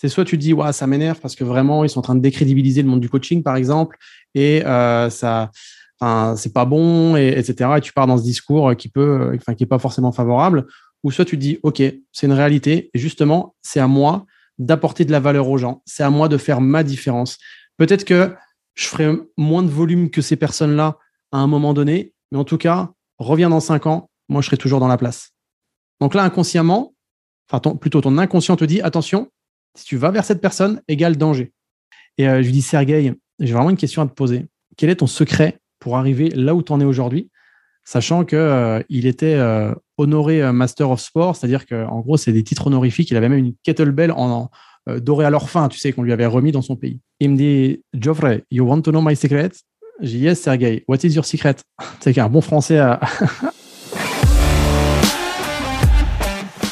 [0.00, 2.82] C'est soit tu dis, ça m'énerve parce que vraiment, ils sont en train de décrédibiliser
[2.82, 3.98] le monde du coaching, par exemple,
[4.32, 5.50] et euh, ça,
[6.36, 7.70] c'est pas bon, et, etc.
[7.76, 10.68] Et tu pars dans ce discours qui peut, enfin, qui est pas forcément favorable.
[11.02, 11.82] Ou soit tu dis, OK,
[12.12, 14.24] c'est une réalité, et justement, c'est à moi
[14.60, 15.82] d'apporter de la valeur aux gens.
[15.84, 17.38] C'est à moi de faire ma différence.
[17.76, 18.32] Peut-être que
[18.76, 20.96] je ferai moins de volume que ces personnes-là
[21.32, 24.58] à un moment donné, mais en tout cas, reviens dans cinq ans, moi, je serai
[24.58, 25.32] toujours dans la place.
[26.00, 26.94] Donc là, inconsciemment,
[27.50, 29.28] enfin, plutôt ton inconscient te dit, attention,
[29.78, 31.52] si tu vas vers cette personne, égale danger.
[32.18, 34.46] Et euh, je lui dis, Sergueï, j'ai vraiment une question à te poser.
[34.76, 37.30] Quel est ton secret pour arriver là où tu en es aujourd'hui,
[37.84, 42.66] sachant qu'il euh, était euh, honoré Master of Sport, c'est-à-dire qu'en gros, c'est des titres
[42.66, 43.10] honorifiques.
[43.10, 44.50] Il avait même une kettlebell en,
[44.86, 47.00] dorée à leur fin, tu sais, qu'on lui avait remis dans son pays.
[47.20, 49.50] Il me dit, Geoffrey, you want to know my secret?
[50.00, 51.56] J'ai dit, yes, Sergei, what is your secret?
[52.00, 52.80] C'est qu'un bon français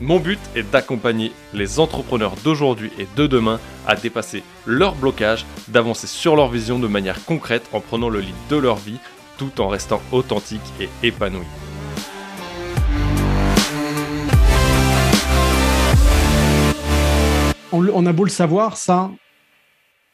[0.00, 6.06] Mon but est d'accompagner les entrepreneurs d'aujourd'hui et de demain à dépasser leurs blocages, d'avancer
[6.06, 8.98] sur leur vision de manière concrète en prenant le lead de leur vie
[9.38, 11.46] tout en restant authentique et épanoui.
[17.74, 19.10] On, a beau le savoir, ça,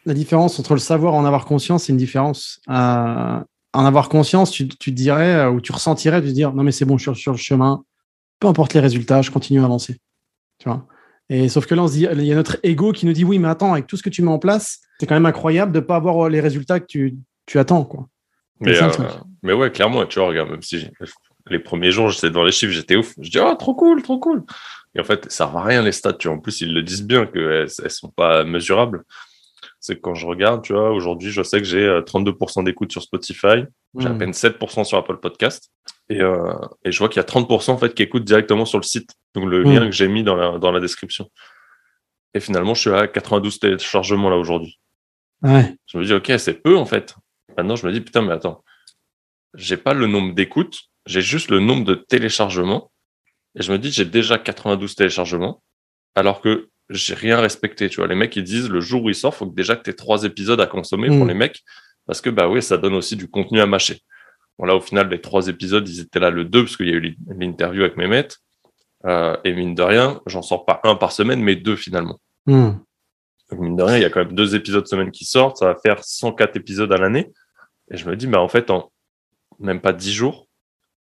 [0.07, 2.61] la différence entre le savoir et en avoir conscience, c'est une différence.
[2.69, 3.41] Euh,
[3.73, 6.85] en avoir conscience, tu, tu dirais euh, ou tu ressentirais de dire non mais c'est
[6.85, 7.83] bon, je suis sur le chemin,
[8.41, 9.99] peu importe les résultats, je continue à avancer.
[10.59, 10.87] Tu vois?
[11.31, 13.25] Et sauf que là, on se dit, il y a notre ego qui nous dit
[13.25, 15.73] oui, mais attends, avec tout ce que tu mets en place, c'est quand même incroyable
[15.73, 17.17] de ne pas avoir euh, les résultats que tu,
[17.47, 17.85] tu attends.
[17.85, 18.09] Quoi.
[18.61, 18.89] Mais, euh,
[19.43, 20.89] mais ouais, clairement, tu vois, regarde, même si
[21.51, 23.15] les premiers jours, j'étais dans les chiffres, j'étais ouf.
[23.21, 24.43] Je dis, oh, trop cool, trop cool.
[24.95, 26.15] Et en fait, ça ne va rien les stats.
[26.15, 26.37] Tu vois.
[26.37, 29.05] En plus, ils le disent bien qu'elles ne sont pas mesurables.
[29.81, 32.91] C'est que quand je regarde, tu vois, aujourd'hui, je sais que j'ai 32% euh, d'écoute
[32.91, 33.65] sur Spotify,
[33.97, 34.19] j'ai à hmm.
[34.19, 35.71] peine 7% sur Apple Podcast.
[36.11, 36.55] Et, euh,
[36.85, 39.13] et je vois qu'il y a 30% en fait qui écoutent directement sur le site.
[39.35, 39.91] Donc le lien hmm.
[39.91, 41.31] que j'ai mis dans la, dans la description.
[42.35, 44.79] Et finalement, je suis à 92 téléchargements là aujourd'hui.
[45.43, 45.77] Ouais.
[45.87, 47.15] Je me dis, ok, c'est peu en fait.
[47.57, 48.65] Maintenant, je me dis, putain, mais attends,
[49.55, 52.91] j'ai pas le nombre d'écoutes, j'ai juste le nombre de téléchargements.
[53.55, 55.63] Et je me dis, j'ai déjà 92 téléchargements,
[56.15, 57.89] alors que j'ai rien respecté.
[57.89, 59.83] Tu vois, les mecs, ils disent, le jour où il sort, faut que déjà que
[59.83, 61.29] tu aies trois épisodes à consommer pour hmm.
[61.29, 61.63] les mecs,
[62.07, 64.01] parce que, bah oui, ça donne aussi du contenu à mâcher.
[64.59, 66.91] Bon, là, au final, les trois épisodes, ils étaient là le 2, parce qu'il y
[66.91, 68.29] a eu l'interview avec Mehmet.
[69.07, 72.19] Euh, et mine de rien, j'en sors pas un par semaine, mais deux finalement.
[72.47, 72.73] Hmm.
[73.51, 75.59] Donc, mine de rien, il y a quand même deux épisodes semaine qui sortent.
[75.59, 77.31] Ça va faire 104 épisodes à l'année.
[77.91, 78.91] Et je me dis, bah, en fait, en
[79.61, 80.47] même pas 10 jours,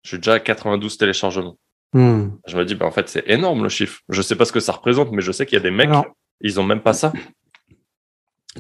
[0.04, 1.58] je suis déjà à 92 téléchargements.
[1.94, 2.30] Hmm.
[2.46, 4.02] Je me dis, bah, en fait, c'est énorme le chiffre.
[4.10, 5.90] Je sais pas ce que ça représente, mais je sais qu'il y a des mecs,
[6.42, 7.14] ils ont même pas ça.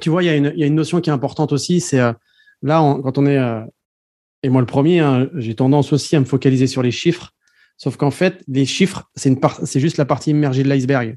[0.01, 1.81] Tu vois, il y, a une notion qui est importante aussi.
[1.81, 2.13] C'est euh,
[2.61, 3.61] là, quand on est euh,
[4.43, 7.31] et moi le premier, hein, j'ai tendance aussi à me focaliser sur les chiffres.
[7.77, 11.15] Sauf qu'en fait, les chiffres, c'est une c'est juste la partie immergée de l'iceberg.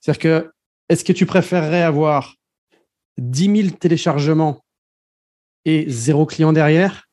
[0.00, 0.50] C'est-à-dire que,
[0.88, 2.36] est-ce que tu préférerais avoir
[3.18, 4.64] 10 000 téléchargements
[5.64, 7.06] et zéro client derrière,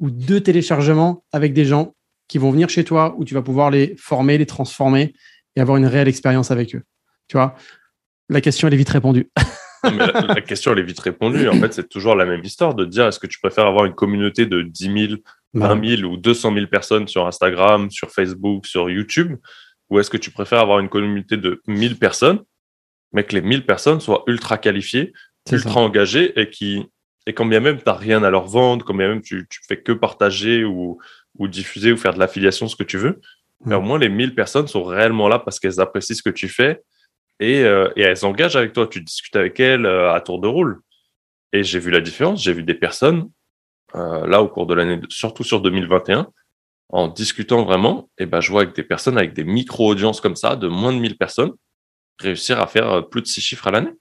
[0.00, 1.94] ou deux téléchargements avec des gens
[2.28, 5.14] qui vont venir chez toi, où tu vas pouvoir les former, les transformer
[5.54, 6.82] et avoir une réelle expérience avec eux?
[7.28, 7.54] Tu vois,
[8.28, 9.30] la question elle est vite répondue.
[9.84, 11.48] la, question, elle est vite répondue.
[11.48, 13.94] En fait, c'est toujours la même histoire de dire est-ce que tu préfères avoir une
[13.94, 15.20] communauté de 10 000,
[15.54, 19.36] 20 000 ou 200 000 personnes sur Instagram, sur Facebook, sur YouTube?
[19.90, 22.40] Ou est-ce que tu préfères avoir une communauté de 1000 personnes,
[23.12, 25.12] mais que les 1000 personnes soient ultra qualifiées,
[25.50, 26.86] ultra engagées et qui,
[27.26, 29.60] et quand bien même tu n'as rien à leur vendre, quand bien même tu, tu
[29.68, 30.98] fais que partager ou,
[31.38, 33.20] ou diffuser ou faire de l'affiliation, ce que tu veux,
[33.64, 36.48] mais au moins les 1000 personnes sont réellement là parce qu'elles apprécient ce que tu
[36.48, 36.82] fais
[37.42, 38.86] euh, et, elles s'engagent avec toi.
[38.86, 40.80] Tu discutes avec elles euh, à tour de rôle.
[41.52, 42.42] Et j'ai vu la différence.
[42.42, 43.28] J'ai vu des personnes,
[43.94, 46.28] euh, là, au cours de l'année, surtout sur 2021,
[46.90, 50.56] en discutant vraiment, et ben, je vois avec des personnes avec des micro-audiences comme ça,
[50.56, 51.52] de moins de 1000 personnes,
[52.20, 53.92] réussir à faire plus de six chiffres à l'année.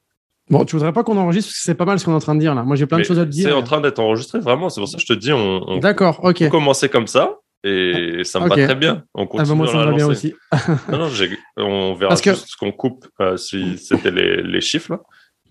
[0.49, 1.49] Bon, tu voudrais pas qu'on enregistre?
[1.49, 2.63] Parce que c'est pas mal ce qu'on est en train de dire là.
[2.63, 3.47] Moi, j'ai plein de choses à te dire.
[3.47, 4.69] C'est en train d'être enregistré vraiment.
[4.69, 6.39] C'est pour ça que je te dis, on, on D'accord, ok.
[6.39, 7.37] peut commencer comme ça.
[7.63, 9.03] Et ça me va très bien.
[9.13, 10.33] On continue ah bah moi, ça me va bien aussi.
[10.89, 11.09] non, non,
[11.57, 14.93] on verra juste ce qu'on coupe euh, si c'était les, les, chiffres.
[14.93, 15.01] Là.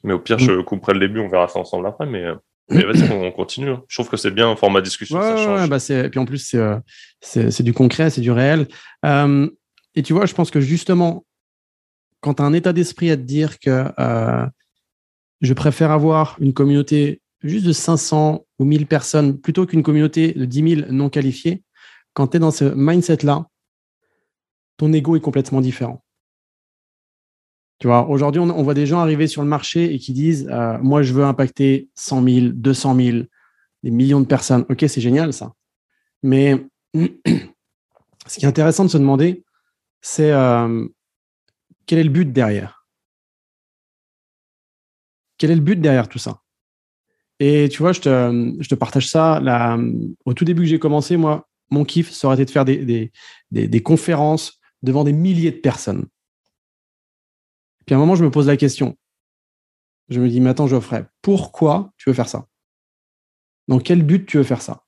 [0.03, 0.65] Mais au pire, je mm.
[0.65, 2.07] couperai le début, on verra ça ensemble après.
[2.07, 2.35] Mais, euh,
[2.69, 3.71] mais vas-y, on continue.
[3.71, 3.85] Hein.
[3.87, 5.19] Je trouve que c'est bien un format discussion.
[5.19, 5.69] Ouais, ça change.
[5.69, 6.79] bah et puis en plus, c'est, euh,
[7.21, 8.67] c'est, du concret, c'est du réel.
[9.05, 11.25] et tu vois, je pense que justement,
[12.21, 13.85] quand tu as un état d'esprit à te dire que
[15.41, 20.45] je préfère avoir une communauté juste de 500 ou 1000 personnes plutôt qu'une communauté de
[20.45, 21.63] 10 000 non qualifiés,
[22.15, 23.47] quand tu es dans ce mindset-là,
[24.77, 26.03] ton ego est complètement différent.
[27.79, 30.77] Tu vois, aujourd'hui, on, voit des gens arriver sur le marché et qui disent euh,
[30.83, 33.19] Moi, je veux impacter 100 000, 200 000,
[33.83, 34.67] des millions de personnes.
[34.69, 35.55] Ok, c'est génial ça.
[36.23, 36.63] Mais
[36.95, 39.45] ce qui est intéressant de se demander,
[40.03, 40.87] c'est euh,
[41.87, 42.87] quel est le but derrière?
[45.39, 46.41] Quel est le but derrière tout ça?
[47.39, 49.41] Et tu vois, je te, je te partage ça.
[50.27, 53.83] Au tout début que j'ai commencé, moi, mon kiff, ça aurait été de faire des,
[53.83, 56.07] conférences devant des milliers de personnes.
[57.87, 58.97] Puis à un moment, je me pose la question.
[60.09, 62.47] Je me dis, mais attends, Geoffrey, pourquoi tu veux faire ça?
[63.69, 64.85] Dans quel but tu veux faire ça?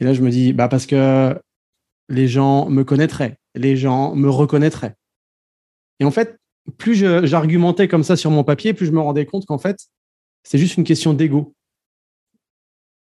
[0.00, 1.38] Et là, je me dis, bah parce que
[2.08, 4.96] les gens me connaîtraient, les gens me reconnaîtraient.
[6.00, 6.38] Et en fait,
[6.78, 9.88] plus j'argumentais comme ça sur mon papier, plus je me rendais compte qu'en fait,
[10.42, 11.53] c'est juste une question d'ego.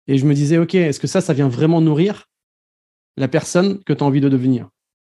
[0.06, 2.29] Et je me disais, OK, est-ce que ça, ça vient vraiment nourrir
[3.17, 4.69] la personne que tu as envie de devenir?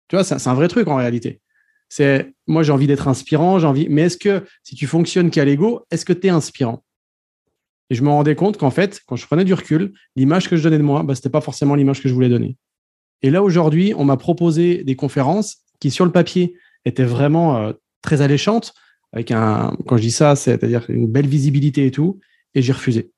[0.08, 1.42] Tu vois, c'est un vrai truc en réalité.
[1.90, 3.90] C'est moi, j'ai envie d'être inspirant, j'ai.
[3.90, 6.84] Mais est-ce que si tu fonctionnes qu'à l'ego, est-ce que tu es inspirant?
[7.90, 10.64] Et je me rendais compte qu'en fait, quand je prenais du recul, l'image que je
[10.64, 12.58] donnais de moi, bah, ce n'était pas forcément l'image que je voulais donner.
[13.22, 16.56] Et là, aujourd'hui, on m'a proposé des conférences qui, sur le papier,
[16.86, 18.74] étaient vraiment euh, très alléchantes,
[19.14, 22.20] avec un, quand je dis ça, c'est-à-dire une belle visibilité et tout,
[22.54, 23.12] et j'ai refusé.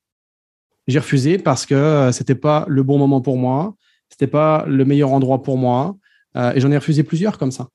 [0.87, 3.75] J'ai refusé parce que euh, c'était pas le bon moment pour moi,
[4.09, 5.97] c'était pas le meilleur endroit pour moi,
[6.35, 7.67] euh, et j'en ai refusé plusieurs comme ça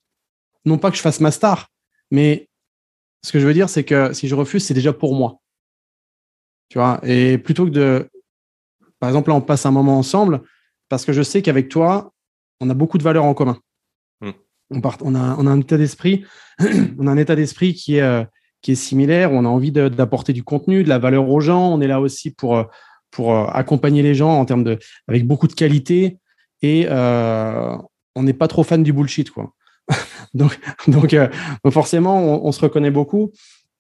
[0.65, 1.69] non pas que je fasse ma star,
[2.11, 2.49] mais
[3.23, 5.41] ce que je veux dire, c'est que si je refuse, c'est déjà pour moi.
[6.69, 8.11] Tu vois, et plutôt que de,
[8.99, 10.43] par exemple, là, on passe un moment ensemble,
[10.89, 12.13] parce que je sais qu'avec toi,
[12.61, 13.59] on a beaucoup de valeurs en commun.
[14.21, 14.33] Hmm.
[14.71, 16.25] On, part, on, a, on a un état d'esprit,
[16.99, 18.25] on a un état d'esprit qui est, euh,
[18.63, 19.33] qui est similaire.
[19.33, 21.73] On a envie d'apporter du contenu, de la valeur aux gens.
[21.73, 22.71] On est là aussi pour,
[23.13, 26.19] pour euh, accompagner les gens en termes de, avec beaucoup de qualité.
[26.63, 29.55] Et on n'est pas trop fan du bullshit, quoi.
[30.35, 30.59] donc,
[31.15, 31.29] euh,
[31.65, 33.33] donc, forcément, on, se reconnaît beaucoup.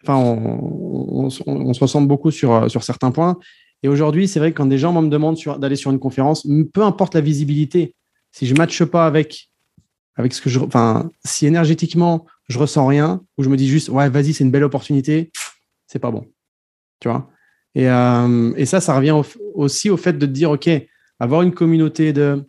[0.02, 3.38] Enfin, on, se ressemble beaucoup sur, euh, sur certains points.
[3.82, 6.82] Et aujourd'hui, c'est vrai que quand des gens me demandent d'aller sur une conférence, peu
[6.82, 7.94] importe la visibilité,
[8.30, 9.50] si je ne matche pas avec,
[10.16, 10.60] avec ce que je.
[10.60, 14.50] Enfin, si énergétiquement, je ressens rien, ou je me dis juste, ouais, vas-y, c'est une
[14.50, 15.30] belle opportunité,
[15.86, 16.26] c'est pas bon.
[17.00, 17.28] Tu vois?
[17.74, 19.18] Et, euh, et, ça, ça revient
[19.54, 20.68] aussi au fait de te dire, OK,
[21.18, 22.44] avoir une communauté de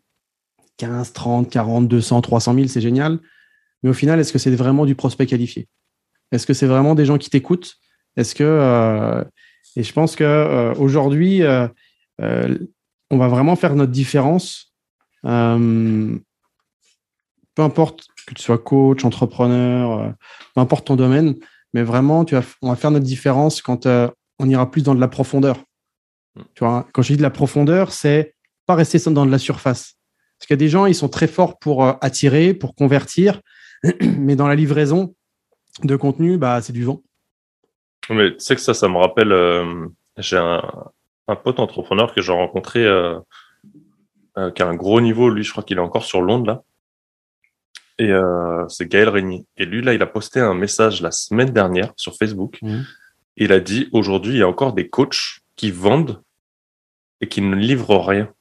[0.78, 3.20] 15, 30, 40, 200, 300 000, c'est génial.
[3.82, 5.68] Mais au final, est-ce que c'est vraiment du prospect qualifié?
[6.32, 7.76] Est-ce que c'est vraiment des gens qui t'écoutent?
[8.16, 9.24] Est-ce que euh,
[9.76, 11.68] et je pense euh, aujourd'hui, euh,
[12.20, 14.74] on va vraiment faire notre différence.
[15.24, 16.20] peu
[17.58, 20.14] importe que tu sois coach, entrepreneur,
[20.56, 21.36] peu importe ton domaine,
[21.74, 23.88] mais vraiment, tu vas, on va faire notre différence quand
[24.40, 25.58] on ira plus dans de la profondeur.
[26.36, 26.44] Hmm.
[26.56, 28.36] Tu vois, quand je dis de la profondeur, c'est
[28.66, 29.96] pas rester dans de la surface.
[30.38, 33.42] Parce qu'il y a des gens, ils sont très forts pour attirer, pour convertir,
[34.02, 35.16] mais dans la livraison
[35.84, 37.02] de contenu, bah, c'est du vent.
[38.10, 39.88] Mais tu sais que ça, ça me rappelle, euh,
[40.18, 40.62] j'ai un,
[41.44, 43.20] pote entrepreneur que j'ai rencontré, euh,
[44.38, 46.64] euh, qui a un gros niveau, lui, je crois qu'il est encore sur Londres, là.
[48.00, 48.12] Et
[48.70, 49.46] c'est Gaël Régnier.
[49.56, 52.58] Et lui, là, il a posté un message la semaine dernière sur Facebook.
[52.64, 52.82] Mmh.
[53.38, 56.22] Il a dit, aujourd'hui, il y a encore des coachs qui vendent
[57.22, 58.32] et qui ne livrent rien.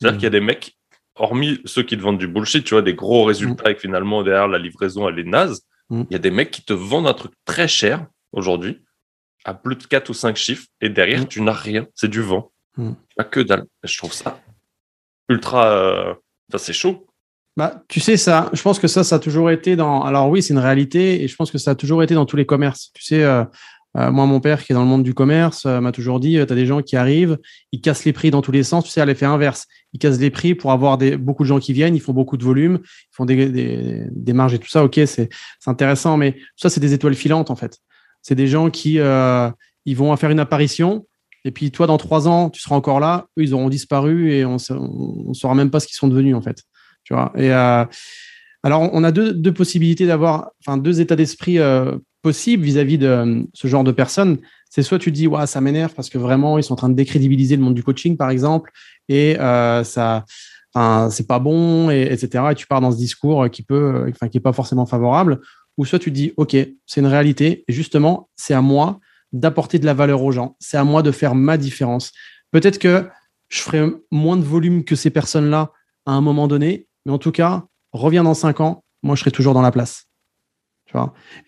[0.00, 0.18] C'est-à-dire mmh.
[0.18, 0.76] qu'il y a des mecs
[1.16, 4.22] hormis ceux qui te vendent du bullshit, tu vois, des gros résultats et que finalement,
[4.22, 6.02] derrière, la livraison, elle est naze, mm.
[6.10, 8.82] il y a des mecs qui te vendent un truc très cher aujourd'hui,
[9.44, 11.28] à plus de 4 ou 5 chiffres, et derrière, mm.
[11.28, 11.86] tu n'as rien.
[11.94, 12.50] C'est du vent.
[13.16, 13.66] Pas que dalle.
[13.84, 14.40] Je trouve ça
[15.28, 15.68] ultra.
[15.68, 16.14] Euh,
[16.56, 17.06] c'est chaud.
[17.56, 20.02] Bah, tu sais, ça, je pense que ça, ça a toujours été dans.
[20.02, 22.36] Alors oui, c'est une réalité, et je pense que ça a toujours été dans tous
[22.36, 22.90] les commerces.
[22.94, 23.44] Tu sais, euh,
[23.96, 26.40] euh, moi, mon père, qui est dans le monde du commerce, m'a toujours dit, tu
[26.40, 27.38] as des gens qui arrivent,
[27.72, 30.18] ils cassent les prix dans tous les sens, tu sais, à l'effet inverse ils cassent
[30.18, 33.16] les prix pour avoir beaucoup de gens qui viennent, ils font beaucoup de volume, ils
[33.16, 34.84] font des, marges et tout ça.
[34.84, 35.30] Ok, c'est
[35.66, 37.78] intéressant, mais ça, c'est des étoiles filantes en fait.
[38.20, 39.48] C'est des gens qui euh,
[39.86, 41.06] vont faire une apparition,
[41.44, 44.44] et puis toi, dans trois ans, tu seras encore là, eux, ils auront disparu et
[44.44, 46.62] on ne saura même pas ce qu'ils sont devenus en fait.
[47.04, 47.32] Tu vois?
[47.36, 47.84] Et, euh,
[48.64, 51.58] alors, on a deux, deux possibilités d'avoir, enfin, deux états d'esprit
[52.24, 54.38] euh, possibles vis-à-vis de ce genre de personnes.
[54.70, 57.56] C'est soit tu dis ça m'énerve parce que vraiment ils sont en train de décrédibiliser
[57.56, 58.72] le monde du coaching par exemple
[59.08, 60.24] et euh, ça
[61.10, 64.38] c'est pas bon et, etc et tu pars dans ce discours qui peut enfin qui
[64.38, 65.40] est pas forcément favorable.
[65.76, 68.98] Ou soit tu dis ok c'est une réalité justement c'est à moi
[69.32, 70.56] d'apporter de la valeur aux gens.
[70.58, 72.12] C'est à moi de faire ma différence.
[72.50, 73.06] Peut-être que
[73.48, 75.70] je ferai moins de volume que ces personnes là
[76.06, 79.30] à un moment donné mais en tout cas reviens dans cinq ans moi je serai
[79.30, 80.06] toujours dans la place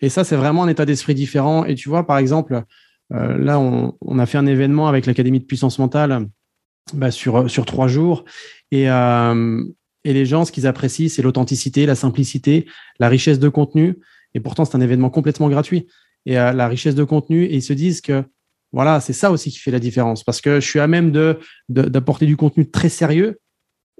[0.01, 2.63] et ça c'est vraiment un état d'esprit différent et tu vois par exemple
[3.09, 6.27] là, on, a fait un événement avec l'Académie de puissance mentale
[6.93, 8.25] bah, sur, sur trois jours.
[8.71, 12.67] Et, et les gens, ce qu'ils apprécient, c'est l'authenticité, la simplicité,
[12.99, 13.95] la richesse de contenu.
[14.33, 15.87] Et pourtant, c'est un événement complètement gratuit.
[16.25, 18.23] Et la richesse de contenu, et ils se disent que
[18.73, 20.23] voilà, c'est ça aussi qui fait la différence.
[20.23, 21.39] Parce que je suis à même de
[21.69, 23.39] d'apporter du contenu très sérieux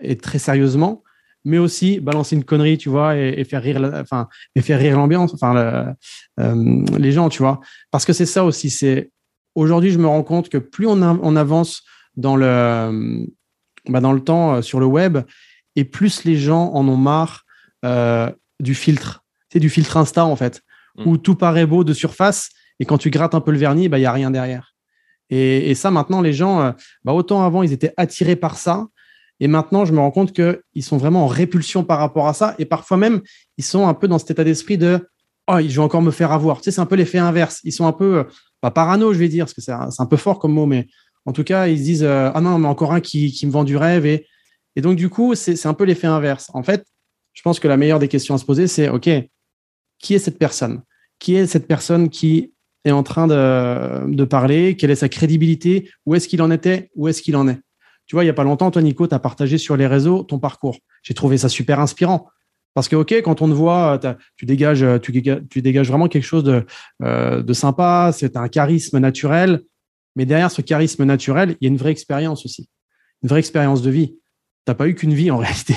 [0.01, 1.03] et très sérieusement,
[1.47, 5.33] mais aussi balancer une connerie, tu vois, et, faire rire, enfin, et faire rire l'ambiance,
[5.33, 5.95] enfin,
[6.39, 7.61] euh, les gens, tu vois.
[7.89, 8.69] Parce que c'est ça aussi.
[8.69, 9.11] C'est
[9.55, 11.83] aujourd'hui, je me rends compte que plus on, on avance
[12.17, 13.25] dans le,
[13.87, 15.19] bah, dans le temps euh, sur le web,
[15.77, 17.45] et plus les gens en ont marre
[17.85, 19.23] euh, du filtre.
[19.49, 20.61] C'est du filtre Insta en fait,
[20.97, 21.07] mm.
[21.07, 22.49] où tout paraît beau de surface,
[22.81, 24.73] et quand tu grattes un peu le vernis, bah, il y a rien derrière.
[25.29, 26.73] Et, ça, maintenant, les gens,
[27.03, 28.87] bah, autant avant, ils étaient attirés par ça,
[29.39, 32.55] et maintenant, je me rends compte qu'ils sont vraiment en répulsion par rapport à ça.
[32.59, 33.21] Et parfois même,
[33.57, 35.07] ils sont un peu dans cet état d'esprit de
[35.49, 36.57] Oh, je vais encore me faire avoir.
[36.57, 37.61] Tu sais, c'est un peu l'effet inverse.
[37.63, 38.25] Ils sont un peu,
[38.59, 40.87] pas parano, je vais dire, parce que c'est un, peu fort comme mot, mais
[41.25, 43.63] en tout cas, ils se disent euh, Ah non, mais encore un qui, me vend
[43.63, 44.05] du rêve.
[44.05, 44.27] Et,
[44.75, 46.49] et donc, du coup, c'est un peu l'effet inverse.
[46.53, 46.85] En fait,
[47.33, 49.09] je pense que la meilleure des questions à se poser, c'est OK,
[49.99, 50.81] qui est cette personne?
[51.19, 52.51] Qui est cette personne qui
[52.83, 54.75] est en train de, de parler?
[54.75, 55.89] Quelle est sa crédibilité?
[56.05, 56.89] Où est-ce qu'il en était?
[56.95, 57.59] Où est-ce qu'il en est?
[58.07, 60.23] Tu vois, il n'y a pas longtemps, toi, Nico, tu as partagé sur les réseaux
[60.23, 60.77] ton parcours.
[61.03, 62.29] J'ai trouvé ça super inspirant.
[62.73, 63.99] Parce que, OK, quand on te voit,
[64.37, 66.65] tu dégages, tu, dégages vraiment quelque chose de,
[67.03, 69.63] euh, de sympa, c'est un charisme naturel.
[70.15, 72.69] Mais derrière ce charisme naturel, il y a une vraie expérience aussi.
[73.23, 74.09] Une vraie expérience de vie.
[74.09, 75.75] Tu n'as pas eu qu'une vie en réalité.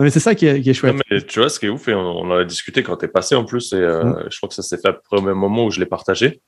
[0.00, 0.96] mais c'est ça qui est, chouette.
[1.26, 3.34] tu vois, ce qui est ouf, et on, en a discuté quand tu es passé
[3.34, 5.36] en plus, et euh, je crois que ça s'est fait à peu près au même
[5.36, 6.40] moment où je l'ai partagé,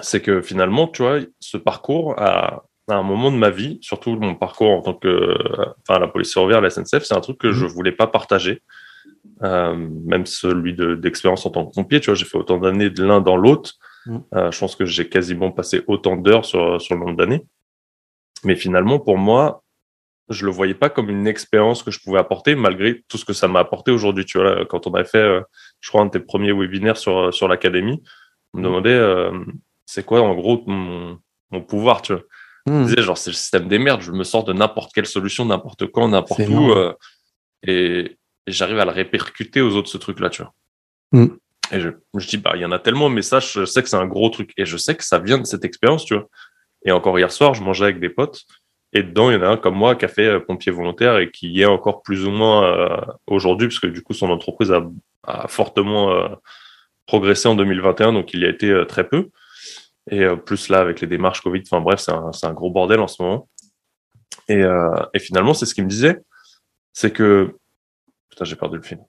[0.00, 4.16] c'est que finalement, tu vois, ce parcours a, à un moment de ma vie, surtout
[4.16, 5.34] mon parcours en tant que,
[5.82, 7.70] enfin, la police ferroviaire, la SNCF, c'est un truc que je mhm.
[7.70, 8.62] voulais pas partager.
[9.42, 13.04] Euh, même celui d'expérience en tant que pompier, tu vois, j'ai fait autant d'années de
[13.04, 13.74] l'un dans l'autre.
[14.06, 14.22] Mhm.
[14.34, 17.46] Euh, je pense que j'ai quasiment passé autant d'heures sur, sur le nombre d'années.
[18.44, 19.64] Mais finalement, pour moi,
[20.28, 23.32] je le voyais pas comme une expérience que je pouvais apporter, malgré tout ce que
[23.32, 24.24] ça m'a apporté aujourd'hui.
[24.24, 25.40] Tu vois, quand on avait fait, euh,
[25.80, 28.02] je crois, un de tes premiers webinaires sur, sur l'académie,
[28.52, 28.68] on me mhm.
[28.68, 29.32] demandait, euh,
[29.86, 31.18] c'est quoi, en gros, mon,
[31.50, 32.22] mon pouvoir, tu vois.
[32.66, 32.84] Hmm.
[32.84, 34.00] disais, genre, c'est le système des merdes.
[34.00, 36.72] Je me sors de n'importe quelle solution, n'importe quand, n'importe où.
[36.72, 36.92] Euh,
[37.62, 38.16] et,
[38.46, 40.52] j'arrive à le répercuter aux autres, ce truc-là, tu vois.
[41.12, 41.36] Hmm.
[41.72, 43.88] Et je, je dis, bah, il y en a tellement, mais ça, je sais que
[43.88, 44.52] c'est un gros truc.
[44.56, 46.28] Et je sais que ça vient de cette expérience, tu vois.
[46.86, 48.42] Et encore hier soir, je mangeais avec des potes.
[48.92, 51.18] Et dedans, il y en a un comme moi qui a fait euh, pompier volontaire
[51.18, 54.72] et qui est encore plus ou moins euh, aujourd'hui, parce que du coup, son entreprise
[54.72, 54.86] a,
[55.26, 56.38] a fortement
[57.06, 59.30] progressé en 2021, donc il y a été très peu.
[60.10, 63.00] Et euh, plus là, avec les démarches Covid, enfin bref, c'est un, un, gros bordel
[63.00, 63.48] en ce moment.
[64.48, 66.20] Et, euh, et finalement, c'est ce qu'il me disait,
[66.92, 67.56] c'est que...
[68.28, 69.00] Putain, j'ai perdu le film.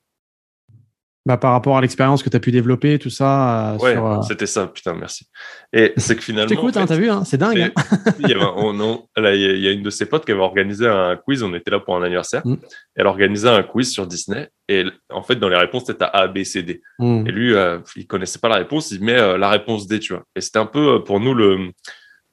[1.27, 3.73] Bah, par rapport à l'expérience que tu as pu développer, tout ça.
[3.73, 5.25] Euh, ouais, euh, c'était ça, putain, merci.
[5.73, 6.47] Et c'est que finalement.
[6.47, 7.61] T'écoutes, hein, t'as vu, hein, c'est dingue.
[7.61, 7.71] Hein.
[8.19, 11.15] il, y avait, là, il y a une de ses potes qui avait organisé un
[11.15, 12.45] quiz, on était là pour un anniversaire.
[12.45, 12.57] Mm.
[12.95, 14.49] Elle organisait un quiz sur Disney.
[14.69, 16.83] Et en fait, dans les réponses, c'était A, B, C, D.
[16.99, 17.25] Mm.
[17.25, 20.25] Et lui, euh, il connaissait pas la réponse, il met la réponse D, tu vois.
[20.35, 21.71] Et c'était un peu, pour nous, le,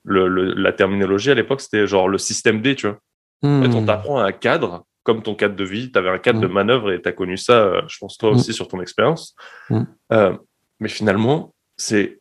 [0.04, 2.98] le, la terminologie à l'époque, c'était genre le système D, tu vois.
[3.42, 3.86] En fait, on mm.
[3.86, 6.52] t'apprend un cadre comme ton cadre de vie, tu avais un cadre de mm.
[6.52, 8.34] manœuvre et tu as connu ça, euh, je pense, toi mm.
[8.34, 9.34] aussi, sur ton expérience.
[9.70, 9.82] Mm.
[10.12, 10.36] Euh,
[10.80, 12.20] mais finalement, c'est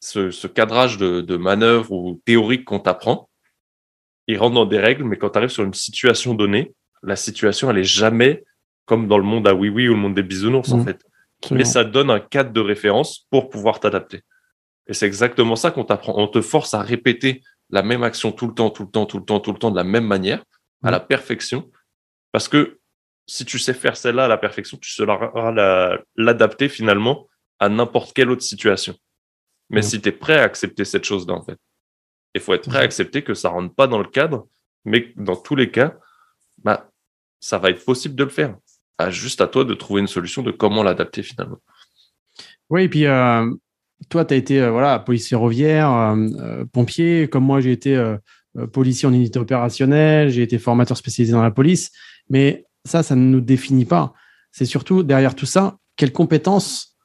[0.00, 3.28] ce, cadrage de, manœuvre ou théorique qu'on t'apprend,
[4.26, 7.70] il rentre dans des règles, mais quand tu arrives sur une situation donnée, la situation,
[7.70, 8.44] elle est jamais
[8.86, 11.02] comme dans le monde à oui-oui ou le monde des bisounours, en fait.
[11.50, 14.22] Mais ça donne un cadre de référence pour pouvoir t'adapter.
[14.86, 16.14] Et c'est exactement ça qu'on t'apprend.
[16.16, 19.18] On te force à répéter la même action tout le temps, tout le temps, tout
[19.18, 20.44] le temps, tout le temps, de la même manière,
[20.82, 21.70] à la perfection,
[22.34, 22.80] parce que
[23.28, 27.28] si tu sais faire celle-là à la perfection, tu sauras l'adapter finalement
[27.60, 28.96] à n'importe quelle autre situation.
[29.70, 31.56] Mais si tu es prêt à accepter cette chose-là, en fait,
[32.34, 34.48] il faut être prêt à accepter que ça rentre pas dans le cadre,
[34.84, 35.94] mais dans tous les cas,
[36.58, 36.90] bah,
[37.38, 38.56] ça va être possible de le faire.
[38.98, 41.60] Ah, juste à toi de trouver une solution de comment l'adapter finalement.
[42.68, 43.48] Oui, et puis euh,
[44.08, 48.16] toi, tu as été euh, voilà, policier ferroviaire, euh, pompier, comme moi j'ai été
[48.72, 51.92] policier en unité opérationnelle, j'ai été formateur spécialisé dans la police.
[52.30, 54.12] Mais ça, ça ne nous définit pas.
[54.52, 56.96] C'est surtout derrière tout ça, quelles compétences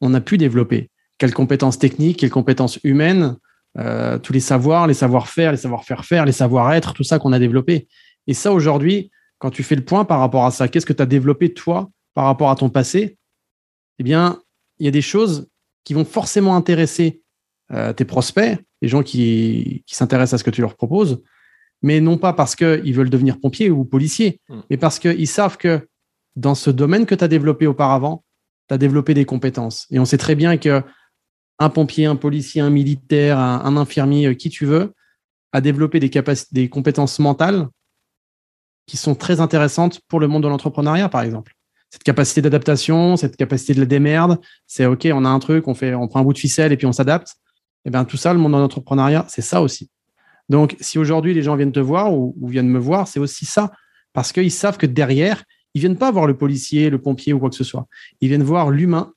[0.00, 3.36] on a pu développer, quelles compétences techniques, quelles compétences humaines,
[3.78, 7.38] euh, tous les savoirs, les savoir-faire, les savoir-faire faire, les savoir-être, tout ça qu'on a
[7.38, 7.88] développé.
[8.26, 11.02] Et ça, aujourd'hui, quand tu fais le point par rapport à ça, qu'est-ce que tu
[11.02, 13.16] as développé toi par rapport à ton passé
[13.98, 14.42] Eh bien,
[14.78, 15.48] il y a des choses
[15.84, 17.22] qui vont forcément intéresser
[17.72, 21.22] euh, tes prospects, les gens qui s'intéressent à ce que tu leur proposes,
[21.82, 24.60] mais non pas parce qu'ils veulent devenir pompiers ou policiers, hmm.
[24.70, 25.88] mais parce qu'ils savent que
[26.36, 28.24] dans ce domaine que tu as développé auparavant,
[28.68, 29.86] tu as développé des compétences.
[29.90, 30.82] Et on sait très bien que
[31.58, 34.94] un pompier, un policier, un militaire, un, infirmier, euh, qui tu veux,
[35.52, 37.68] à développer des, capacités, des compétences mentales
[38.86, 41.54] qui sont très intéressantes pour le monde de l'entrepreneuriat, par exemple.
[41.90, 45.74] Cette capacité d'adaptation, cette capacité de la démerde, c'est OK, on a un truc, on,
[45.74, 47.28] fait, on prend un bout de ficelle et puis on s'adapte.
[47.84, 49.90] Et eh bien tout ça, le monde de l'entrepreneuriat, c'est ça aussi.
[50.52, 53.72] Donc, si aujourd'hui les gens viennent te voir ou, viennent me voir, c'est aussi ça.
[54.12, 57.48] Parce qu'ils savent que derrière, ils viennent pas voir le policier, le pompier ou quoi
[57.48, 57.86] que ce soit.
[58.20, 59.14] Ils viennent voir l'humain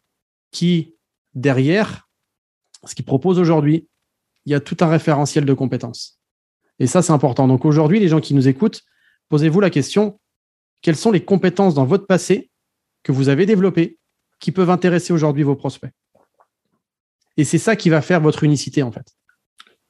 [0.51, 0.95] qui,
[1.33, 2.07] derrière,
[2.85, 3.85] ce qu'il propose aujourd'hui,
[4.45, 6.21] il y a tout un référentiel de compétences.
[6.79, 7.49] Et ça, c'est important.
[7.49, 8.83] Donc aujourd'hui, les gens qui nous écoutent,
[9.27, 10.17] posez-vous la question,
[10.81, 12.49] quelles sont les compétences dans votre passé
[13.03, 13.97] que vous avez développées
[14.39, 15.91] qui peuvent intéresser aujourd'hui vos prospects?
[17.35, 19.17] Et c'est ça qui va faire votre unicité, en fait.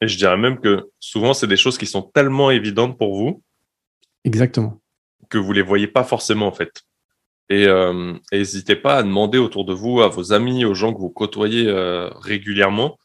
[0.01, 3.41] Et je dirais même que souvent, c'est des choses qui sont tellement évidentes pour vous.
[4.23, 4.81] Exactement.
[5.29, 6.83] Que vous ne les voyez pas forcément, en fait.
[7.49, 10.99] Et euh, n'hésitez pas à demander autour de vous, à vos amis, aux gens que
[10.99, 12.97] vous côtoyez euh, régulièrement,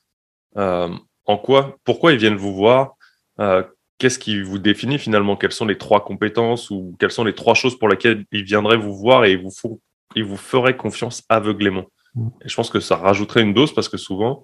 [0.57, 0.89] euh,
[1.27, 2.97] en quoi, pourquoi ils viennent vous voir,
[3.39, 3.63] euh,
[3.99, 7.55] qu'est-ce qui vous définit finalement, quelles sont les trois compétences ou quelles sont les trois
[7.55, 9.79] choses pour lesquelles ils viendraient vous voir et ils vous, font,
[10.17, 11.85] ils vous feraient confiance aveuglément.
[12.15, 12.29] Mm.
[12.45, 14.43] Et je pense que ça rajouterait une dose parce que souvent,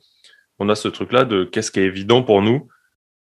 [0.59, 2.69] on a ce truc-là de qu'est-ce qui est évident pour nous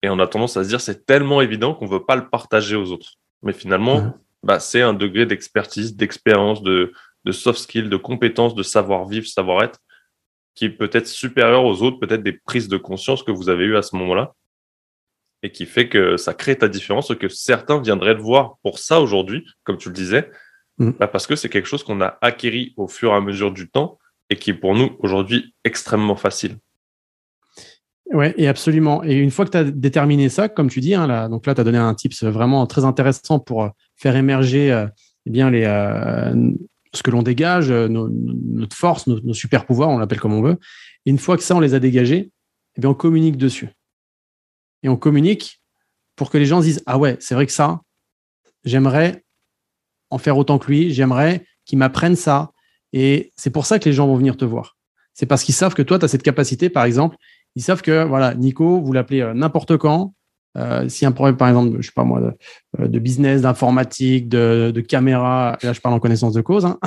[0.01, 2.75] et on a tendance à se dire c'est tellement évident qu'on veut pas le partager
[2.75, 3.13] aux autres.
[3.43, 4.13] Mais finalement,
[4.43, 6.93] bah, c'est un degré d'expertise, d'expérience, de,
[7.25, 9.79] de soft skills, de compétences, de savoir-vivre, savoir-être
[10.55, 13.75] qui est peut-être supérieur aux autres, peut-être des prises de conscience que vous avez eues
[13.75, 14.33] à ce moment-là
[15.43, 19.01] et qui fait que ça crée ta différence, que certains viendraient te voir pour ça
[19.01, 20.31] aujourd'hui, comme tu le disais,
[20.77, 20.91] mm.
[20.91, 23.69] bah, parce que c'est quelque chose qu'on a acquis au fur et à mesure du
[23.69, 23.99] temps
[24.29, 26.57] et qui est pour nous aujourd'hui extrêmement facile.
[28.13, 29.03] Oui, et absolument.
[29.03, 31.55] Et une fois que tu as déterminé ça, comme tu dis, hein, là, donc là,
[31.55, 34.87] tu as donné un tips vraiment très intéressant pour euh, faire émerger euh,
[35.25, 36.51] eh bien, les, euh,
[36.93, 40.57] ce que l'on dégage, notre force, nos, super pouvoirs, on l'appelle comme on veut.
[41.05, 42.31] Et une fois que ça, on les a dégagés,
[42.77, 43.69] eh bien, on communique dessus.
[44.83, 45.61] Et on communique
[46.15, 47.81] pour que les gens disent Ah ouais, c'est vrai que ça,
[48.63, 49.23] j'aimerais
[50.11, 52.51] en faire autant que lui, j'aimerais qu'il m'apprenne ça.
[52.93, 54.77] Et c'est pour ça que les gens vont venir te voir.
[55.13, 57.17] C'est parce qu'ils savent que toi, tu as cette capacité, par exemple,
[57.55, 60.13] ils savent que voilà, Nico, vous l'appelez euh, n'importe quand.
[60.57, 62.33] Euh, si un problème, par exemple, je sais pas moi, de,
[62.79, 66.79] euh, business, d'informatique, de, caméra, là je parle en connaissance de cause, hein,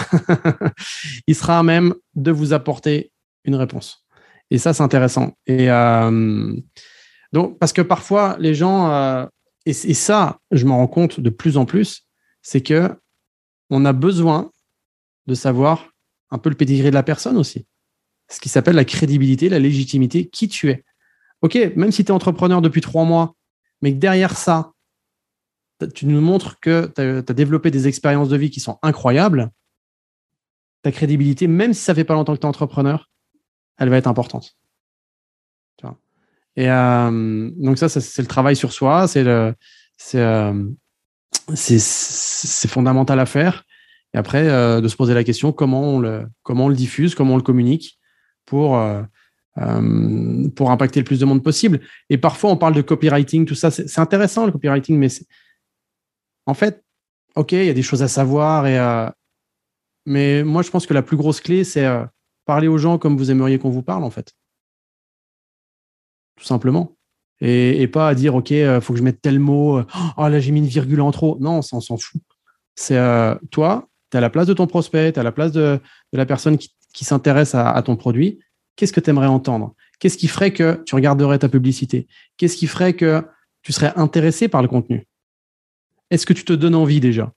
[1.26, 3.12] il sera à même de vous apporter
[3.44, 4.06] une réponse.
[4.50, 5.32] Et ça, c'est intéressant.
[5.46, 5.68] Et
[7.34, 9.28] donc, parce que parfois, les gens,
[9.66, 12.06] et, et, ça, je m'en rends compte de plus en plus,
[12.40, 12.90] c'est que
[13.68, 14.50] on a besoin
[15.26, 15.90] de savoir
[16.30, 17.66] un peu le pédigré de la personne aussi
[18.30, 20.84] ce qui s'appelle la crédibilité, la légitimité, qui tu es.
[21.42, 23.34] OK, même si tu es entrepreneur depuis trois mois,
[23.80, 24.72] mais que derrière ça,
[25.94, 29.50] tu nous montres que tu as, développé des expériences de vie qui sont incroyables,
[30.82, 33.08] ta crédibilité, même si ça fait pas longtemps que tu es entrepreneur,
[33.78, 34.56] elle va être importante.
[36.56, 39.52] Et euh, donc ça, c'est le travail sur soi, c'est euh,
[42.66, 43.62] fondamental à faire.
[44.12, 47.44] Et après, euh, de se poser la question comment on le diffuse, comment on le
[47.44, 47.97] communique
[48.48, 49.02] pour, euh,
[49.58, 51.80] euh, pour impacter le plus de monde possible.
[52.08, 53.70] Et parfois, on parle de copywriting, tout ça.
[53.70, 55.08] C'est intéressant le copywriting, mais
[56.46, 56.82] en fait,
[57.36, 58.66] OK, il y a des choses à savoir.
[58.66, 59.08] Et, euh,
[60.06, 61.86] mais moi, je pense que la plus grosse clé, c'est
[62.46, 64.32] parler aux gens comme vous aimeriez qu'on vous parle, en fait.
[66.36, 66.96] Tout simplement.
[67.40, 69.82] Et, pas à dire, OK, il faut que je mette tel mot.
[70.16, 71.36] Oh là, j'ai mis une virgule en trop.
[71.40, 72.22] Non, on s'en fout.
[72.74, 72.98] C'est
[73.50, 75.78] toi, tu es à la place de ton prospect, tu es à la place de,
[76.12, 78.40] de la personne qui, qui s'intéresse à, ton produit,
[78.74, 79.72] qu'est-ce que tu aimerais entendre?
[80.00, 82.08] Qu'est-ce qui ferait que tu regarderais ta publicité?
[82.36, 83.24] Qu'est-ce qui ferait que
[83.62, 85.06] tu serais intéressé par le contenu?
[86.10, 87.32] Est-ce que tu te donnes envie déjà?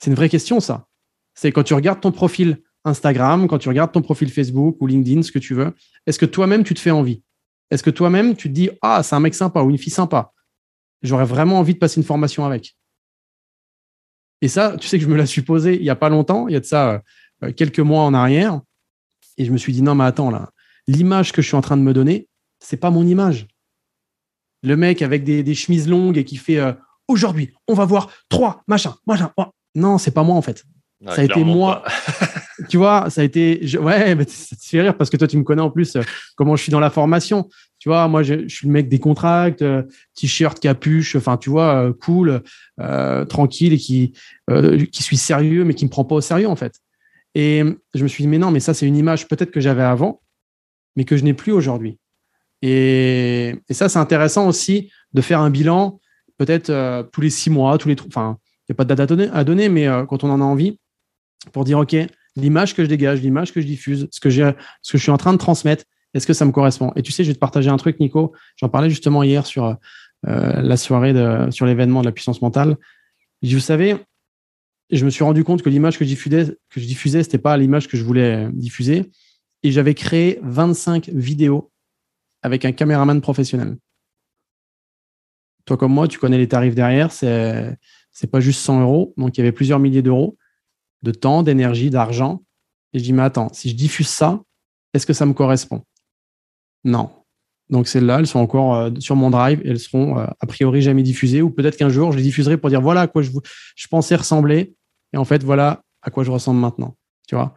[0.00, 0.86] C'est une vraie question, ça.
[1.32, 5.22] C'est quand tu regardes ton profil Instagram, quand tu regardes ton profil Facebook ou LinkedIn,
[5.22, 5.72] ce que tu veux,
[6.06, 7.22] est-ce que toi-même, tu te fais envie?
[7.70, 10.34] Est-ce que toi-même, tu te dis, ah, c'est un mec sympa ou une fille sympa
[11.00, 12.76] J'aurais vraiment envie de passer une formation avec.
[14.42, 16.52] Et ça, tu sais que je me l'ai supposé il n'y a pas longtemps, il
[16.52, 17.02] y a de ça
[17.42, 18.60] euh, quelques mois en arrière.
[19.38, 20.50] Et je me suis dit, non, mais attends, là,
[20.86, 22.28] l'image que je suis en train de me donner,
[22.60, 23.46] c'est pas mon image.
[24.62, 26.72] Le mec avec des, chemises longues et qui fait euh,
[27.08, 29.30] aujourd'hui, on va voir trois, machin, machin.
[29.36, 29.44] Oh.
[29.74, 30.64] Non, c'est pas moi en fait.
[31.06, 31.84] ça a été moi.
[32.68, 33.60] tu vois, ça a été.
[33.78, 36.02] Ouais, mais ça te fait rire parce que toi, tu me connais en plus euh,
[36.34, 37.48] comment je suis dans la formation.
[37.78, 39.82] Tu vois, moi, je, suis le mec des contracts, euh,
[40.14, 42.42] t-shirt, capuche, enfin, tu vois, cool,
[43.28, 44.14] tranquille et qui,
[44.90, 46.80] qui suis sérieux, mais qui me prend pas au sérieux en fait.
[47.38, 49.82] Et je me suis dit, mais non, mais ça, c'est une image peut-être que j'avais
[49.82, 50.22] avant,
[50.96, 51.98] mais que je n'ai plus aujourd'hui.
[52.62, 56.00] Et, ça, c'est intéressant aussi de faire un bilan,
[56.38, 57.96] peut-être euh, tous les six mois, tous les.
[58.06, 60.44] Enfin, il n'y a pas de date à donner, mais euh, quand on en a
[60.44, 60.80] envie,
[61.52, 61.94] pour dire, OK,
[62.36, 64.52] l'image que je dégage, l'image que je diffuse, ce que, ce
[64.92, 66.90] que je suis en train de transmettre, est-ce que ça me correspond?
[66.96, 68.32] Et tu sais, je vais te partager un truc, Nico.
[68.56, 69.76] J'en parlais justement hier sur euh,
[70.62, 71.12] la soirée
[71.50, 72.78] sur l'événement de la puissance mentale.
[73.42, 73.96] Vous savez,
[74.90, 77.56] je me suis rendu compte que l'image que je diffusais, que je diffusais, c'était pas
[77.56, 79.10] l'image que je voulais diffuser.
[79.62, 81.72] Et j'avais créé 25 vidéos
[82.42, 83.76] avec un caméraman professionnel.
[85.64, 87.10] Toi comme moi, tu connais les tarifs derrière.
[87.10, 87.76] C'est
[88.12, 89.14] c'est pas juste 100 euros.
[89.16, 90.36] Donc il y avait plusieurs milliers d'euros
[91.02, 92.42] de temps, d'énergie, d'argent.
[92.92, 94.42] Et je dis mais attends, si je diffuse ça,
[94.94, 95.84] est-ce que ça me correspond?
[96.84, 97.10] Non.
[97.70, 100.82] Donc celles-là, elles sont encore euh, sur mon drive et elles seront euh, a priori
[100.82, 101.42] jamais diffusées.
[101.42, 103.30] Ou peut-être qu'un jour, je les diffuserai pour dire voilà à quoi je,
[103.74, 104.74] je pensais ressembler.
[105.12, 106.96] Et en fait, voilà à quoi je ressemble maintenant.
[107.28, 107.54] Tu vois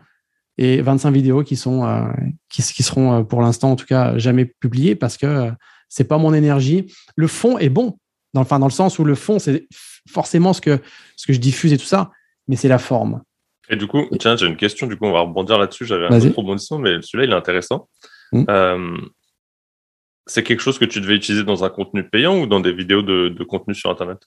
[0.58, 2.08] Et 25 vidéos qui, sont, euh,
[2.50, 5.52] qui, qui, seront pour l'instant, en tout cas, jamais publiées parce que
[5.90, 6.92] c'est pas mon énergie.
[7.16, 7.98] Le fond est bon.
[8.34, 9.68] Dans, enfin, dans le sens où le fond, c'est
[10.10, 10.80] forcément ce que,
[11.16, 12.12] ce que je diffuse et tout ça,
[12.48, 13.22] mais c'est la forme.
[13.70, 15.86] Et du coup, tiens, j'ai une question, du coup, on va rebondir là-dessus.
[15.86, 17.88] J'avais un autre rebondissement, mais celui-là, il est intéressant.
[18.34, 18.98] Euh,
[20.30, 23.02] c'est quelque chose que tu devais utiliser dans un contenu payant ou dans des vidéos
[23.02, 24.20] de, contenu sur Internet?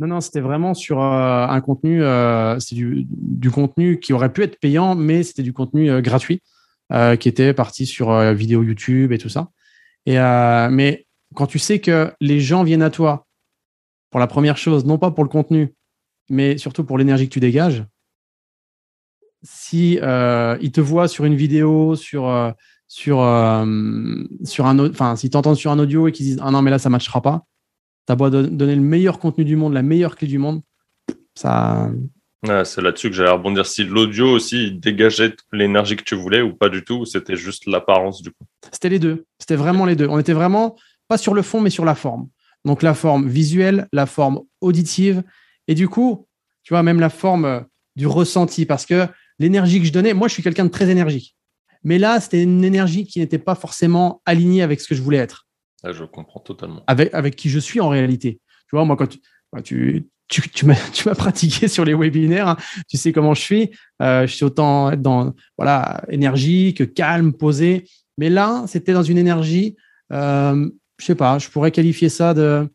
[0.00, 4.58] Non, non, c'était vraiment sur euh, un contenu, euh, du, contenu qui aurait pu être
[4.58, 6.42] payant, mais c'était du contenu gratuit,
[7.20, 9.48] qui était parti sur vidéo YouTube et tout ça.
[10.06, 13.26] Mais quand tu sais que les gens viennent à toi
[14.10, 15.74] pour la première chose, non pas pour le contenu,
[16.28, 17.84] mais surtout pour l'énergie que tu dégages,
[19.42, 22.52] si euh, ils te voient sur une vidéo, sur euh,
[22.92, 23.64] sur euh,
[24.44, 26.78] sur un, enfin, s'ils t'entendent sur un audio et qu'ils disent ah non mais là
[26.78, 27.46] ça matchera pas,
[28.04, 30.60] t'as beau donner le meilleur contenu du monde, la meilleure clé du monde,
[31.34, 31.90] ça.
[32.64, 33.64] c'est là-dessus que j'allais rebondir.
[33.64, 37.64] Si l'audio aussi dégageait l'énergie que tu voulais ou pas du tout, ou c'était juste
[37.64, 38.44] l'apparence du coup?
[38.70, 39.24] C'était les deux.
[39.38, 40.06] C'était vraiment les deux.
[40.08, 40.76] On était vraiment
[41.08, 42.28] pas sur le fond mais sur la forme.
[42.66, 45.22] Donc la forme visuelle, la forme auditive,
[45.66, 46.28] et du coup,
[46.62, 47.60] tu vois, même la forme euh,
[47.96, 49.06] du ressenti, parce que
[49.38, 51.34] l'énergie que je donnais, moi je suis quelqu'un de très énergique.
[51.84, 55.18] Mais là, c'était une énergie qui n'était pas forcément alignée avec ce que je voulais
[55.18, 55.46] être.
[55.82, 56.82] Ah, je comprends totalement.
[56.86, 58.40] Avec, avec qui je suis en réalité.
[58.68, 59.08] Tu vois, moi, quand
[59.62, 62.56] tu, tu, tu, m'as pratiqué sur les webinaires, hein,
[62.88, 63.70] tu sais comment je suis.
[64.00, 67.84] Euh, je suis autant dans voilà énergique, calme, posé.
[68.18, 69.76] Mais là, c'était dans une énergie
[70.12, 70.68] euh,
[70.98, 72.68] je sais pas, je pourrais qualifier ça de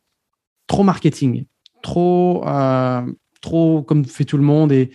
[0.68, 1.46] trop marketing,
[1.82, 3.02] trop, euh,
[3.42, 4.72] trop comme fait tout le monde.
[4.72, 4.92] Et,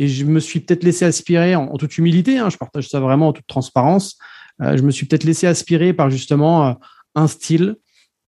[0.00, 3.28] et je me suis peut-être laissé aspirer, en, toute humilité, hein, je partage ça vraiment
[3.28, 4.18] en toute transparence,
[4.62, 6.72] euh, je me suis peut-être laissé aspirer par justement euh,
[7.14, 7.76] un style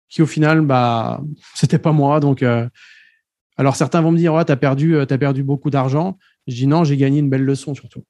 [0.10, 1.21] qui au final, bah,
[1.53, 2.19] c'était pas moi.
[2.19, 2.43] Donc,
[3.58, 6.17] alors certains vont me dire, ouais, tu as perdu, as perdu beaucoup d'argent.
[6.47, 8.03] Je dis non, j'ai gagné une belle leçon surtout.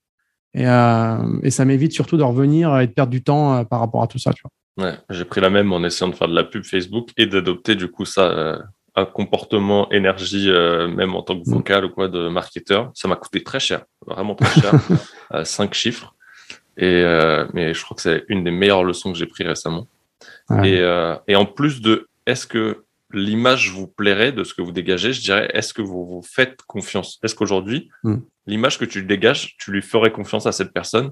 [0.53, 4.17] Et, ça m'évite surtout de revenir et de perdre du temps par rapport à tout
[4.17, 4.31] ça.
[4.79, 7.75] Ouais, j'ai pris la même en essayant de faire de la pub Facebook et d'adopter
[7.75, 8.57] du coup ça euh,
[8.99, 11.53] un comportement énergie euh, même en tant que mm.
[11.53, 12.91] vocal ou quoi de marketeur.
[12.93, 14.73] Ça m'a coûté très cher, vraiment très cher,
[15.29, 16.15] à cinq chiffres.
[16.77, 19.87] Et euh, mais je crois que c'est une des meilleures leçons que j'ai pris récemment.
[20.63, 20.81] Et,
[21.27, 25.21] et en plus de est-ce que l'image vous plairait de ce que vous dégagez, je
[25.21, 27.19] dirais est-ce que vous vous faites confiance?
[27.23, 28.17] Est-ce qu'aujourd'hui mm.
[28.47, 31.11] l'image que tu dégages, tu lui ferais confiance à cette personne?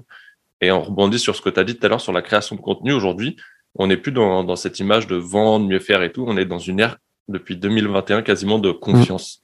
[0.60, 2.56] Et on rebondit sur ce que tu as dit tout à l'heure sur la création
[2.56, 3.36] de contenu aujourd'hui
[3.74, 6.24] on n'est plus dans, cette image de vendre, mieux faire et tout.
[6.26, 9.42] On est dans une ère depuis 2021 quasiment de confiance.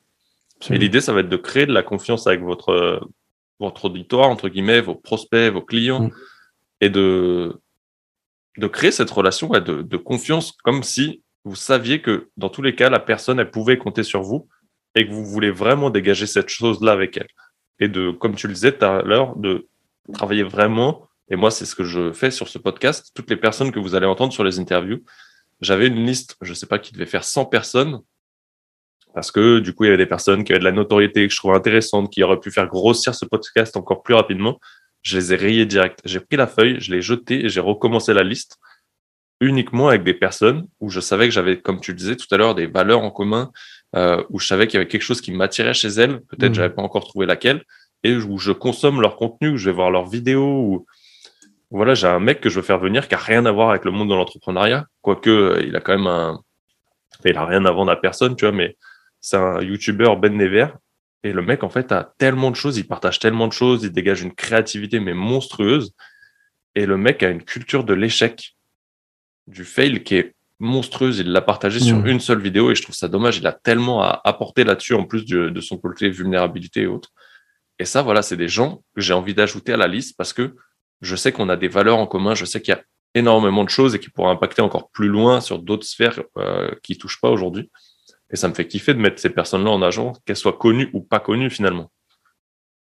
[0.68, 0.74] Mmh.
[0.74, 3.06] Et l'idée, ça va être de créer de la confiance avec votre,
[3.60, 6.10] votre auditoire, entre guillemets, vos prospects, vos clients, mmh.
[6.80, 7.60] et de,
[8.58, 12.74] de créer cette relation de, de confiance comme si vous saviez que dans tous les
[12.74, 14.48] cas, la personne, elle pouvait compter sur vous
[14.94, 17.28] et que vous voulez vraiment dégager cette chose-là avec elle.
[17.80, 19.68] Et de, comme tu le disais tout à l'heure, de
[20.12, 23.10] travailler vraiment et moi, c'est ce que je fais sur ce podcast.
[23.14, 25.02] Toutes les personnes que vous allez entendre sur les interviews,
[25.60, 28.00] j'avais une liste, je ne sais pas, qui devait faire 100 personnes.
[29.14, 31.32] Parce que du coup, il y avait des personnes qui avaient de la notoriété que
[31.32, 34.58] je trouvais intéressante, qui auraient pu faire grossir ce podcast encore plus rapidement.
[35.02, 36.00] Je les ai rayés direct.
[36.04, 38.58] J'ai pris la feuille, je l'ai jetée et j'ai recommencé la liste
[39.40, 42.36] uniquement avec des personnes où je savais que j'avais, comme tu le disais tout à
[42.38, 43.52] l'heure, des valeurs en commun,
[43.94, 46.20] euh, où je savais qu'il y avait quelque chose qui m'attirait chez elles.
[46.22, 46.54] Peut-être mmh.
[46.54, 47.62] j'avais pas encore trouvé laquelle
[48.04, 50.86] et où je consomme leur contenu, où je vais voir leurs vidéos, ou
[51.76, 53.84] voilà, j'ai un mec que je veux faire venir qui a rien à voir avec
[53.84, 56.40] le monde de l'entrepreneuriat, quoique euh, il a quand même un,
[57.24, 58.76] il a rien à vendre à personne, tu vois, mais
[59.20, 60.68] c'est un YouTuber Ben Never.
[61.24, 63.90] Et le mec, en fait, a tellement de choses, il partage tellement de choses, il
[63.90, 65.94] dégage une créativité, mais monstrueuse.
[66.76, 68.54] Et le mec a une culture de l'échec,
[69.46, 71.18] du fail qui est monstrueuse.
[71.18, 72.06] Il l'a partagé sur mmh.
[72.06, 73.38] une seule vidéo et je trouve ça dommage.
[73.38, 77.10] Il a tellement à apporter là-dessus en plus de, de son côté vulnérabilité et autres.
[77.78, 80.54] Et ça, voilà, c'est des gens que j'ai envie d'ajouter à la liste parce que
[81.00, 82.83] je sais qu'on a des valeurs en commun, je sais qu'il y a
[83.14, 86.98] énormément de choses et qui pourraient impacter encore plus loin sur d'autres sphères euh, qui
[86.98, 87.70] touchent pas aujourd'hui.
[88.30, 91.00] Et ça me fait kiffer de mettre ces personnes-là en agent, qu'elles soient connues ou
[91.00, 91.90] pas connues finalement.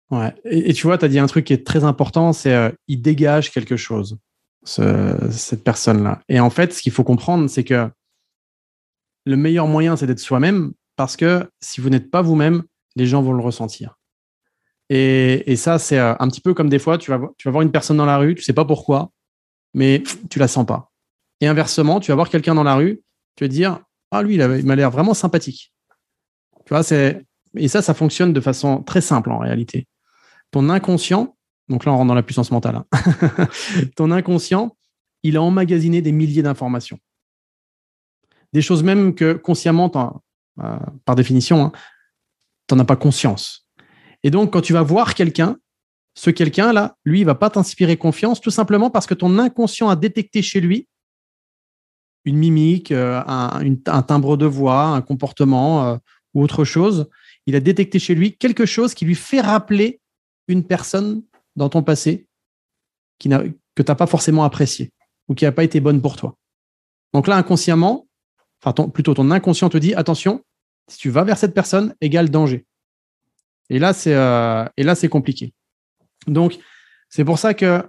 [0.09, 0.33] Ouais.
[0.45, 3.01] Et, tu vois, tu as dit un truc qui est très important, c'est euh, ils
[3.01, 4.17] dégagent quelque chose.
[4.63, 6.21] cette personne-là.
[6.29, 7.89] Et en fait, ce qu'il faut comprendre, c'est que
[9.25, 12.63] le meilleur moyen, c'est d'être soi-même, parce que si vous n'êtes pas vous-même,
[12.95, 13.97] les gens vont le ressentir.
[14.93, 17.95] Et, ça, c'est euh, un petit peu comme des fois, tu vas, voir une personne
[17.95, 19.09] dans la rue, tu sais pas pourquoi,
[19.73, 20.91] mais tu la sens pas.
[21.39, 23.01] Et inversement, tu vas voir quelqu'un dans la rue,
[23.37, 23.79] tu vas dire,
[24.11, 25.73] ah lui, il m'a l'air vraiment sympathique.
[26.65, 27.23] Tu vois, c'est
[27.55, 29.87] et ça, ça fonctionne de façon très simple en réalité.
[30.51, 31.37] Ton inconscient,
[31.69, 32.85] donc là on rentre dans la puissance mentale, hein.
[33.95, 34.75] ton inconscient,
[35.23, 36.99] il a emmagasiné des milliers d'informations.
[38.51, 39.89] Des choses même que consciemment,
[40.59, 41.71] euh, par définition, hein,
[42.67, 43.69] tu n'en as pas conscience.
[44.23, 45.57] Et donc, quand tu vas voir quelqu'un,
[46.13, 49.95] ce quelqu'un-là, lui, il va pas t'inspirer confiance, tout simplement parce que ton inconscient a
[49.95, 50.87] détecté chez lui
[52.25, 55.97] une mimique, euh, un, timbre de voix, un comportement euh,
[56.33, 57.09] ou autre chose.
[57.47, 59.99] Il a détecté chez lui quelque chose qui lui fait rappeler
[60.47, 61.23] une personne
[61.55, 62.27] dans ton passé
[63.19, 64.91] que tu n'as pas forcément apprécié
[65.27, 66.35] ou qui n'a pas été bonne pour toi.
[67.13, 68.07] Donc là, inconsciemment,
[68.63, 70.43] enfin plutôt ton inconscient te dit attention,
[70.87, 72.65] si tu vas vers cette personne, égale danger.
[73.71, 75.53] Et là, c'est euh, et là c'est compliqué.
[76.27, 76.59] Donc
[77.07, 77.81] c'est pour ça que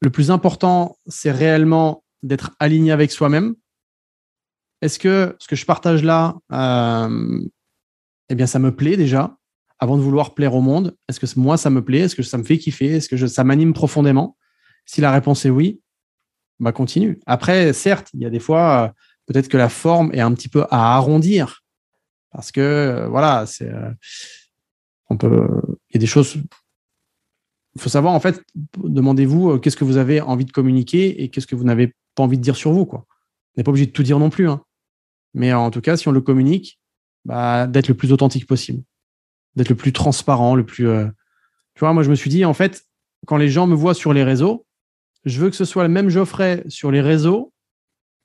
[0.00, 3.54] le plus important, c'est réellement d'être aligné avec soi-même.
[4.82, 7.40] Est-ce que ce que je partage là, euh,
[8.28, 9.36] eh bien, ça me plaît déjà,
[9.78, 12.00] avant de vouloir plaire au monde Est-ce que moi, ça me plaît?
[12.00, 12.96] Est-ce que ça me fait kiffer?
[12.96, 14.36] Est-ce que ça m'anime profondément?
[14.84, 15.80] Si la réponse est oui,
[16.58, 17.20] bah continue.
[17.24, 18.88] Après, certes, il y a des fois, euh,
[19.26, 21.62] peut-être que la forme est un petit peu à arrondir,
[22.32, 23.70] parce que voilà, c'est,
[25.22, 26.36] il y a des choses.
[27.76, 28.42] Il faut savoir en fait,
[28.76, 32.38] demandez-vous qu'est-ce que vous avez envie de communiquer et qu'est-ce que vous n'avez pas envie
[32.38, 33.06] de dire sur vous, quoi.
[33.56, 34.62] On n'est pas obligé de tout dire non plus, hein.
[35.34, 36.78] Mais en tout cas, si on le communique,
[37.24, 38.82] bah, d'être le plus authentique possible,
[39.56, 40.88] d'être le plus transparent, le plus.
[40.88, 41.06] Euh,
[41.74, 42.84] tu vois, moi, je me suis dit, en fait,
[43.26, 44.66] quand les gens me voient sur les réseaux,
[45.24, 47.52] je veux que ce soit le même Geoffrey sur les réseaux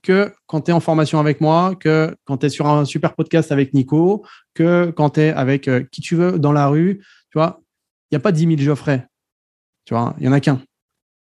[0.02, 3.16] que quand tu es en formation avec moi, que quand tu es sur un super
[3.16, 7.04] podcast avec Nico, que quand tu es avec euh, qui tu veux dans la rue.
[7.32, 7.62] Tu vois,
[8.10, 9.06] il n'y a pas 10 000 Geoffrey.
[9.86, 10.62] Tu vois, il n'y en a qu'un.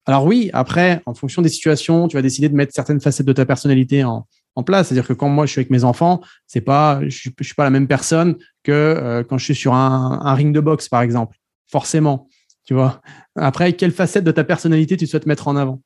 [0.06, 3.34] Alors oui, après, en fonction des situations, tu vas décider de mettre certaines facettes de
[3.34, 4.88] ta personnalité en, en place.
[4.88, 7.64] C'est-à-dire que quand moi je suis avec mes enfants, c'est pas, je suis, suis pas
[7.64, 11.38] la même personne que euh, quand je suis sur un, ring de boxe, par exemple.
[11.68, 12.28] Forcément,
[12.66, 13.02] tu vois.
[13.36, 15.82] Après, quelle facette de ta personnalité tu souhaites mettre en avant?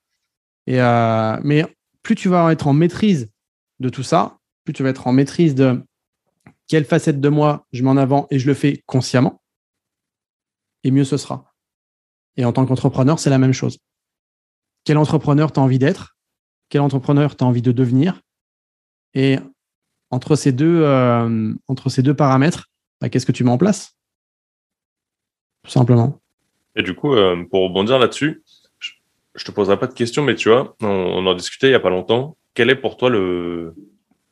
[0.67, 1.65] Et euh, mais
[2.05, 3.31] plus tu vas être en maîtrise
[3.79, 5.83] de tout ça, plus tu vas être en maîtrise de
[6.67, 9.41] quelle facette de moi je mets en avant et je le fais consciemment,
[10.83, 11.51] et mieux ce sera.
[12.37, 13.79] Et en tant qu'entrepreneur, c'est la même chose.
[14.83, 16.15] Quel entrepreneur tu as envie d'être?
[16.69, 18.21] Quel entrepreneur tu as envie de devenir?
[19.15, 19.39] Et
[20.11, 21.55] entre ces deux, euh,
[22.15, 22.67] paramètres,
[23.01, 23.97] bah, qu'est-ce que tu mets en place?
[25.63, 26.21] Tout simplement.
[26.75, 28.43] Et du coup, euh, pour rebondir là-dessus,
[29.35, 31.79] je te poserai pas de questions, mais tu vois, on, en discutait il y a
[31.79, 32.37] pas longtemps.
[32.53, 33.73] Quel est pour toi le,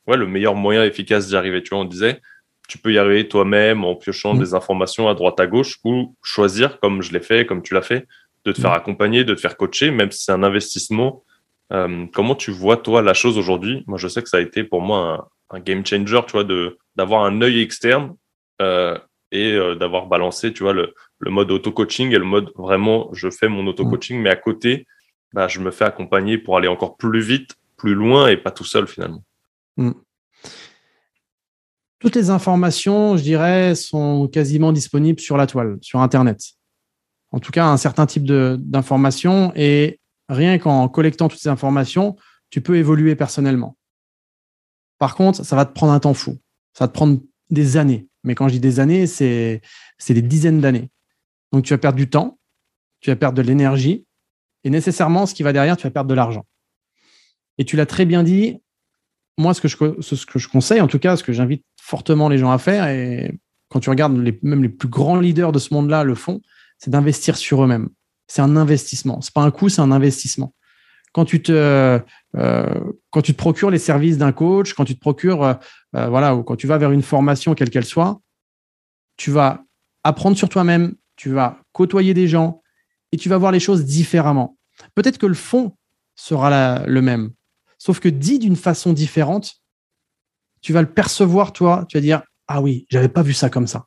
[0.06, 1.62] ouais, le meilleur moyen efficace d'y arriver?
[1.62, 2.20] Tu vois, on disait,
[2.68, 4.38] tu peux y arriver toi-même en piochant mmh.
[4.38, 7.82] des informations à droite à gauche ou choisir, comme je l'ai fait, comme tu l'as
[7.82, 8.06] fait,
[8.44, 8.74] de te faire mmh.
[8.74, 11.22] accompagner, de te faire coacher, même si c'est un investissement
[11.72, 13.84] euh, comment tu vois, toi, la chose aujourd'hui?
[13.86, 16.78] Moi, je sais que ça a été pour moi un, game changer, tu vois, de,
[16.96, 18.16] d'avoir un œil externe
[18.60, 18.98] euh,
[19.32, 23.30] et euh, d'avoir balancé, tu vois, le, le mode auto-coaching et le mode vraiment, je
[23.30, 24.86] fais mon auto-coaching, mais à côté,
[25.32, 28.64] bah, je me fais accompagner pour aller encore plus vite, plus loin et pas tout
[28.64, 29.24] seul finalement.
[29.76, 29.92] Mm.
[31.98, 36.38] Toutes les informations, je dirais, sont quasiment disponibles sur la toile, sur Internet.
[37.30, 39.52] En tout cas, un certain type d'informations.
[39.56, 42.16] Et rien qu'en collectant toutes ces informations,
[42.50, 43.76] tu peux évoluer personnellement.
[44.98, 46.38] Par contre, ça va te prendre un temps fou.
[46.74, 48.06] Ça va te prendre des années.
[48.22, 49.60] Mais quand je dis des années, c'est
[50.08, 50.90] des dizaines d'années.
[51.54, 52.38] Donc, tu vas perdre du temps,
[53.00, 54.06] tu vas perdre de l'énergie,
[54.64, 56.46] et nécessairement, ce qui va derrière, tu vas perdre de l'argent.
[57.58, 58.58] Et tu l'as très bien dit,
[59.38, 62.28] moi, ce que, je, ce que je conseille, en tout cas, ce que j'invite fortement
[62.28, 63.38] les gens à faire, et
[63.68, 66.40] quand tu regardes même les plus grands leaders de ce monde-là le font,
[66.78, 67.88] c'est d'investir sur eux-mêmes
[68.26, 69.20] c'est un investissement.
[69.20, 70.54] C'est pas un coût, c'est un investissement.
[71.12, 72.00] Quand tu te,
[72.36, 75.54] euh, quand tu te procures les services d'un coach, quand tu te procures, euh,
[75.94, 78.20] euh, voilà, ou quand tu vas vers une formation quelle qu'elle soit,
[79.16, 79.62] tu vas
[80.02, 82.62] apprendre sur toi-même, tu vas côtoyer des gens
[83.12, 84.56] et tu vas voir les choses différemment.
[84.94, 85.76] Peut-être que le fond
[86.16, 87.30] sera le même,
[87.78, 89.54] sauf que dit d'une façon différente,
[90.60, 93.66] tu vas le percevoir toi, tu vas dire ah oui, j'avais pas vu ça comme
[93.66, 93.86] ça.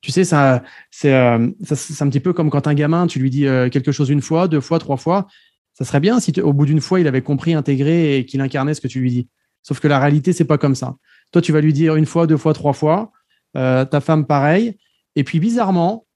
[0.00, 3.28] Tu sais, ça, c'est, euh, c'est un petit peu comme quand un gamin, tu lui
[3.28, 5.26] dis euh, quelque chose une fois, deux fois, trois fois.
[5.74, 8.74] Ça serait bien si au bout d'une fois, il avait compris, intégré et qu'il incarnait
[8.74, 9.28] ce que tu lui dis.
[9.62, 10.96] Sauf que la réalité, c'est pas comme ça.
[11.32, 13.12] Toi, tu vas lui dire une fois, deux fois, trois fois.
[13.56, 14.78] Euh, ta femme, pareil.
[15.16, 16.06] Et puis, bizarrement,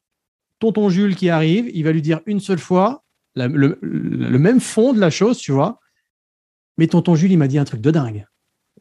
[0.59, 3.05] tonton Jules qui arrive, il va lui dire une seule fois.
[3.35, 5.81] le, même fond de la chose, tu vois.
[6.79, 8.27] Mais tonton Jules, il m'a dit un truc de dingue.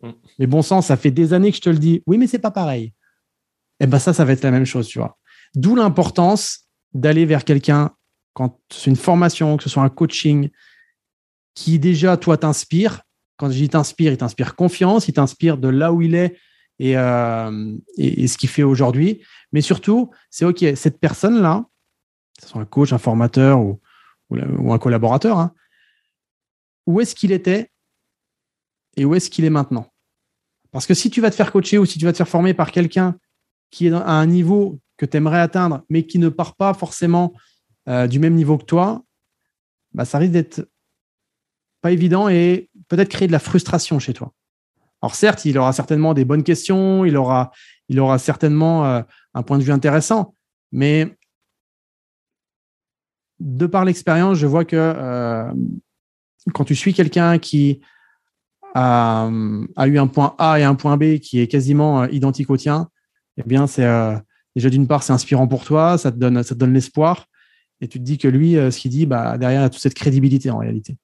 [0.01, 0.12] Mm.
[0.39, 2.03] Mais bon sang, ça fait des années que je te le dis.
[2.05, 2.93] Oui, mais c'est pas pareil.
[3.79, 5.17] Et eh ben ça, ça va être la même chose, tu vois.
[5.55, 7.91] D'où l'importance d'aller vers quelqu'un
[8.33, 10.49] quand c'est une formation, que ce soit un coaching,
[11.55, 13.01] qui déjà, toi, t'inspire.
[13.38, 16.38] Quand je dis t'inspire, il t'inspire confiance, il t'inspire de là où il est
[16.79, 19.21] et, euh, ce qu'il fait aujourd'hui.
[19.51, 21.65] Mais surtout, c'est OK, cette personne-là,
[22.38, 23.79] que ce soit un coach, un formateur ou,
[24.29, 25.53] ou, un collaborateur, hein,
[26.86, 27.71] où est-ce qu'il était
[28.97, 29.88] et où est-ce qu'il est maintenant?
[30.71, 32.53] Parce que si tu vas te faire coacher ou si tu vas te faire former
[32.53, 33.17] par quelqu'un
[33.69, 37.33] qui est à un niveau que tu aimerais atteindre, mais qui ne part pas forcément
[37.88, 39.03] euh, du même niveau que toi,
[39.93, 40.67] bah, ça risque d'être
[41.81, 44.33] pas évident et peut-être créer de la frustration chez toi.
[45.03, 47.51] Alors certes, il aura certainement des bonnes questions, il aura,
[47.89, 49.01] il aura certainement euh,
[49.33, 50.33] un point de vue intéressant,
[50.71, 51.15] mais
[53.39, 55.51] de par l'expérience, je vois que euh,
[56.53, 57.81] quand tu suis quelqu'un qui
[58.75, 59.29] a,
[59.85, 62.89] eu un point A et un point B qui est quasiment identique au tien,
[63.37, 63.87] eh bien, c'est
[64.55, 67.27] déjà d'une part, c'est inspirant pour toi, ça te donne, ça donne l'espoir
[67.83, 69.69] et tu te dis que lui, euh, ce qu'il dit, bah, derrière, il y a
[69.69, 70.95] toute cette crédibilité en réalité.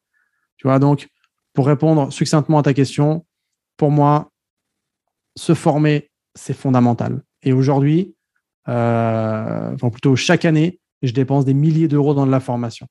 [0.55, 1.09] Tu vois, donc,
[1.53, 3.25] pour répondre succinctement à ta question,
[3.79, 4.29] pour moi,
[5.37, 7.23] se former, c'est fondamental.
[7.43, 8.13] Et aujourd'hui,
[8.67, 12.87] euh, enfin plutôt chaque année, je dépense des milliers d'euros dans de la formation.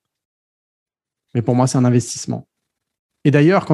[1.34, 2.48] Mais pour moi, c'est un investissement.
[3.24, 3.70] Et d'ailleurs,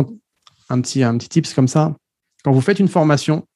[0.68, 1.96] un petit, un petit tips comme ça,
[2.42, 3.46] quand vous faites une formation,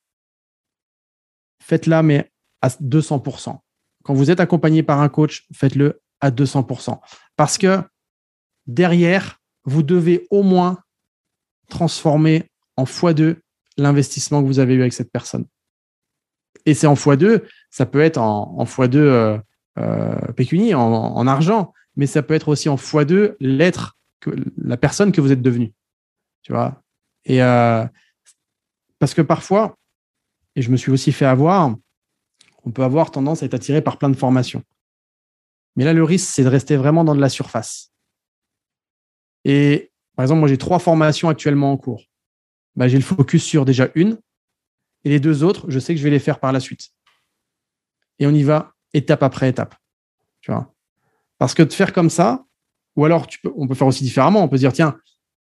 [1.60, 2.30] faites-la, mais
[2.62, 3.58] à 200%.
[4.04, 7.00] Quand vous êtes accompagné par un coach, faites-le à 200%.
[7.34, 7.82] Parce que
[8.68, 10.78] derrière, vous devez au moins
[11.68, 13.40] transformer en x2
[13.78, 15.46] l'investissement que vous avez eu avec cette personne.
[16.66, 19.38] Et c'est en x2, ça peut être en, x2 euh,
[19.78, 23.96] euh, en, argent, mais ça peut être aussi en x2 l'être,
[24.56, 25.72] la personne que vous êtes devenu.
[26.42, 26.82] Tu vois?
[27.24, 27.86] Et euh,
[28.98, 29.78] parce que parfois,
[30.56, 31.74] et je me suis aussi fait avoir,
[32.64, 34.62] on peut avoir tendance à être attiré par plein de formations.
[35.76, 37.92] Mais là, le risque, c'est de rester vraiment dans de la surface.
[39.44, 42.07] Et par exemple, moi, j'ai trois formations actuellement en cours.
[42.78, 44.20] Bah, j'ai le focus sur déjà une,
[45.02, 46.90] et les deux autres, je sais que je vais les faire par la suite.
[48.20, 49.74] Et on y va étape après étape.
[50.42, 50.72] Tu vois?
[51.38, 52.44] Parce que de faire comme ça,
[52.94, 54.44] ou alors on peut faire aussi différemment.
[54.44, 54.96] On peut dire, tiens,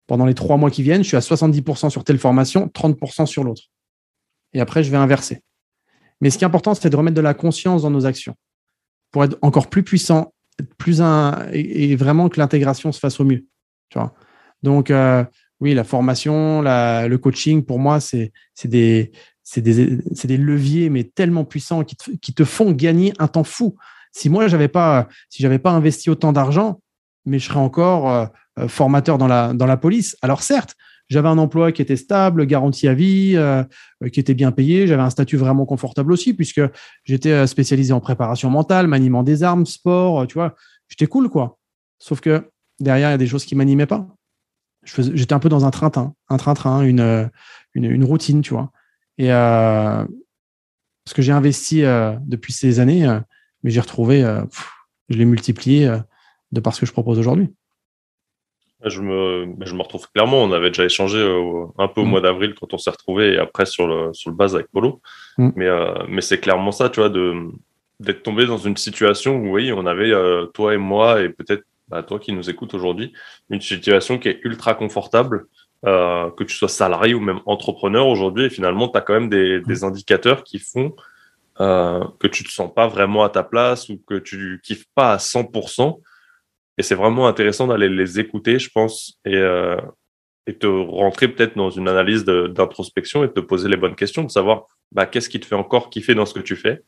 [0.07, 3.43] pendant les trois mois qui viennent, je suis à 70% sur telle formation, 30% sur
[3.43, 3.63] l'autre.
[4.53, 5.43] Et après, je vais inverser.
[6.21, 8.35] Mais ce qui est important, c'est de remettre de la conscience dans nos actions
[9.13, 10.35] pour être encore plus puissant,
[10.77, 13.47] plus un, et, vraiment que l'intégration se fasse au mieux.
[13.89, 14.13] Tu vois?
[14.63, 15.25] Donc, euh,
[15.61, 18.33] oui, la formation, le coaching, pour moi, c'est
[18.65, 19.13] des,
[20.27, 23.77] leviers, mais tellement puissants qui te, font gagner un temps fou.
[24.13, 25.09] Si moi, j'avais pas,
[25.63, 26.81] pas investi autant d'argent,
[27.27, 28.27] mais je serais encore euh,
[28.59, 30.17] euh, formateur dans la, police.
[30.23, 30.75] Alors certes,
[31.09, 33.65] j'avais un emploi qui était stable, garanti à vie, euh,
[34.13, 34.87] qui était bien payé.
[34.87, 36.63] J'avais un statut vraiment confortable aussi, puisque
[37.05, 40.55] j'étais spécialisé en préparation mentale, maniement des armes, sport, tu vois.
[40.89, 41.59] J'étais cool, quoi.
[41.99, 44.07] Sauf que derrière, il y a des choses qui m'animaient pas.
[44.85, 47.31] J'étais un peu dans un train-train, un train-train, une,
[47.75, 48.71] une, routine, tu vois.
[49.19, 50.05] Et euh,
[51.07, 51.83] ce que j'ai investi
[52.23, 53.07] depuis ces années,
[53.63, 54.23] mais j'ai retrouvé,
[55.09, 55.99] je l'ai multiplié
[56.53, 57.51] de par ce que je propose aujourd'hui.
[58.85, 60.43] Je me, je me retrouve clairement.
[60.43, 62.09] On avait déjà échangé euh, un peu au mm.
[62.09, 65.01] mois d'avril quand on s'est retrouvé et après sur le, sur le base avec Polo.
[65.39, 65.51] Mm.
[65.57, 67.35] Mais, euh, mais c'est clairement ça, tu vois, de,
[68.01, 71.65] d'être tombé dans une situation où, oui, on avait, euh, toi et moi, et peut-être
[71.89, 73.13] bah, toi qui nous écoutes aujourd'hui,
[73.51, 75.47] une situation qui est ultra confortable,
[75.85, 78.47] que tu sois salarié ou même entrepreneur aujourd'hui.
[78.47, 79.65] Et finalement, tu as quand même des, mm.
[79.65, 80.95] des indicateurs qui font
[81.59, 85.17] que tu te sens pas vraiment à ta place ou que tu kiffes pas à
[85.19, 86.01] 100%.
[86.79, 89.77] Et c'est vraiment intéressant d'aller les écouter, je pense, et, euh,
[90.47, 94.25] et te rentrer peut-être dans une analyse d'introspection et de te poser les bonnes questions,
[94.25, 96.83] de savoir bah, qu'est-ce qui te fait encore kiffer dans ce que tu fais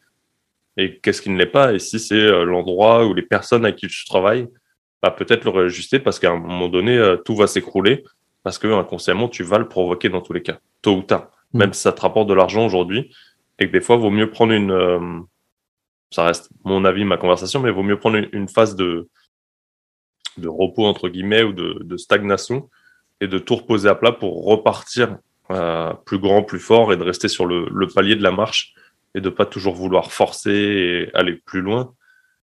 [0.76, 1.72] et qu'est-ce qui ne l'est pas.
[1.72, 4.48] Et si c'est euh, l'endroit ou les personnes avec qui tu travailles,
[5.02, 8.04] bah, peut-être le réajuster parce qu'à un moment donné, euh, tout va s'écrouler
[8.42, 11.30] parce que inconsciemment, tu vas le provoquer dans tous les cas, tôt ou tard.
[11.52, 11.58] Mm.
[11.58, 13.14] Même si ça te rapporte de l'argent aujourd'hui
[13.58, 14.70] et que des fois, il vaut mieux prendre une...
[14.70, 15.20] Euh,
[16.10, 19.08] ça reste mon avis, ma conversation, mais il vaut mieux prendre une phase de
[20.38, 22.68] de repos entre guillemets ou de, stagnation
[23.20, 25.18] et de tout reposer à plat pour repartir
[25.50, 28.74] euh, plus grand, plus fort et de rester sur le, palier de la marche
[29.14, 31.94] et de pas toujours vouloir forcer et aller plus loin.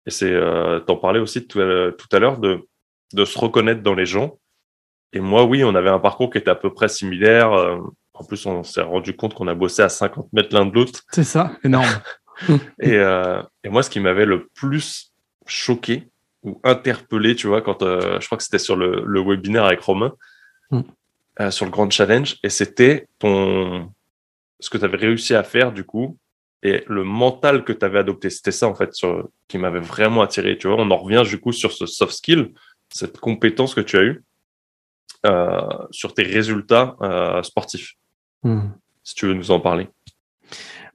[0.05, 2.67] Et c'est, euh, t'en parlais aussi tout, à l'heure de,
[3.13, 4.37] de se reconnaître dans les gens.
[5.13, 7.53] Et moi, oui, on avait un parcours qui était à peu près similaire.
[7.53, 7.77] Euh,
[8.13, 11.01] en plus, on s'est rendu compte qu'on a bossé à 50 mètres l'un de l'autre.
[11.11, 11.87] C'est ça, énorme.
[12.81, 15.13] et, euh, et moi, ce qui m'avait le plus
[15.45, 16.09] choqué,
[16.43, 19.79] ou interpellé, tu vois, quand euh, je crois que c'était sur le, le, webinaire avec
[19.81, 20.13] Romain,
[20.71, 20.81] mm.
[21.39, 23.91] euh, sur le Grand Challenge, et c'était ton
[24.59, 26.17] ce que tu avais réussi à faire du coup,
[26.63, 28.29] et le mental que tu avais adopté.
[28.29, 30.57] C'était ça en fait sur, qui m'avait vraiment attiré.
[30.57, 32.53] Tu vois, on en revient du coup sur ce soft skill,
[32.89, 34.23] cette compétence que tu as eue
[35.25, 35.61] euh,
[35.91, 37.93] sur tes résultats euh, sportifs.
[38.43, 38.69] Mm.
[39.03, 39.89] Si tu veux nous en parler.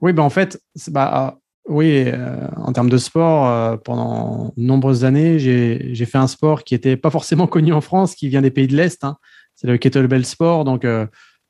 [0.01, 5.37] Oui, ben en fait, bah, oui, euh, en termes de sport, pendant de nombreuses années,
[5.37, 8.67] j'ai fait un sport qui n'était pas forcément connu en France, qui vient des pays
[8.67, 9.03] de l'Est.
[9.03, 9.17] Hein.
[9.55, 10.63] C'est le kettlebell sport.
[10.63, 10.85] Donc,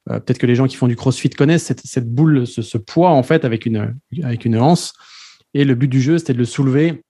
[0.09, 3.23] euh, peut-être que les gens qui font du crossfit connaissent cette, boule, ce, poids, en
[3.23, 4.59] fait, avec une, avec une.
[5.53, 7.03] Et le but du jeu, c'était de le soulever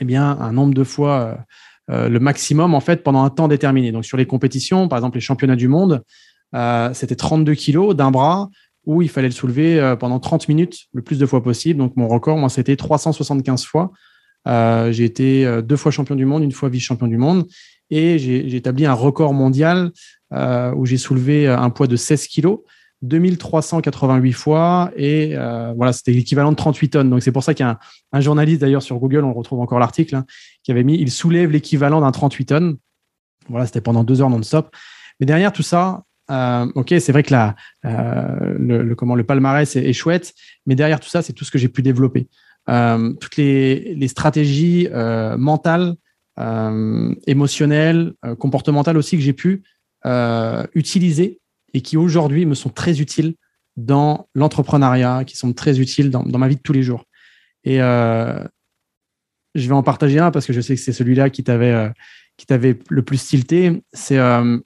[0.00, 1.44] eh bien, un nombre de fois
[1.88, 3.92] le maximum, en fait, pendant un temps déterminé.
[3.92, 6.02] Donc, sur les compétitions, par exemple, les championnats du monde,
[6.92, 8.50] c'était 32 kilos d'un bras
[8.86, 11.78] où il fallait le soulever euh, pendant 30 minutes le plus de fois possible.
[11.78, 13.92] Donc mon record, moi, c'était 375 fois.
[14.46, 17.46] Euh, j'ai été euh, deux fois champion du monde, une fois vice-champion du monde.
[17.90, 19.90] Et j'ai établi un record mondial
[20.32, 22.60] où j'ai soulevé un poids de 16 kilos,
[23.02, 24.90] 2388 fois.
[24.96, 25.34] Et
[25.76, 27.10] voilà, c'était l'équivalent de 38 tonnes.
[27.10, 27.78] Donc c'est pour ça qu'il y a
[28.12, 30.24] un, journaliste, d'ailleurs, sur Google, on retrouve encore l'article, hein,
[30.62, 32.76] qui avait mis il soulève l'équivalent d'un 38 tonnes.
[33.48, 34.74] Voilà, c'était pendant deux heures non-stop.
[35.20, 40.34] Mais derrière tout ça, euh, ok, c'est vrai que euh, le, palmarès est, chouette,
[40.66, 42.28] mais derrière tout ça, c'est tout ce que j'ai pu développer.
[42.68, 44.88] Euh, toutes les stratégies
[45.38, 45.94] mentales,
[46.36, 49.62] émotionnelles, comportementales aussi que j'ai pu
[50.74, 51.40] utiliser
[51.72, 53.34] et qui aujourd'hui me sont très utiles
[53.76, 57.04] dans l'entrepreneuriat, qui sont très utiles dans, ma vie de tous les jours.
[57.64, 58.48] Et je
[59.54, 61.90] vais en partager un parce que je sais que c'est celui-là qui t'avait
[62.36, 63.82] qui t'avait le plus tilté.
[63.92, 64.18] C'est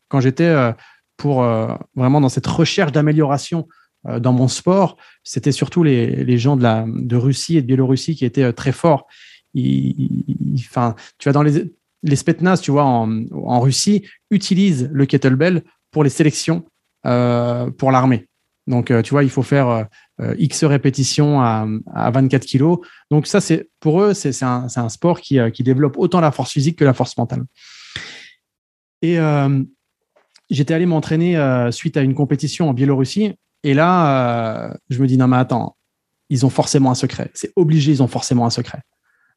[0.08, 0.72] quand j'étais
[1.18, 3.68] pour euh, vraiment dans cette recherche d'amélioration
[4.06, 7.66] euh, dans mon sport, c'était surtout les, les, gens de, la, de Russie et de
[7.66, 9.06] Biélorussie qui étaient euh, très forts.
[9.56, 11.72] Enfin, tu vois, dans les,
[12.02, 16.64] les Spetnaz, tu vois, en, en, Russie, utilisent le kettlebell pour les sélections
[17.06, 18.26] euh, pour l'armée.
[18.66, 19.86] Donc, tu vois, il faut faire
[20.36, 22.80] X répétitions à, à 24 kilos.
[23.10, 26.52] Donc, ça, c'est pour eux, c'est un, un, sport qui, qui, développe autant la force
[26.52, 27.44] physique que la force mentale.
[29.00, 29.18] Et
[30.50, 33.34] j'étais allé m'entraîner euh, suite à une compétition en Biélorussie.
[33.64, 35.76] Et là, euh, je me dis, non, mais attends,
[36.30, 37.30] ils ont forcément un secret.
[37.34, 38.80] C'est obligé, ils ont forcément un secret.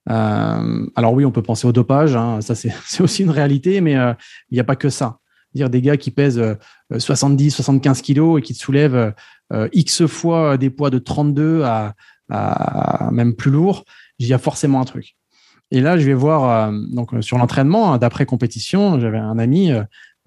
[0.10, 3.94] Euh, alors oui, on peut penser au dopage, hein, ça c'est aussi une réalité, mais
[3.94, 5.18] il n'y a pas que ça.
[5.54, 6.42] Dire des gars qui pèsent
[6.98, 9.14] 70, 75 kilos et qui soulèvent
[9.74, 11.94] X fois des poids de 32 à,
[13.12, 13.84] même plus lourd,
[14.18, 15.16] il y a forcément un truc.
[15.72, 19.74] Et là, je vais voir donc sur l'entraînement d'après compétition, j'avais un ami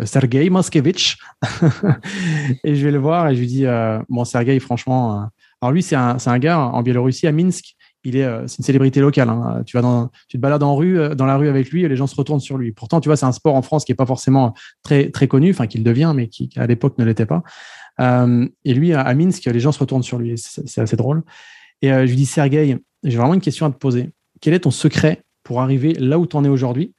[0.00, 1.16] euh, Sergei Moskevich.
[2.64, 5.24] et je vais le voir et je lui dis euh, Bon, Sergei, franchement, euh,
[5.60, 7.74] alors lui, c'est un, gars en Biélorussie, à Minsk.
[8.04, 9.28] Il est, c'est une célébrité locale.
[9.28, 9.62] Hein.
[9.66, 12.06] Tu vas tu te balades en rue, dans la rue avec lui et les gens
[12.06, 12.72] se retournent sur lui.
[12.72, 14.52] Pourtant, tu vois, c'est un sport en France qui est pas forcément
[14.82, 17.42] très, très connu, enfin, qu'il devient, mais qui, à l'époque ne l'était pas.
[17.98, 20.34] et lui, à, Minsk, les gens se retournent sur lui.
[20.36, 21.22] C'est, assez drôle.
[21.80, 24.10] Et je lui dis Sergei, j'ai vraiment une question à te poser.
[24.40, 26.94] Quel est ton secret pour arriver là où tu en es aujourd'hui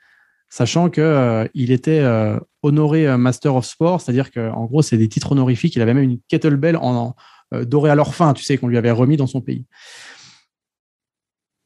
[0.50, 5.10] sachant qu'il euh, était euh, honoré euh, Master of Sport, c'est-à-dire qu'en gros, c'est des
[5.10, 5.76] titres honorifiques.
[5.76, 7.16] Il avait même une kettlebell en,
[7.52, 9.66] dorée à l'orphin, tu sais, qu'on lui avait remis dans son pays.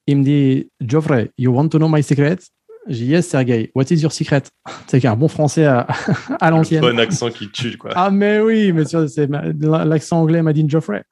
[0.10, 2.40] Il me dit, Geoffrey, you want to know my secret?
[2.88, 4.44] J'ai dit, yes, Sergei, what is your secret?
[4.88, 5.86] C'est un bon français à,
[6.42, 6.82] à l'ancienne.
[6.82, 7.92] Bon accent qui tue, quoi.
[7.94, 11.04] ah, mais oui, mais c'est l'accent anglais m'a dit Geoffrey.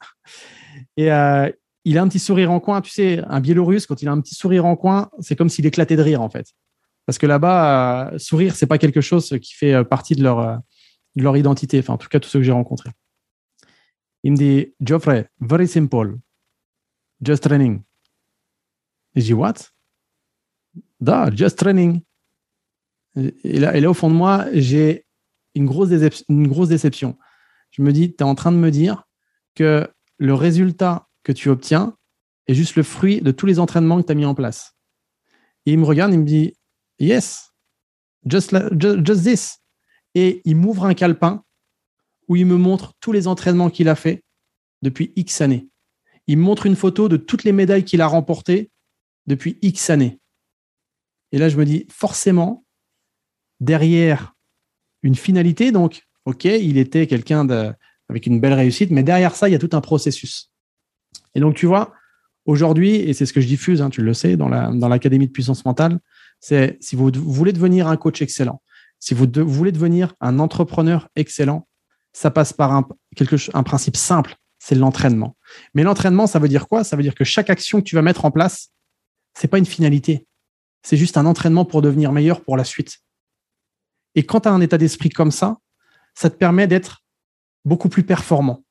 [0.96, 1.10] Et
[1.86, 4.20] il a un petit sourire en coin, tu sais, un Biélorusse, quand il a un
[4.20, 6.48] petit sourire en coin, c'est comme s'il éclatait de rire, en fait.
[7.06, 10.40] Parce que là-bas, euh, sourire, c'est pas quelque chose qui fait euh, partie de leur,
[10.40, 10.58] euh,
[11.16, 11.80] de leur identité.
[11.80, 12.90] Enfin, en tout cas, tous ceux que j'ai rencontrés.
[14.24, 16.18] Il me dit, Geoffrey, very simple.
[17.24, 17.84] Just training.
[19.18, 19.56] Et je dis, what?
[21.00, 22.02] Da, just training.
[23.16, 25.08] Et là, au fond de moi, j'ai
[25.56, 25.90] une grosse,
[26.30, 27.18] une grosse déception.
[27.72, 29.06] Je me dis, tu es en train de me dire
[29.56, 31.98] que le résultat que tu obtiens
[32.46, 34.76] est juste le fruit de tous les entraînements que tu as mis en place.
[35.66, 36.54] Et il me regarde, il me dit,
[37.00, 37.54] Yes,
[38.24, 39.58] just, just, this.
[40.14, 41.44] Et il m'ouvre un calepin
[42.28, 44.24] où il me montre tous les entraînements qu'il a fait
[44.84, 45.70] depuis X années.
[46.28, 48.70] Il me montre une photo de toutes les médailles qu'il a remportées
[49.28, 50.20] depuis X années.
[51.32, 52.66] Et là, je me dis, forcément,
[53.60, 54.34] derrière
[55.04, 57.48] une finalité, donc, OK, il était quelqu'un
[58.10, 60.52] avec une belle réussite, mais derrière ça, il y a tout un processus.
[61.36, 61.94] Et donc, tu vois,
[62.46, 65.28] aujourd'hui, et c'est ce que je diffuse, hein, tu le sais, dans l'Académie la, dans
[65.28, 66.00] de puissance mentale,
[66.40, 68.62] c'est si vous voulez devenir un coach excellent,
[69.00, 71.68] si vous, voulez devenir un entrepreneur excellent,
[72.14, 75.36] ça passe par quelque, un principe simple, c'est l'entraînement.
[75.74, 76.84] Mais l'entraînement, ça veut dire quoi?
[76.84, 78.70] Ça veut dire que chaque action que tu vas mettre en place,
[79.38, 80.26] c'est pas une finalité,
[80.82, 83.00] c'est juste un entraînement pour devenir meilleur pour la suite.
[84.16, 85.58] Et quand tu as un état d'esprit comme ça,
[86.16, 87.04] ça te permet d'être
[87.66, 88.64] beaucoup plus performant.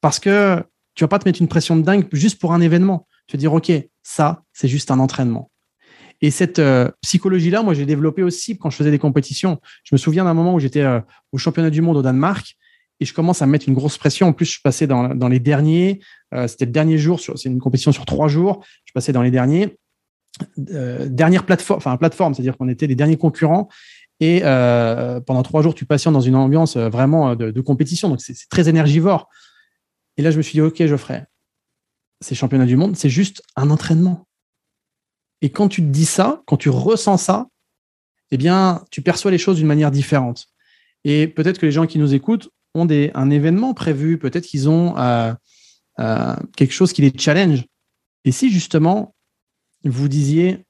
[0.00, 0.62] Parce que
[0.94, 3.06] tu vas pas te mettre une pression de dingue juste pour un événement.
[3.26, 5.50] Tu vas dire, OK, ça, c'est juste un entraînement.
[6.20, 9.60] Et cette euh, psychologie-là, moi, j'ai développé aussi quand je faisais des compétitions.
[9.82, 11.00] Je me souviens d'un moment où j'étais euh,
[11.32, 12.56] au championnat du monde au Danemark
[13.00, 14.28] et je commence à mettre une grosse pression.
[14.28, 15.98] En plus, je passais dans, les derniers.
[16.32, 17.18] Euh, c'était le dernier jour.
[17.18, 18.64] C'est une compétition sur trois jours.
[18.84, 19.76] Je passais dans les derniers.
[20.56, 23.68] Dernière plateforme, enfin plateforme, c'est-à-dire qu'on était les derniers concurrents.
[24.20, 28.08] Et pendant trois jours, tu patientes dans une ambiance vraiment de, compétition.
[28.08, 29.28] Donc, c'est très énergivore.
[30.16, 31.26] Et là, je me suis dit, OK, Geoffrey,
[32.20, 34.26] ces championnats du monde, c'est juste un entraînement.
[35.40, 37.48] Et quand tu te dis ça, quand tu ressens ça,
[38.30, 40.46] eh bien, tu perçois les choses d'une manière différente.
[41.04, 44.96] Et peut-être que les gens qui nous écoutent ont un événement prévu, peut-être qu'ils ont
[44.96, 45.34] euh,
[45.98, 47.66] euh, quelque chose qui les challenge.
[48.24, 49.14] Et si justement,
[49.84, 50.64] vous disiez,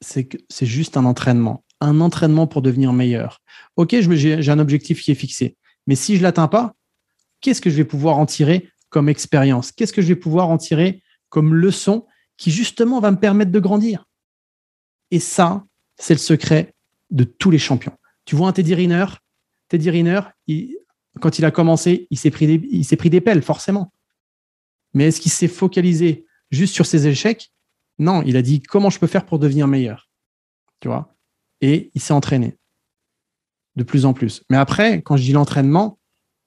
[0.00, 3.40] c'est juste un entraînement, un entraînement pour devenir meilleur.
[3.76, 5.56] Ok, j'ai un objectif qui est fixé,
[5.86, 6.74] mais si je l'atteins pas,
[7.40, 9.72] qu'est-ce que je vais pouvoir en tirer comme expérience?
[9.72, 12.06] Qu'est-ce que je vais pouvoir en tirer comme leçon
[12.36, 14.06] qui justement va me permettre de grandir?
[15.10, 15.64] Et ça,
[15.96, 16.74] c'est le secret
[17.10, 17.96] de tous les champions.
[18.24, 19.06] Tu vois un Teddy Riner?
[19.68, 20.20] Teddy Riner,
[21.20, 23.92] quand il a commencé, il s'est pris, des, pris des pelles, forcément.
[24.94, 27.50] Mais est-ce qu'il s'est focalisé juste sur ses échecs?
[27.98, 30.08] Non, il a dit comment je peux faire pour devenir meilleur?
[30.80, 30.88] Tu
[31.60, 32.56] Et il s'est entraîné
[33.76, 34.42] de plus en plus.
[34.50, 35.98] Mais après, quand je dis l'entraînement,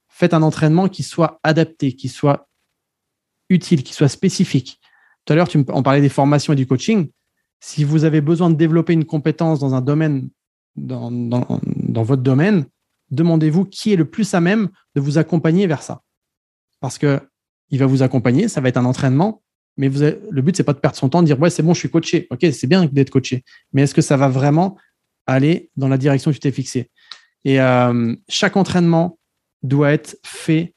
[0.10, 2.50] faites un entraînement qui soit adapté, qui soit
[3.50, 4.80] utile, qui soit spécifique.
[5.26, 7.10] Tout à l'heure, on parlait des formations et du coaching.
[7.60, 10.30] Si vous avez besoin de développer une compétence dans un domaine,
[10.76, 11.10] dans,
[12.04, 12.66] votre domaine,
[13.12, 16.02] demandez-vous qui est le plus à même de vous accompagner vers ça.
[16.80, 17.20] Parce que
[17.70, 19.42] il va vous accompagner, ça va être un entraînement,
[19.90, 21.80] mais le but, c'est pas de perdre son temps, de dire ouais, c'est bon, je
[21.80, 22.28] suis coaché.
[22.30, 24.78] Ok, c'est bien d'être coaché, mais est-ce que ça va vraiment
[25.28, 26.90] aller dans la direction que tu t'es fixé
[27.46, 29.18] Et euh, chaque entraînement,
[29.64, 30.76] doit être fait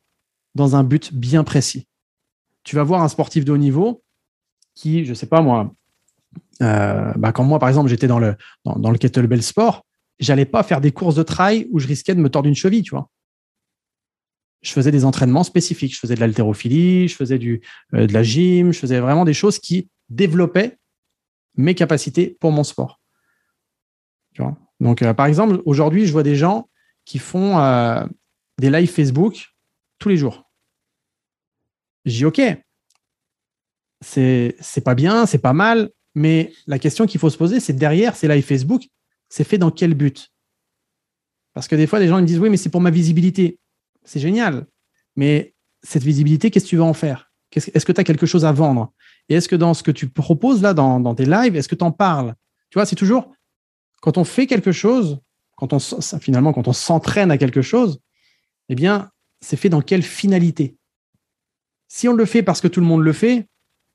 [0.55, 1.89] dans un but bien précis.
[2.63, 4.03] Tu vas voir un sportif de haut niveau
[4.75, 5.73] qui, je ne sais pas moi,
[6.63, 9.85] euh, bah, quand moi par exemple j'étais dans le, dans, le kettlebell sport,
[10.19, 12.83] j'allais pas faire des courses de trail où je risquais de me tordre une cheville,
[12.83, 13.09] tu vois.
[14.65, 17.61] Je faisais des entraînements spécifiques, je faisais de l'haltérophilie, je faisais du,
[17.95, 20.79] euh, de la gym, je faisais vraiment des choses qui développaient
[21.57, 23.01] mes capacités pour mon sport.
[24.81, 26.69] Donc, euh, par exemple, aujourd'hui, je vois des gens
[27.05, 27.59] qui font
[28.59, 29.55] des lives Facebook
[29.99, 30.51] tous les jours.
[32.05, 32.41] J'ai dis, OK,
[34.01, 37.73] c'est, c'est pas bien, c'est pas mal, mais la question qu'il faut se poser, c'est
[37.73, 38.83] derrière ces lives Facebook,
[39.29, 40.31] c'est fait dans quel but?
[41.55, 43.59] Parce que des fois, les gens me disent, oui, mais c'est pour ma visibilité.
[44.05, 44.67] C'est génial.
[45.17, 47.31] Mais cette visibilité, qu'est-ce que tu vas en faire?
[47.53, 48.93] Est-ce que tu as quelque chose à vendre?
[49.29, 51.85] Et est-ce que dans ce que tu proposes là, dans, tes lives, est-ce que tu
[51.85, 52.35] en parles?
[52.71, 53.33] Tu vois, c'est toujours,
[54.01, 55.21] quand on fait quelque chose,
[55.57, 55.79] quand on,
[56.21, 58.01] finalement, quand on s'entraîne à quelque chose,
[58.69, 60.77] eh bien, c'est fait dans quelle finalité?
[61.89, 63.49] Si on le fait parce que tout le monde le fait,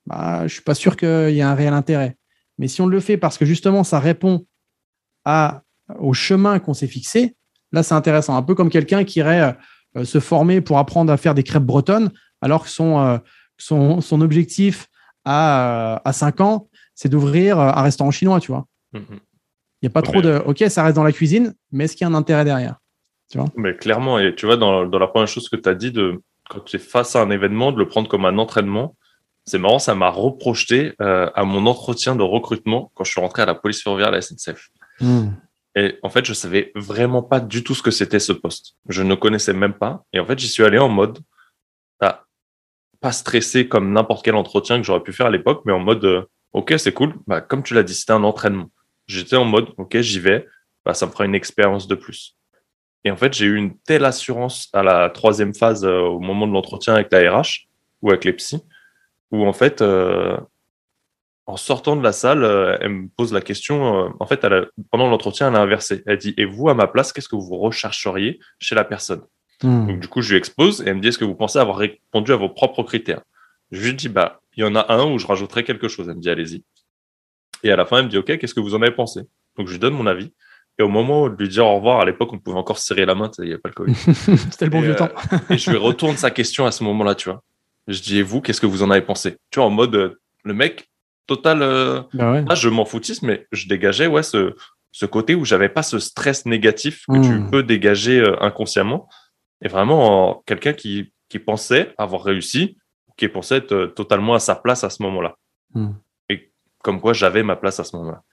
[0.06, 2.16] bah, je ne suis pas sûr qu'il y ait un réel intérêt.
[2.58, 4.46] Mais si on le fait parce que justement, ça répond
[5.98, 7.36] au chemin qu'on s'est fixé,
[7.72, 8.36] là, c'est intéressant.
[8.36, 9.52] Un peu comme quelqu'un qui irait euh,
[10.04, 12.10] se former pour apprendre à faire des crêpes bretonnes,
[12.40, 13.18] alors que son, euh,
[13.58, 14.88] son, son, objectif
[15.24, 18.66] à, euh, à 5 ans, c'est d'ouvrir un restaurant chinois, tu vois.
[18.94, 19.18] Mm-hmm.
[19.82, 22.06] Il n'y a pas trop de OK, ça reste dans la cuisine, mais est-ce qu'il
[22.06, 22.76] y a un intérêt derrière
[23.56, 26.20] mais clairement, et tu vois, dans, dans la première chose que tu as dit, de,
[26.48, 28.96] quand tu es face à un événement, de le prendre comme un entraînement,
[29.44, 33.42] c'est marrant, ça m'a reprojeté euh, à mon entretien de recrutement quand je suis rentré
[33.42, 34.70] à la police ferroviaire à la SNCF.
[35.00, 35.28] Hmm.
[35.76, 38.74] Et en fait, je savais vraiment pas du tout ce que c'était ce poste.
[38.88, 40.04] Je ne connaissais même pas.
[40.12, 41.20] Et en fait, j'y suis allé en mode,
[43.00, 46.04] pas stressé comme n'importe quel entretien que j'aurais pu faire à l'époque, mais en mode,
[46.04, 47.14] euh, ok, c'est cool.
[47.26, 48.70] Bah, comme tu l'as dit, c'était un entraînement.
[49.06, 50.46] J'étais en mode, ok, j'y vais.
[50.84, 52.36] Bah, ça me fera une expérience de plus.
[53.04, 56.46] Et en fait, j'ai eu une telle assurance à la troisième phase euh, au moment
[56.46, 57.68] de l'entretien avec la RH
[58.02, 58.62] ou avec les psys,
[59.30, 60.36] où en fait, euh,
[61.50, 64.12] en sortant de la salle, euh, elle me pose la question.
[64.18, 64.46] en fait,
[64.90, 66.02] pendant l'entretien, elle a inversé.
[66.06, 69.22] Elle dit Et vous, à ma place, qu'est-ce que vous rechercheriez chez la personne?
[69.62, 69.86] Hmm.
[69.86, 71.76] Donc, du coup, je lui expose et elle me dit Est-ce que vous pensez avoir
[71.76, 73.22] répondu à vos propres critères?
[73.70, 76.08] Je lui dis Bah, il y en a un où je rajouterai quelque chose.
[76.08, 76.64] Elle me dit Allez-y.
[77.62, 79.22] Et à la fin, elle me dit Ok, qu'est-ce que vous en avez pensé?
[79.56, 80.32] Donc, je lui donne mon avis.
[80.80, 83.14] Et au moment de lui dire au revoir, à l'époque, on pouvait encore serrer la
[83.14, 83.94] main, il n'y avait pas le Covid.
[84.50, 85.10] C'était le bon vieux temps.
[85.32, 87.42] Euh, et je lui retourne sa question à ce moment-là, tu vois.
[87.86, 89.36] Je dis, et vous, qu'est-ce que vous en avez pensé?
[89.50, 90.89] Tu vois, en mode, euh, le mec,
[91.30, 94.56] total, euh, bah là, je m'en foutisse, mais je dégageais, ouais, ce,
[94.90, 97.50] ce côté où j'avais pas ce stress négatif que tu hmm.
[97.50, 99.08] peux dégager inconsciemment.
[99.62, 102.78] Et vraiment, quelqu'un qui, qui pensait avoir réussi,
[103.16, 105.36] qui pensait être totalement à sa place à ce moment-là.
[105.74, 105.92] Hmm.
[106.28, 106.50] Et
[106.82, 108.24] comme quoi, j'avais ma place à ce moment-là.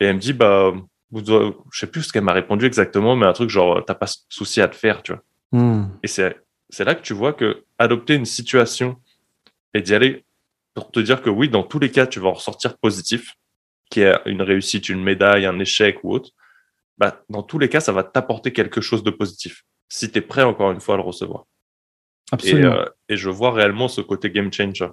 [0.00, 0.72] Et elle me dit, bah,
[1.12, 4.62] je sais plus ce qu'elle m'a répondu exactement, mais un truc genre, t'as pas souci
[4.62, 5.22] à te faire, tu vois.
[5.52, 5.88] Hmm.
[6.02, 6.34] Et c'est,
[6.70, 8.96] c'est là que tu vois que adopter une situation
[9.74, 10.24] et d'y aller
[10.78, 13.34] pour te dire que oui, dans tous les cas, tu vas en ressortir positif,
[13.90, 16.30] qui est une réussite, une médaille, un échec ou autre,
[16.98, 19.64] bah, dans tous les cas, ça va t'apporter quelque chose de positif.
[19.88, 21.46] Si tu es prêt, encore une fois, à le recevoir.
[22.30, 22.74] Absolument.
[22.74, 24.88] Et, euh, et je vois réellement ce côté game changer.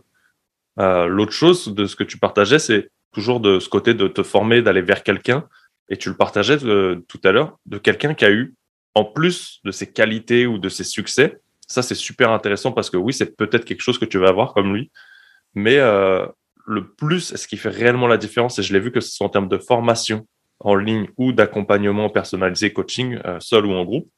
[0.79, 4.23] Euh, L'autre chose de ce que tu partageais, c'est toujours de ce côté de te
[4.23, 5.47] former, d'aller vers quelqu'un.
[5.89, 8.55] Et tu le partageais euh, tout à l'heure, de quelqu'un qui a eu,
[8.95, 12.97] en plus de ses qualités ou de ses succès, ça c'est super intéressant parce que
[12.97, 14.91] oui, c'est peut-être quelque chose que tu vas avoir comme lui,
[15.55, 16.25] mais euh,
[16.67, 19.25] le plus, ce qui fait réellement la différence, et je l'ai vu que ce soit
[19.25, 20.27] en termes de formation
[20.59, 24.09] en ligne ou d'accompagnement personnalisé, coaching, euh, seul ou en groupe,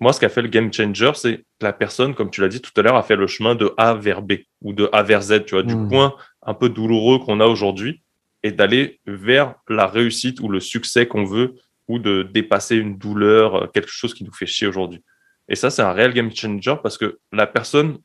[0.00, 2.62] moi, ce qu'a fait le game changer, c'est que la personne, comme tu l'as dit
[2.62, 5.20] tout à l'heure, a fait le chemin de A vers B ou de A vers
[5.20, 5.88] Z, tu vois, du Mm.
[5.88, 8.02] point un peu douloureux qu'on a aujourd'hui
[8.42, 11.54] et d'aller vers la réussite ou le succès qu'on veut
[11.86, 15.02] ou de dépasser une douleur, euh, quelque chose qui nous fait chier aujourd'hui.
[15.48, 17.98] Et ça, c'est un réel game changer parce que la personne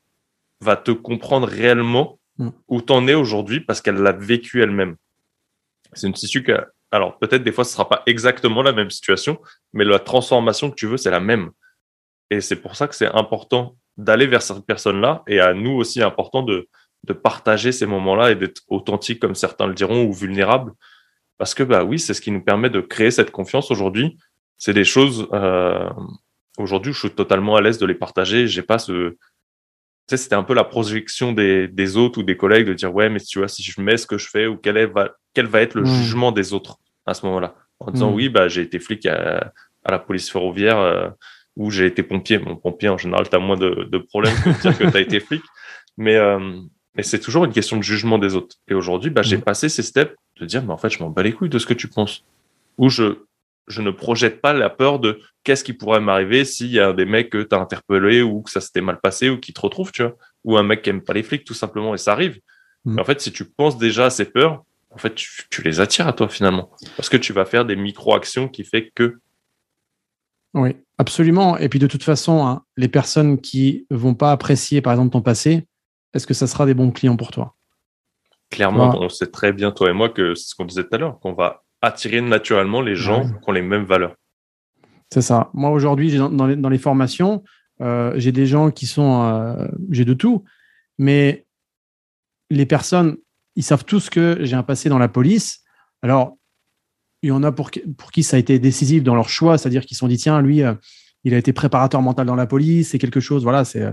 [0.59, 2.49] va te comprendre réellement Mm.
[2.67, 4.97] où t'en es aujourd'hui parce qu'elle l'a vécu elle-même.
[5.93, 9.39] C'est une situation que, alors peut-être des fois ce sera pas exactement la même situation,
[9.71, 11.51] mais la transformation que tu veux, c'est la même.
[12.29, 16.01] Et c'est pour ça que c'est important d'aller vers cette personne-là et à nous aussi
[16.01, 16.67] important de,
[17.05, 20.73] de partager ces moments-là et d'être authentique, comme certains le diront, ou vulnérable.
[21.37, 24.17] Parce que, bah oui, c'est ce qui nous permet de créer cette confiance aujourd'hui.
[24.57, 25.89] C'est des choses, euh,
[26.57, 28.47] aujourd'hui, où je suis totalement à l'aise de les partager.
[28.47, 29.15] J'ai pas ce,
[30.09, 33.09] sais, c'était un peu la projection des, des autres ou des collègues de dire, ouais,
[33.09, 35.47] mais tu vois, si je mets ce que je fais ou quel, est, va, quel
[35.47, 35.85] va être le Mm.
[35.85, 37.55] jugement des autres à ce moment-là?
[37.79, 38.15] En disant, Mm.
[38.15, 39.51] oui, bah, j'ai été flic à,
[39.83, 41.09] à la police ferroviaire, euh,
[41.57, 42.37] ou j'ai été pompier.
[42.37, 44.97] Mon pompier, en général, tu as moins de, de problèmes que de dire que tu
[44.97, 45.41] as été flic.
[45.97, 46.59] Mais, euh,
[46.93, 48.57] mais c'est toujours une question de jugement des autres.
[48.67, 49.43] Et aujourd'hui, bah, j'ai Mhm.
[49.43, 51.65] passé ces steps de dire, mais en fait, je m'en bats les couilles de ce
[51.65, 52.25] que tu penses.
[52.77, 53.19] Ou je,
[53.67, 57.05] je ne projette pas la peur de qu'est-ce qui pourrait m'arriver s'il y a des
[57.05, 59.91] mecs que tu as interpellés ou que ça s'était mal passé ou qui te retrouvent,
[59.91, 60.15] tu vois.
[60.43, 62.39] Ou un mec qui aime pas les flics, tout simplement, et ça arrive.
[62.85, 62.95] Mhm.
[62.95, 65.79] Mais en fait, si tu penses déjà à ces peurs, en fait, tu, tu les
[65.79, 66.71] attires à toi finalement.
[66.95, 69.17] Parce que tu vas faire des micro-actions qui fait que
[70.53, 71.57] Oui, absolument.
[71.57, 75.21] Et puis de toute façon, hein, les personnes qui vont pas apprécier, par exemple, ton
[75.21, 75.67] passé,
[76.13, 77.55] est-ce que ça sera des bons clients pour toi?
[78.51, 80.97] Clairement, on sait très bien, toi et moi, que c'est ce qu'on disait tout à
[80.97, 83.31] l'heure, qu'on va attirer naturellement les gens Ouais.
[83.41, 84.15] qui ont les mêmes valeurs.
[85.13, 85.49] C'est ça.
[85.53, 87.43] Moi, aujourd'hui, dans, dans les, dans les formations,
[87.81, 89.23] euh, j'ai des gens qui sont.
[89.23, 90.43] euh, j'ai de tout.
[90.97, 91.45] Mais
[92.49, 93.17] les personnes,
[93.55, 95.61] ils savent tous que j'ai un passé dans la police.
[96.01, 96.37] Alors,
[97.21, 99.57] il y en a pour, qui- pour qui ça a été décisif dans leur choix,
[99.57, 100.73] c'est-à-dire qu'ils se sont dit tiens, lui, euh,
[101.23, 103.83] il a été préparateur mental dans la police, c'est quelque chose, voilà, c'est,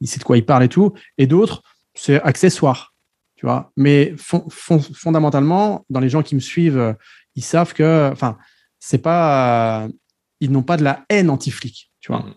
[0.00, 0.94] il sait de quoi il parle et tout.
[1.18, 1.62] Et d'autres,
[1.94, 2.94] c'est accessoire,
[3.38, 3.70] tu vois.
[3.76, 6.96] Mais fon- fon- fondamentalement, dans les gens qui me suivent,
[7.36, 8.36] ils savent que, enfin,
[8.80, 9.88] c'est pas, euh,
[10.40, 12.22] ils n'ont pas de la haine anti-flic, tu vois.
[12.22, 12.34] Mhm.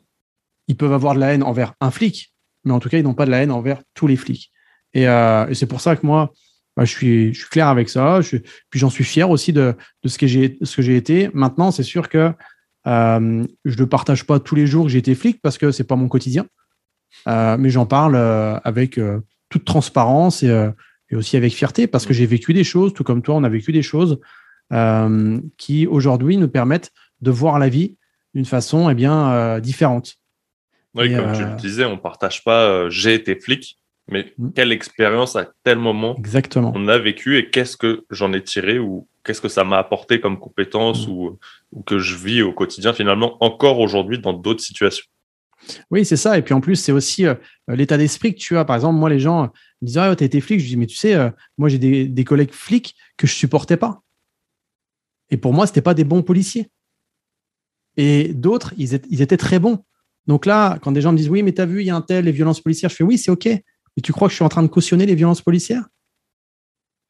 [0.68, 2.32] Ils peuvent avoir de la haine envers un flic,
[2.64, 4.52] mais en tout cas, ils n'ont pas de la haine envers tous les flics.
[4.94, 6.32] Et, euh, et c'est pour ça que moi,
[6.78, 8.22] bah, je, suis, je suis clair avec ça.
[8.22, 8.38] Je,
[8.70, 11.32] puis j'en suis fier aussi de, de ce que j'ai été.
[11.34, 12.32] Maintenant, c'est sûr que
[12.88, 15.84] euh, je ne partage pas tous les jours que j'ai été flic parce que c'est
[15.84, 16.46] pas mon quotidien.
[17.28, 19.00] Euh, mais j'en parle euh, avec
[19.50, 20.70] toute transparence et,
[21.12, 23.50] et aussi avec fierté parce que j'ai vécu des choses, tout comme toi, on a
[23.50, 24.20] vécu des choses
[24.72, 26.92] euh, qui aujourd'hui nous permettent
[27.22, 27.98] de voir la vie
[28.34, 30.16] d'une façon eh bien, euh, différente.
[30.96, 33.78] Oui, Et, comme tu euh, le disais, on partage pas j'ai été flic,
[34.10, 34.50] mais Mm.
[34.56, 36.72] quelle expérience à tel moment Exactement.
[36.76, 40.20] on a vécu et qu'est-ce que j'en ai tiré ou qu'est-ce que ça m'a apporté
[40.22, 41.12] comme compétence Mm.
[41.12, 41.40] ou,
[41.74, 45.06] ou que je vis au quotidien finalement encore aujourd'hui dans d'autres situations.
[45.92, 46.38] Oui, c'est ça.
[46.38, 47.36] Et puis en plus, c'est aussi euh,
[47.68, 48.66] l'état d'esprit que tu as.
[48.66, 49.44] Par exemple, moi, les gens
[49.82, 50.60] me disent Ah, t'as été flic.
[50.60, 53.78] Je dis Mais tu sais, euh, moi, j'ai des, des collègues flics que je supportais
[53.78, 54.02] pas.
[55.30, 56.70] Et pour moi, c'était pas des bons policiers.
[57.98, 59.84] Et d'autres, ils, étaient- ils étaient très bons.
[60.28, 62.02] Donc là, quand des gens me disent Oui, mais t'as vu, il y a un
[62.02, 63.46] tel, les violences policières, je fais Oui, c'est OK.
[63.46, 65.86] Mais tu crois que je suis en train de cautionner les violences policières?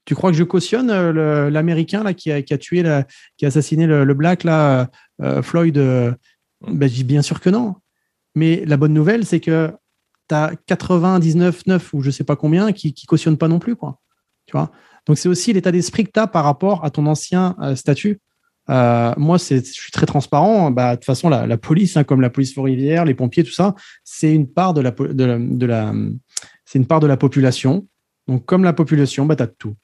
[0.06, 3.06] Tu crois que je cautionne euh, l'Américain là, qui, a, qui a tué, la-
[3.38, 4.90] qui a assassiné le, le Black, là,
[5.22, 6.12] euh, Floyd euh,
[6.68, 7.76] ben, Je dis bien sûr que non.
[8.36, 9.72] Mais la bonne nouvelle, c'est que
[10.30, 13.76] tu as 99, 9 ou je sais pas combien qui, qui cautionnent pas non plus.
[13.76, 14.00] Quoi.
[15.08, 18.20] Donc, c'est aussi l'état d'esprit que tu as par rapport à ton ancien euh, statut.
[18.70, 20.72] Euh, moi, je suis très transparent.
[20.72, 23.76] Bah, de toute façon, la, police, hein, comme la police forestière, les pompiers, tout ça,
[24.04, 24.92] c'est une part de la,
[27.18, 27.88] population.
[28.28, 29.76] Donc, comme la population, bah, tu as de tout.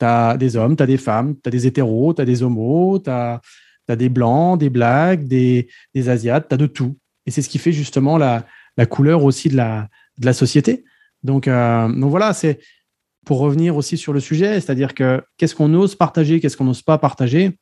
[0.00, 3.40] Tu des hommes, tu des femmes, tu des hétéros, tu des homos, tu as,
[3.88, 6.96] des blancs, des blacks, des, des asiates, tu as de tout.
[7.26, 8.44] Et c'est ce qui fait justement la,
[8.88, 10.84] couleur aussi de la, société.
[11.22, 12.60] Donc, euh, donc voilà, c'est
[13.24, 16.82] pour revenir aussi sur le sujet, c'est-à-dire que qu'est-ce qu'on ose partager, qu'est-ce qu'on n'ose
[16.82, 17.58] pas partager.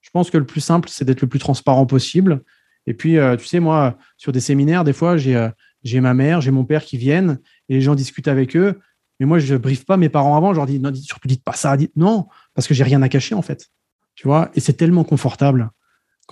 [0.00, 2.42] Je pense que le plus simple, c'est d'être le plus transparent possible.
[2.86, 5.48] Et puis, euh, tu sais, moi, sur des séminaires, des fois, j'ai
[5.82, 7.38] j'ai ma mère, j'ai mon père qui viennent
[7.68, 8.80] et les gens discutent avec eux.
[9.20, 10.52] Mais moi, je ne briefe pas mes parents avant.
[10.52, 11.76] Je leur dis, non, surtout, dites pas ça.
[11.76, 13.68] Dites, non, parce que j'ai rien à cacher, en fait.
[14.14, 15.70] Tu vois, et c'est tellement confortable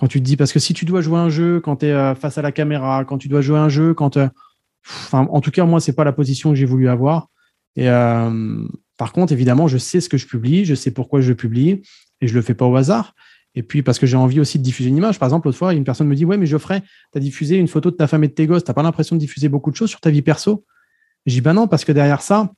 [0.01, 1.91] quand tu te dis, parce que si tu dois jouer un jeu quand tu es
[1.91, 4.17] euh, face à la caméra, quand tu dois jouer un jeu, quand.
[4.17, 4.27] Euh,
[5.11, 7.27] en tout cas, moi, c'est pas la position que j'ai voulu avoir.
[7.75, 8.65] Et euh,
[8.97, 11.83] par contre, évidemment, je sais ce que je publie, je sais pourquoi je publie,
[12.19, 13.13] et je le fais pas au hasard.
[13.53, 15.19] Et puis, parce que j'ai envie aussi de diffuser une image.
[15.19, 17.67] Par exemple, l'autre fois, une personne me dit Ouais, mais Geoffrey, tu as diffusé une
[17.67, 18.63] photo de ta femme et de tes gosses.
[18.63, 20.65] Tu pas l'impression de diffuser beaucoup de choses sur ta vie perso?
[21.27, 22.51] J'ai dit Ben non, parce que derrière ça,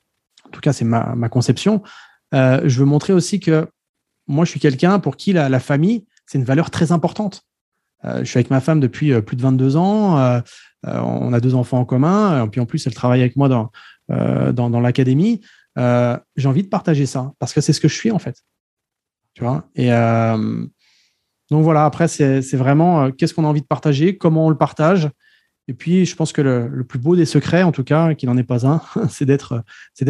[0.45, 1.83] en tout cas, c'est ma, conception,
[2.31, 3.67] je veux montrer aussi que
[4.27, 7.43] moi, je suis quelqu'un pour qui la famille, c'est une valeur très importante.
[8.05, 10.17] Euh, je suis avec ma femme depuis euh, plus de 22 ans.
[10.17, 10.41] Euh,
[10.83, 12.45] on a deux enfants en commun.
[12.45, 15.41] Et puis en plus, elle travaille avec moi dans, l'académie.
[15.77, 18.43] J'ai envie de partager ça parce que c'est ce que je suis en fait.
[19.33, 19.69] Tu vois?
[19.75, 19.89] Et
[21.49, 25.09] donc voilà, après, c'est vraiment qu'est-ce qu'on a envie de partager, comment on le partage?
[25.69, 28.27] Et puis, je pense que le, le plus beau des secrets, en tout cas, qu'il
[28.27, 29.63] n'en est pas un, c'est d'être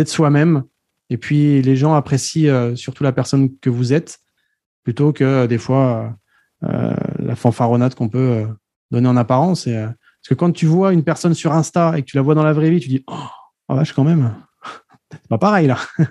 [0.08, 0.64] soi-même.
[1.12, 4.23] Et puis, les gens apprécient surtout la personne que vous êtes
[4.84, 6.16] plutôt que des fois
[6.64, 8.48] euh, la fanfaronnade qu'on peut euh,
[8.92, 9.68] donner en apparence.
[9.68, 12.36] Euh, parce que quand tu vois une personne sur Insta et que tu la vois
[12.36, 13.16] dans la vraie vie, tu dis Oh,
[13.68, 14.34] oh vache, quand même.
[15.12, 15.78] C'est pas pareil là.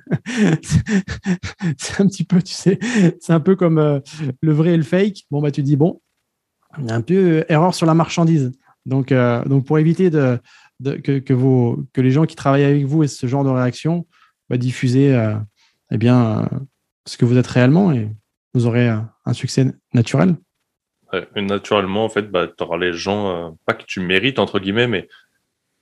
[1.77, 2.79] c'est un petit peu, tu sais,
[3.21, 4.01] c'est un peu comme
[4.41, 5.25] le vrai et le fake.
[5.29, 6.01] Bon, bah, tu dis Bon,
[6.79, 8.53] il y a un peu erreur sur la marchandise.
[8.87, 10.39] Donc, donc pour éviter de,
[10.81, 14.07] que, que, les gens qui travaillent avec vous aient ce genre de réaction,
[14.49, 15.21] bah, diffusez
[15.91, 16.49] eh bien,
[17.05, 17.93] ce que vous êtes réellement
[18.55, 20.37] vous aurez un succès naturel
[21.37, 24.87] Naturellement, en fait, bah, tu auras les gens, euh, pas que tu mérites, entre guillemets,
[24.87, 25.09] mais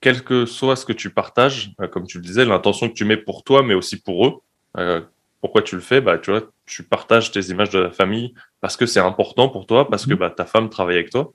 [0.00, 3.04] quel que soit ce que tu partages, euh, comme tu le disais, l'intention que tu
[3.04, 4.32] mets pour toi, mais aussi pour eux,
[4.76, 5.00] euh,
[5.40, 8.76] pourquoi tu le fais bah, tu, vois, tu partages tes images de la famille parce
[8.76, 10.18] que c'est important pour toi, parce que mhm.
[10.18, 11.32] bah, ta femme travaille avec toi.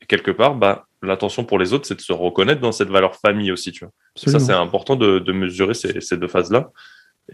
[0.00, 3.16] Et quelque part, bah, l'intention pour les autres, c'est de se reconnaître dans cette valeur
[3.16, 3.72] famille aussi.
[3.72, 3.92] Tu vois.
[4.14, 6.70] Ça, c'est important de, de mesurer ces, ces, deux phases-là.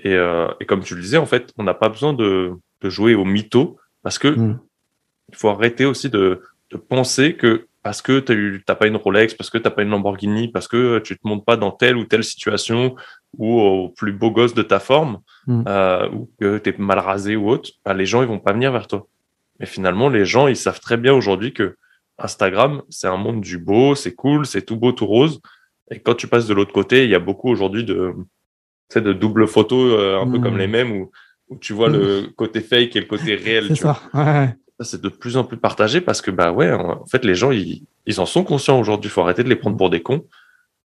[0.04, 3.14] Et, et, comme tu le disais, en fait, on n'a pas besoin de, de jouer
[3.14, 4.60] au mytho parce que mm.
[5.30, 9.32] il faut arrêter aussi de, de penser que parce que tu n'as pas une Rolex,
[9.34, 11.96] parce que tu n'as pas une Lamborghini, parce que tu te montes pas dans telle
[11.96, 12.94] ou telle situation
[13.38, 15.64] ou au plus beau gosse de ta forme, mm.
[15.66, 18.52] euh, ou que tu es mal rasé ou autre, bah, les gens ils vont pas
[18.52, 19.06] venir vers toi.
[19.58, 21.76] Mais finalement, les gens, ils savent très bien aujourd'hui que
[22.18, 25.40] Instagram, c'est un monde du beau, c'est cool, c'est tout beau, tout rose.
[25.90, 28.14] Et quand tu passes de l'autre côté, il y a beaucoup aujourd'hui de,
[28.98, 30.58] de double photos, euh, un peu comme mm.
[30.58, 31.10] les mêmes, où
[31.50, 33.66] où tu vois le côté fake et le côté réel.
[33.68, 34.00] C'est ça.
[34.14, 34.54] Ouais.
[34.80, 37.84] c'est de plus en plus partagé parce que, bah ouais, en fait, les gens, ils,
[38.06, 39.10] ils en sont conscients aujourd'hui.
[39.10, 40.26] Il faut arrêter de les prendre pour des cons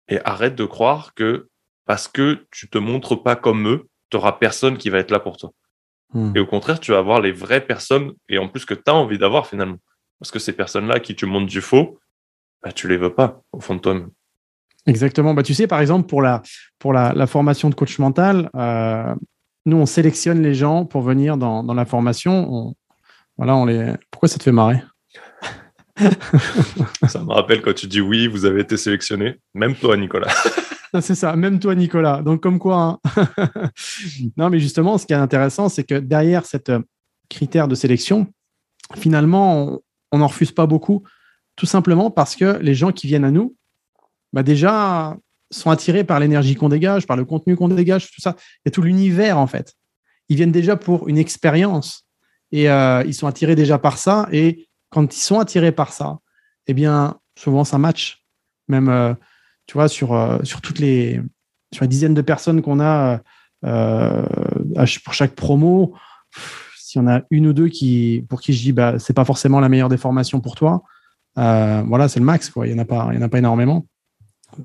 [0.08, 1.48] et arrête de croire que
[1.86, 5.20] parce que tu te montres pas comme eux, tu auras personne qui va être là
[5.20, 5.52] pour toi.
[6.14, 6.34] Mm.
[6.38, 8.94] Et au contraire, tu vas avoir les vraies personnes et en plus que tu as
[8.94, 9.80] envie d'avoir finalement.
[10.20, 12.00] Parce que ces personnes-là qui tu montres du faux,
[12.62, 14.12] bah, tu les veux pas au fond de toi-même.
[14.86, 15.34] Exactement.
[15.34, 16.42] Bah, tu sais, par exemple, pour la,
[16.80, 19.14] pour la, la formation de coach mental, euh,
[19.66, 22.76] nous, on sélectionne les gens pour venir dans, la formation.
[23.38, 23.94] voilà, on les...
[24.12, 24.82] Pourquoi ça te fait marrer?
[27.08, 29.40] Ça me rappelle quand tu dis oui, vous avez été sélectionné.
[29.54, 30.34] Même toi, Nicolas.
[31.02, 32.22] c'est ça, même toi, Nicolas.
[32.24, 33.00] Donc, comme quoi.
[33.16, 33.28] Hein.
[34.38, 36.80] non, mais justement, ce qui est intéressant, c'est que derrière cette euh,
[37.30, 38.28] critère de sélection,
[38.96, 39.82] finalement,
[40.12, 41.04] on n'en refuse pas beaucoup,
[41.56, 43.56] tout simplement parce que les gens qui viennent à nous,
[44.34, 45.16] bah déjà,
[45.54, 48.36] sont attirés par l'énergie qu'on dégage, par le contenu qu'on dégage, tout ça.
[48.38, 49.74] Il y a tout l'univers, en fait.
[50.30, 52.06] Ils viennent déjà pour une expérience
[52.52, 54.28] et euh, ils sont attirés déjà par ça.
[54.32, 56.18] Et quand ils sont attirés par ça,
[56.68, 58.24] eh bien, souvent, ça match.
[58.68, 59.14] Même, euh,
[59.68, 61.22] tu vois, sur, euh, sur toutes les,
[61.74, 63.22] sur dizaines de personnes qu'on a
[63.62, 65.94] pour chaque promo,
[66.78, 69.26] s'il y en a une ou deux qui, pour qui je dis, bah, c'est pas
[69.26, 70.84] forcément la meilleure des formations pour toi,
[71.36, 72.50] voilà, c'est le max.
[72.50, 72.68] Quoi.
[72.68, 73.86] Il n'y en, a pas, il y en a pas énormément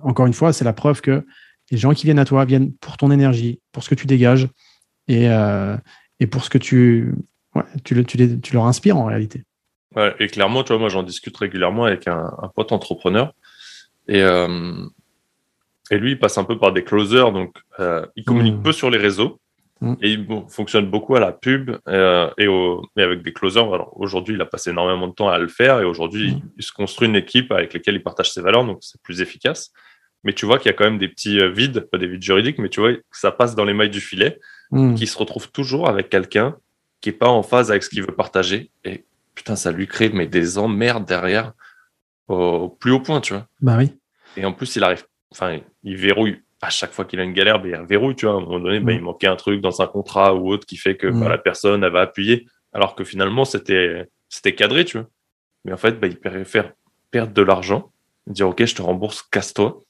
[0.02, 1.24] encore une fois, c'est la preuve que
[1.70, 4.48] les gens qui viennent à toi viennent pour ton énergie, pour ce que tu dégages
[5.06, 5.76] et, euh,
[6.20, 7.14] et pour ce que tu,
[7.84, 9.44] tu, tu, tu, leur inspires en réalité.
[9.96, 13.32] Ouais, et clairement, tu vois, moi j'en discute régulièrement avec un, pote entrepreneur
[14.06, 14.74] et, euh,
[15.90, 18.62] et lui il passe un peu par des closers, donc euh, il communique mmh.
[18.62, 19.40] peu sur les réseaux.
[19.80, 19.94] Mmh.
[20.02, 23.72] Et il fonctionne beaucoup à la pub et, au, avec des closers.
[23.72, 26.42] Alors aujourd'hui, il a passé énormément de temps à le faire et aujourd'hui, mmh.
[26.56, 29.72] il se construit une équipe avec laquelle il partage ses valeurs, donc c'est plus efficace
[30.24, 32.22] mais tu vois qu'il y a quand même des petits euh, vides, pas des vides
[32.22, 34.38] juridiques, mais tu vois que ça passe dans les mailles du filet,
[34.70, 34.94] hmm.
[34.94, 36.56] qui se retrouve toujours avec quelqu'un
[37.00, 38.70] qui est pas en phase avec ce qu'il veut partager.
[38.84, 39.04] Et
[39.34, 41.52] putain, ça lui crée mais des emmerdes derrière
[42.26, 43.46] au, plus haut point, tu vois.
[43.60, 43.96] Bah oui.
[44.36, 47.60] Et en plus, il arrive, enfin, il verrouille à chaque fois qu'il a une galère,
[47.60, 48.34] ben, il verrouille, tu vois.
[48.34, 50.76] À un moment donné, ben, il manquait un truc dans un contrat ou autre qui
[50.76, 54.98] fait que ben, la personne elle va appuyer, alors que finalement, c'était c'était cadré, tu
[54.98, 55.08] vois.
[55.64, 56.72] Mais en fait, ben, il préfère
[57.10, 57.90] perdre de l'argent,
[58.26, 59.82] dire ok, je te rembourse, casse-toi,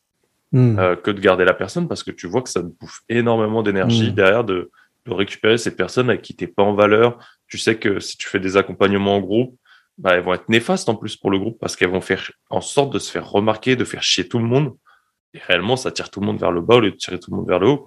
[0.54, 3.62] euh, que de garder la personne parce que tu vois que ça te bouffe énormément
[3.62, 4.70] d'énergie derrière de,
[5.04, 7.18] de, récupérer ces personnes avec qui t'es pas en valeur.
[7.48, 9.58] Tu sais que si tu fais des accompagnements en groupe,
[9.98, 12.62] bah, elles vont être néfastes en plus pour le groupe parce qu'elles vont faire en
[12.62, 14.74] sorte de se faire remarquer, de faire chier tout le monde.
[15.34, 17.30] Et réellement, ça tire tout le monde vers le bas au lieu de tirer tout
[17.30, 17.86] le monde vers le haut.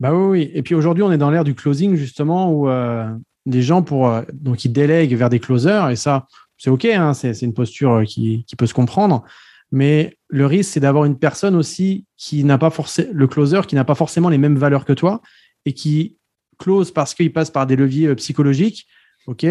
[0.00, 0.50] Bah oui.
[0.54, 3.08] Et puis aujourd'hui, on est dans l'ère du closing justement où euh,
[3.46, 6.26] les gens pour euh, donc ils délèguent vers des closers et ça,
[6.56, 9.24] c'est ok, hein, c'est une posture qui, peut se comprendre.
[9.72, 13.74] Mais le risque, c'est d'avoir une personne aussi qui n'a pas forcément le closer qui
[13.74, 15.20] n'a pas forcément les mêmes valeurs que toi
[15.64, 16.16] et qui
[16.58, 18.86] close parce qu'il passe par des leviers euh, psychologiques.
[19.26, 19.46] Ok,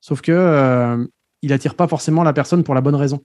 [0.00, 1.06] sauf que euh,
[1.42, 3.20] il attire pas forcément la personne pour la bonne raison.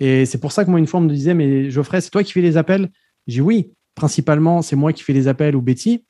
[0.00, 2.22] Et c'est pour ça que moi, une fois, on me disait, mais Geoffrey, c'est toi
[2.22, 2.90] qui fais les appels?
[3.26, 6.04] J'ai oui, principalement, c'est moi qui fais les appels ou Betty.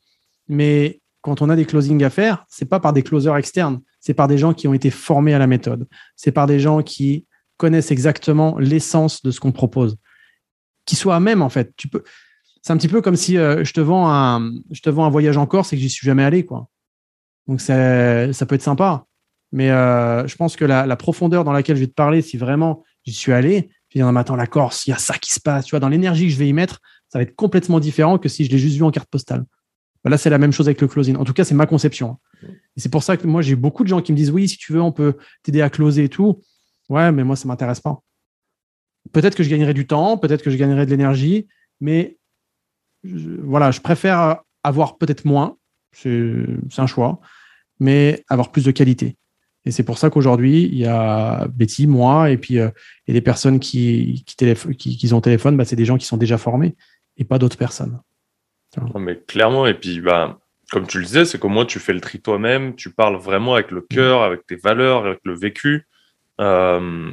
[0.49, 4.15] Mais quand on a des closings à faire, c'est pas par des closers externes, c'est
[4.15, 5.87] par des gens qui ont été formés à la méthode.
[6.17, 7.27] C'est par des gens qui
[7.57, 9.97] connaissent exactement l'essence de ce qu'on propose.
[10.87, 11.73] Qui soient à même, en fait.
[11.77, 12.03] Tu peux.
[12.63, 15.11] C'est un petit peu comme si euh, je te vends un, je te vends un
[15.11, 16.69] voyage en Corse et que j'y suis jamais allé, quoi.
[17.47, 19.05] Donc ça peut être sympa.
[19.53, 22.83] Mais euh, je pense que la, profondeur dans laquelle je vais te parler, si vraiment
[23.05, 25.41] j'y suis allé, je vais dire, attends, la Corse, il y a ça qui se
[25.41, 25.67] passe.
[25.67, 28.29] Tu vois, dans l'énergie que je vais y mettre, ça va être complètement différent que
[28.29, 29.45] si je l'ai juste vu en carte postale.
[30.03, 31.17] Bah, là, c'est la même chose avec le closing.
[31.17, 32.19] En tout cas, c'est ma conception.
[32.43, 34.59] Et c'est pour ça que moi, j'ai beaucoup de gens qui me disent, oui, si
[34.59, 36.43] tu veux, on peut t'aider à closer et tout.
[36.89, 38.03] Ouais, mais moi, ça m'intéresse pas.
[39.13, 41.47] Peut-être que je gagnerai du temps, peut-être que je gagnerai de l'énergie,
[41.81, 42.19] mais
[43.03, 45.57] voilà, je préfère avoir peut-être moins,
[45.93, 46.47] c'est
[46.79, 47.21] un choix,
[47.81, 49.17] mais avoir plus de qualité.
[49.67, 52.69] Et c'est pour ça qu'aujourd'hui, il y a Betty, moi, et puis euh,
[53.07, 56.37] et les personnes qui, qui, qui, ont téléphone, bah, c'est des gens qui sont déjà
[56.37, 56.77] formés
[57.17, 58.01] et pas d'autres personnes.
[58.99, 60.39] mais clairement, et puis bah,
[60.71, 63.55] comme tu le disais, c'est qu'au moins tu fais le tri toi-même, tu parles vraiment
[63.55, 63.95] avec le mm.
[63.95, 65.87] cœur, avec tes valeurs, avec le vécu.
[66.41, 67.11] Euh,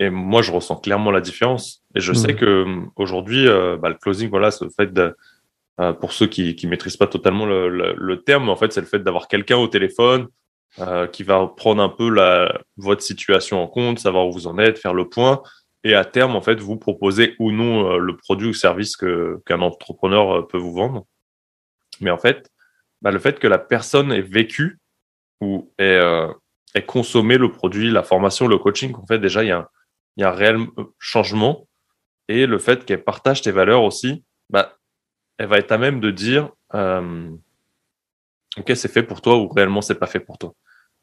[0.00, 1.82] et moi, je ressens clairement la différence.
[1.96, 2.36] Et je sais mm.
[2.36, 5.16] que aujourd'hui, euh, bah, le closing, voilà, c'est le fait de,
[6.00, 9.00] pour ceux qui ne maîtrisent pas totalement le, le terme, en fait, c'est le fait
[9.00, 10.28] d'avoir quelqu'un au téléphone
[10.80, 12.14] euh, qui va prendre un peu
[12.76, 15.42] votre situation en compte, savoir où vous en êtes, faire le point,
[15.82, 19.42] et à terme, en fait, vous proposer ou non euh, le produit ou service que
[19.44, 21.04] qu'un entrepreneur euh, peut vous vendre.
[22.00, 22.50] Mais en fait,
[23.02, 24.78] bah, le fait que la personne ait vécu
[25.40, 25.98] ou ait,
[26.86, 29.68] consommé le produit, la formation, le coaching, en fait, déjà, il y a
[30.20, 30.58] un, réel
[31.00, 31.66] changement.
[32.28, 34.76] Et le fait qu'elle partage tes valeurs aussi, bah,
[35.38, 36.50] elle va être à même de dire,
[38.58, 40.54] OK, c'est fait pour toi ou réellement c'est pas fait pour toi.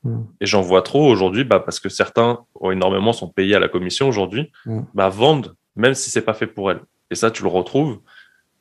[0.04, 0.22] Mm.
[0.42, 3.68] Et j'en vois trop aujourd'hui bah, parce que certains ont énormément sont payés à la
[3.68, 4.82] commission aujourd'hui, mm.
[4.94, 6.82] bah, vendent même si c'est pas fait pour elles.
[7.12, 8.00] Et ça, tu le retrouves.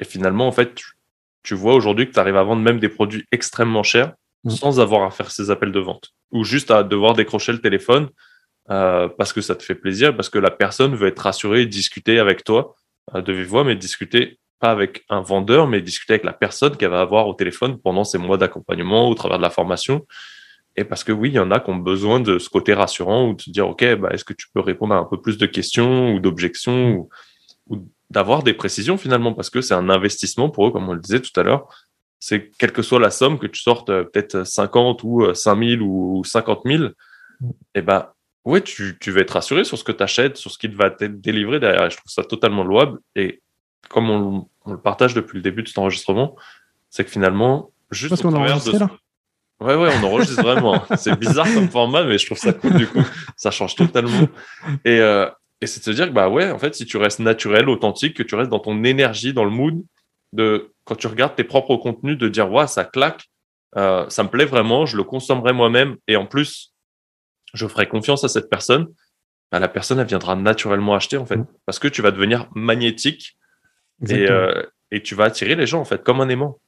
[0.00, 0.74] Et finalement, en fait,
[1.42, 4.14] tu, vois aujourd'hui que tu arrives à vendre même des produits extrêmement chers
[4.44, 4.50] mm.
[4.50, 8.08] sans avoir à faire ces appels de vente ou juste à devoir décrocher le téléphone
[8.70, 12.18] euh, parce que ça te fait plaisir, parce que la personne veut être rassurée, discuter
[12.18, 12.74] avec toi
[13.14, 14.38] euh, de vive voix, mais discuter
[14.70, 18.18] avec un vendeur, mais discuter avec la personne qu'elle va avoir au téléphone pendant ces
[18.18, 20.06] mois d'accompagnement au travers de la formation.
[20.76, 23.28] Et parce que oui, il y en a qui ont besoin de ce côté rassurant
[23.28, 25.38] ou de se dire, OK, bah, est-ce que tu peux répondre à un peu plus
[25.38, 27.08] de questions ou d'objections
[27.68, 29.32] ou, d'avoir des précisions finalement?
[29.32, 31.68] Parce que c'est un investissement pour eux, comme on le disait tout à l'heure.
[32.18, 35.84] C'est quelle que soit la somme, que tu sortes euh, peut-être 50 ou 5000 euh,
[35.84, 36.84] ou 50 000,
[37.74, 38.08] et ben,
[38.44, 40.90] ouais, tu, tu vas être rassuré sur ce que tu achètes, sur ce qu'il va
[40.90, 41.86] te délivrer derrière.
[41.86, 42.98] Et je trouve ça totalement louable.
[43.14, 43.42] Et
[43.88, 46.36] comme on, le partage depuis le début de cet enregistrement,
[46.90, 48.90] c'est que finalement, juste Parce qu'on enregistre là?
[49.60, 50.84] Ouais, ouais, on enregistre vraiment.
[50.96, 53.02] C'est bizarre comme format, mais je trouve ça cool du coup.
[53.36, 54.28] Ça change totalement.
[54.84, 55.28] Et, euh,
[55.60, 58.16] et c'est de se dire que, bah ouais, en fait, si tu restes naturel, authentique,
[58.16, 59.82] que tu restes dans ton énergie, dans le mood,
[60.32, 63.30] de quand tu regardes tes propres contenus, de dire, ouais, ça claque,
[63.76, 66.74] euh, ça me plaît vraiment, je le consommerai moi-même, et en plus,
[67.54, 68.88] je ferai confiance à cette personne,
[69.50, 71.46] bah, la personne, elle viendra naturellement acheter, en fait, mmh.
[71.64, 73.38] parce que tu vas devenir magnétique
[74.08, 76.58] et, euh, et, tu vas attirer les gens, en fait, comme un aimant.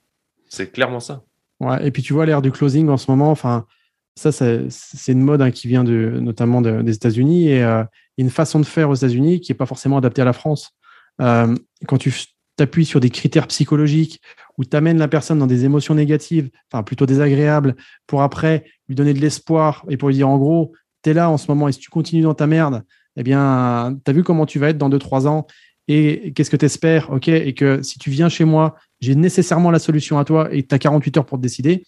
[0.49, 1.22] C'est clairement ça.
[1.61, 3.66] Ouais, et puis tu vois l'ère du closing en ce moment, enfin,
[4.14, 7.84] ça, c'est une mode hein, qui vient de, notamment des États-Unis et euh,
[8.16, 10.72] une façon de faire aux États-Unis qui n'est pas forcément adaptée à la France.
[11.20, 11.55] Euh,
[11.87, 12.12] quand tu
[12.57, 14.22] t'appuies sur des critères psychologiques
[14.57, 17.76] où tu amènes la personne dans des émotions négatives, enfin plutôt désagréables,
[18.07, 20.72] pour après lui donner de l'espoir et pour lui dire en gros,
[21.03, 22.84] tu es là en ce moment et si tu continues dans ta merde,
[23.16, 25.47] eh bien, tu as vu comment tu vas être dans 2-3 ans
[25.89, 29.70] et qu'est-ce que tu espères, ok, et que si tu viens chez moi, j'ai nécessairement
[29.70, 31.84] la solution à toi et tu as 48 heures pour te décider,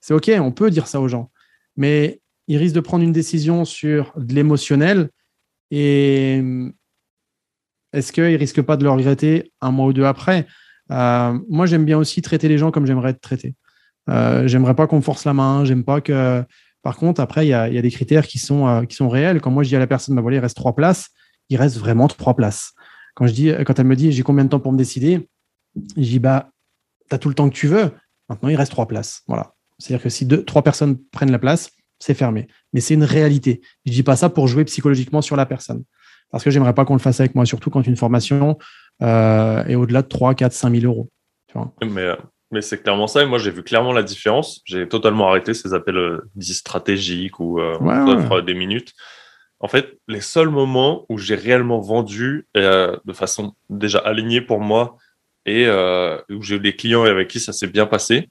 [0.00, 1.30] c'est ok, on peut dire ça aux gens.
[1.76, 5.10] Mais ils risquent de prendre une décision sur de l'émotionnel
[5.70, 6.42] et
[7.92, 10.46] est-ce qu'ils risquent pas de le regretter un mois ou deux après?
[10.90, 13.54] Euh, Moi, j'aime bien aussi traiter les gens comme j'aimerais être traité.
[14.10, 15.64] Euh, j'aimerais pas qu'on force la main.
[15.64, 16.44] J'aime pas que.
[16.82, 19.40] Par contre, après, il y a, des critères qui sont, euh, qui sont réels.
[19.40, 21.10] Quand moi, je dis à la personne, bah, voilà, il reste trois places,
[21.48, 22.72] il reste vraiment trois places.
[23.18, 25.28] Quand, je dis, quand elle me dit, j'ai combien de temps pour me décider,
[25.96, 26.50] je dis, bah,
[27.10, 27.90] tu as tout le temps que tu veux.
[28.28, 29.22] Maintenant, il reste trois places.
[29.26, 29.54] Voilà.
[29.76, 32.46] C'est-à-dire que si deux, trois personnes prennent la place, c'est fermé.
[32.72, 33.60] Mais c'est une réalité.
[33.86, 35.82] Je dis pas ça pour jouer psychologiquement sur la personne.
[36.30, 38.56] Parce que j'aimerais pas qu'on le fasse avec moi, surtout quand une formation
[39.02, 41.10] euh, est au-delà de 3, 4, 5 000 euros.
[41.82, 42.14] Mais, euh,
[42.52, 43.24] mais c'est clairement ça.
[43.24, 44.60] Et moi, j'ai vu clairement la différence.
[44.64, 48.92] J'ai totalement arrêté ces appels euh, dits stratégiques ou euh, des minutes.
[49.60, 54.96] En fait, les seuls moments où j'ai réellement vendu de façon déjà alignée pour moi
[55.46, 55.68] et
[56.30, 58.28] où j'ai eu des clients avec qui ça s'est bien passé,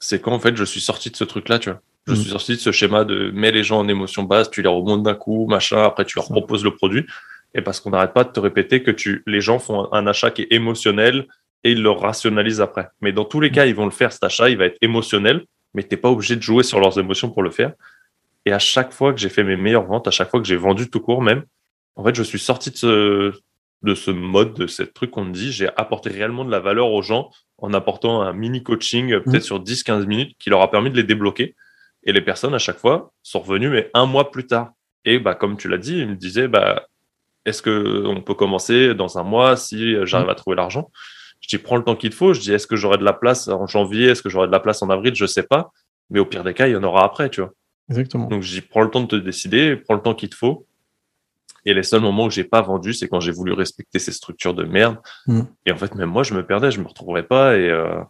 [0.00, 1.80] c'est quand en fait je suis sorti de ce truc-là, tu vois.
[2.06, 2.16] Je mm.
[2.16, 5.02] suis sorti de ce schéma de mets les gens en émotion basse, tu les remontes
[5.02, 7.06] d'un coup, machin, après tu leur proposes le produit.
[7.54, 10.30] Et parce qu'on n'arrête pas de te répéter que tu, les gens font un achat
[10.30, 11.26] qui est émotionnel
[11.64, 12.88] et ils le rationalisent après.
[13.00, 15.44] Mais dans tous les cas, ils vont le faire, cet achat, il va être émotionnel,
[15.74, 17.72] mais tu n'es pas obligé de jouer sur leurs émotions pour le faire.
[18.46, 20.56] Et à chaque fois que j'ai fait mes meilleures ventes, à chaque fois que j'ai
[20.56, 21.44] vendu tout court même,
[21.96, 23.32] en fait, je suis sorti de ce,
[23.82, 25.52] de ce mode, de ce truc qu'on me dit.
[25.52, 29.40] J'ai apporté réellement de la valeur aux gens en apportant un mini coaching, peut-être mmh.
[29.40, 31.56] sur 10-15 minutes, qui leur a permis de les débloquer.
[32.04, 34.72] Et les personnes, à chaque fois, sont revenues, mais un mois plus tard.
[35.04, 36.86] Et bah, comme tu l'as dit, ils me disaient, bah,
[37.46, 40.90] est-ce qu'on peut commencer dans un mois si j'arrive à trouver l'argent?
[41.40, 42.32] Je dis, prends le temps qu'il faut.
[42.32, 44.08] Je dis, est-ce que j'aurai de la place en janvier?
[44.08, 45.14] Est-ce que j'aurai de la place en avril?
[45.14, 45.72] Je sais pas.
[46.10, 47.52] Mais au pire des cas, il y en aura après, tu vois.
[47.88, 48.26] Exactement.
[48.26, 50.66] Donc, dis, prends le temps de te décider, prends le temps qu'il te faut.
[51.64, 54.54] Et les seuls moments où j'ai pas vendu, c'est quand j'ai voulu respecter ces structures
[54.54, 54.98] de merde.
[55.26, 55.42] Mm.
[55.66, 57.56] Et en fait, même moi, je me perdais, je me retrouverais pas.
[57.56, 58.00] Et, euh,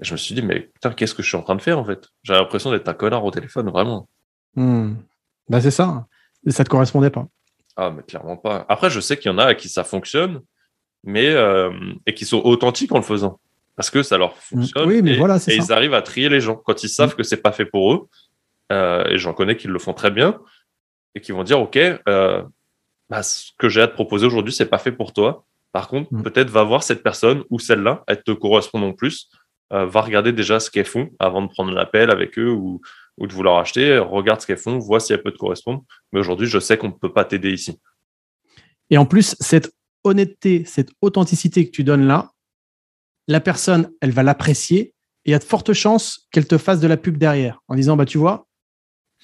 [0.00, 1.84] je me suis dit, mais putain, qu'est-ce que je suis en train de faire en
[1.84, 2.08] fait?
[2.22, 4.08] J'ai l'impression d'être un connard au téléphone, vraiment.
[4.54, 4.94] Hmm.
[5.48, 6.06] Bah, c'est ça.
[6.46, 7.26] Et ça te correspondait pas.
[7.76, 8.66] Ah, mais clairement pas.
[8.68, 10.40] Après, je sais qu'il y en a à qui ça fonctionne,
[11.02, 11.70] mais euh,
[12.06, 13.40] et qui sont authentiques en le faisant.
[13.74, 14.60] Parce que ça leur hmm.
[14.60, 14.88] fonctionne.
[14.88, 16.56] Oui, mais et, voilà, et ils arrivent à trier les gens.
[16.56, 17.16] Quand ils savent hmm.
[17.16, 18.08] que c'est pas fait pour eux,
[18.70, 20.40] et j'en connais qui le font très bien,
[21.14, 22.42] et qui vont dire, OK, euh,
[23.08, 25.44] bah, ce que j'ai à te proposer aujourd'hui, c'est pas fait pour toi.
[25.72, 29.28] Par contre, peut-être va voir cette personne ou celle-là, elle te correspond non plus
[29.72, 32.80] euh, va regarder déjà ce qu'elles font avant de prendre l'appel avec eux ou,
[33.18, 33.98] ou de vouloir acheter.
[33.98, 35.82] Regarde ce qu'elles font, vois si elles peuvent te correspondre.
[36.12, 37.76] Mais aujourd'hui, je sais qu'on ne peut pas t'aider ici.
[38.90, 42.30] Et en plus, cette honnêteté, cette authenticité que tu donnes là,
[43.26, 44.94] la personne, elle va l'apprécier
[45.24, 47.74] et il y a de fortes chances qu'elle te fasse de la pub derrière en
[47.74, 48.45] disant, bah, tu vois,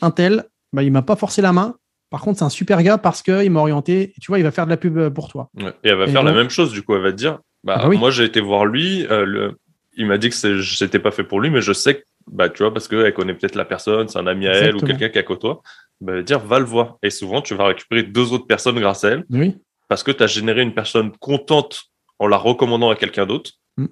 [0.02, 1.76] un tel, bah, il m'a pas forcé la main.
[2.10, 4.12] Par contre, c'est un super gars parce qu'il m'a orienté.
[4.20, 5.50] tu vois, il va faire de la pub pour toi.
[5.58, 6.94] Et elle va faire la même chose, du coup.
[6.94, 9.06] Elle va te dire, bah, ah bah moi, j'ai été voir lui.
[9.06, 9.58] Euh, le
[9.96, 12.62] il m'a dit que c'était pas fait pour lui, mais je sais que, bah, tu
[12.62, 15.18] vois, parce qu'elle connaît peut-être la personne, c'est un ami à elle ou quelqu'un qui
[15.18, 15.62] est à côté toi,
[16.00, 16.96] bah, dire va le voir.
[17.02, 19.24] Et souvent, tu vas récupérer deux autres personnes grâce à elle.
[19.30, 19.56] Oui.
[19.88, 21.84] Parce que tu as généré une personne contente
[22.18, 23.52] en la recommandant à quelqu'un d'autre.
[23.76, 23.86] Mm.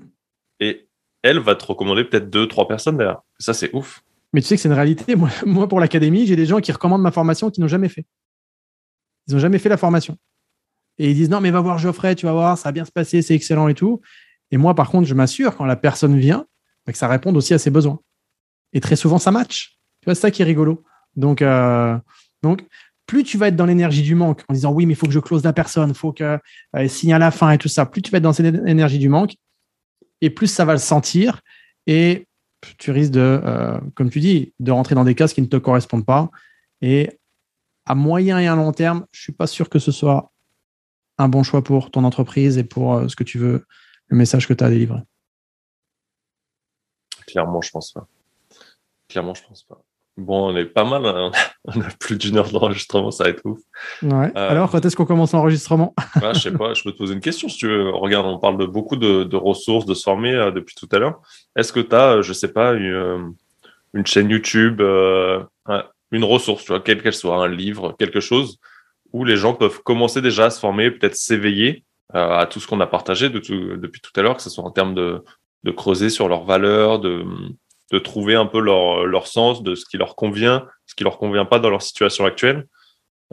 [0.60, 0.86] Et
[1.22, 3.20] elle va te recommander peut-être deux, trois personnes derrière.
[3.38, 4.02] Ça, c'est ouf.
[4.32, 5.16] Mais tu sais que c'est une réalité.
[5.46, 8.06] Moi, pour l'académie, j'ai des gens qui recommandent ma formation qui n'ont jamais fait.
[9.26, 10.16] Ils n'ont jamais fait la formation.
[10.98, 12.92] Et ils disent non, mais va voir Geoffrey, tu vas voir, ça va bien se
[12.92, 14.00] passer, c'est excellent et tout.
[14.50, 16.46] Et moi, par contre, je m'assure quand la personne vient
[16.92, 18.00] que ça réponde aussi à ses besoins.
[18.72, 19.78] Et très souvent, ça match.
[20.00, 20.84] Tu vois, c'est ça qui est rigolo.
[21.16, 21.98] Donc, euh,
[22.42, 22.64] donc,
[23.06, 25.12] plus tu vas être dans l'énergie du manque en disant oui, mais il faut que
[25.12, 26.40] je close la personne, il faut qu'elle
[26.76, 28.98] euh, signe à la fin et tout ça, plus tu vas être dans cette énergie
[28.98, 29.34] du manque
[30.20, 31.40] et plus ça va le sentir
[31.86, 32.28] et
[32.78, 35.56] tu risques de, euh, comme tu dis, de rentrer dans des cases qui ne te
[35.56, 36.30] correspondent pas.
[36.82, 37.18] Et
[37.86, 40.32] à moyen et à long terme, je suis pas sûr que ce soit
[41.18, 43.66] un bon choix pour ton entreprise et pour ce que tu veux
[44.08, 45.00] le message que tu as délivré
[47.26, 48.08] Clairement, je pense pas.
[49.08, 49.82] Clairement, je pense pas.
[50.16, 51.06] Bon, on est pas mal.
[51.06, 51.30] Hein.
[51.64, 53.58] On a plus d'une heure d'enregistrement, ça va être ouf.
[54.02, 54.32] Ouais.
[54.36, 55.94] Euh, Alors, quand est-ce qu'on commence l'enregistrement?
[56.34, 57.90] Je sais pas, je peux te poser une question si tu veux.
[57.90, 61.20] Regarde, on parle de beaucoup de, ressources, de se former euh, depuis tout à l'heure.
[61.56, 63.34] Est-ce que tu as, euh, je sais pas, une,
[64.06, 68.58] chaîne YouTube, une ressource, tu vois, quelle qu'elle soit, un livre, quelque chose
[69.12, 72.80] où les gens peuvent commencer déjà à se former, peut-être s'éveiller à tout ce qu'on
[72.80, 75.22] a partagé depuis tout à l'heure, que ce soit en termes de,
[75.76, 77.24] creuser sur leurs valeurs, de,
[77.98, 81.58] trouver un peu leur, sens de ce qui leur convient, ce qui leur convient pas
[81.58, 82.66] dans leur situation actuelle.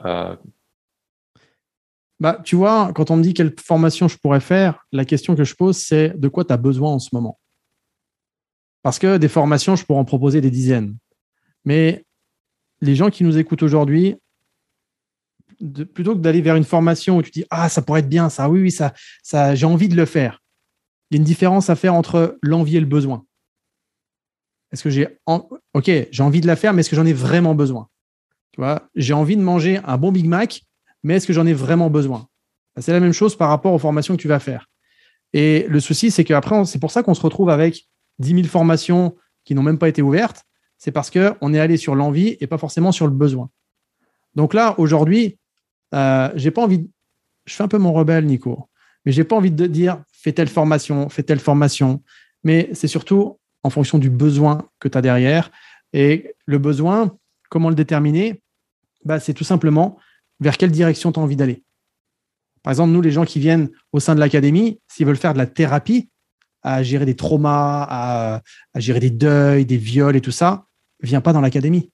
[0.06, 0.36] Euh,
[2.20, 5.44] bah, tu vois, quand on me dit quelle formation je pourrais faire, la question que
[5.44, 7.40] je pose, c'est de quoi tu as besoin en ce moment?
[8.82, 10.96] Parce que des formations, je pourrais en proposer des dizaines.
[11.66, 12.06] Mais
[12.82, 14.16] les gens qui nous écoutent aujourd'hui,
[15.94, 18.50] plutôt que d'aller vers une formation où tu dis ah ça pourrait être bien ça
[18.50, 18.94] oui oui ça
[19.24, 20.44] ça j'ai envie de le faire
[21.10, 23.26] il y a une différence à faire entre l'envie et le besoin
[24.72, 27.56] est-ce que j'ai ok j'ai envie de la faire mais est-ce que j'en ai vraiment
[27.56, 27.88] besoin?
[28.52, 28.62] Tu
[28.96, 30.62] j'ai envie de manger un bon Big Mac
[31.04, 32.28] mais est-ce que j'en ai vraiment besoin?
[32.76, 34.68] Bah, c'est la même chose par rapport aux formations que tu vas faire.
[35.34, 37.88] Et le souci, c'est qu'après, c'est pour ça qu'on se retrouve avec
[38.20, 40.44] 10 000 formations qui n'ont même pas été ouvertes.
[40.78, 43.50] C'est parce qu'on est allé sur l'envie et pas forcément sur le besoin.
[44.36, 45.38] Donc là, aujourd'hui,
[45.94, 46.90] euh, j'ai pas envie.
[47.46, 48.70] Je fais un peu mon rebelle, Nico,
[49.06, 52.04] mais j'ai pas envie de dire fais telle formation, fais telle formation.
[52.44, 55.52] Mais c'est surtout en fonction du besoin que tu as derrière.
[55.94, 57.16] Et le besoin,
[57.50, 58.42] comment le déterminer?
[59.06, 60.00] Bah, C'est tout simplement
[60.40, 61.64] vers quelle direction tu as envie d'aller.
[62.64, 65.38] Par exemple, nous, les gens qui viennent au sein de l'académie, s'ils veulent faire de
[65.38, 66.10] la thérapie,
[66.64, 68.42] à gérer des traumas, à,
[68.76, 70.66] gérer des deuils, des viols et tout ça,
[71.02, 71.92] viens pas dans l'académie.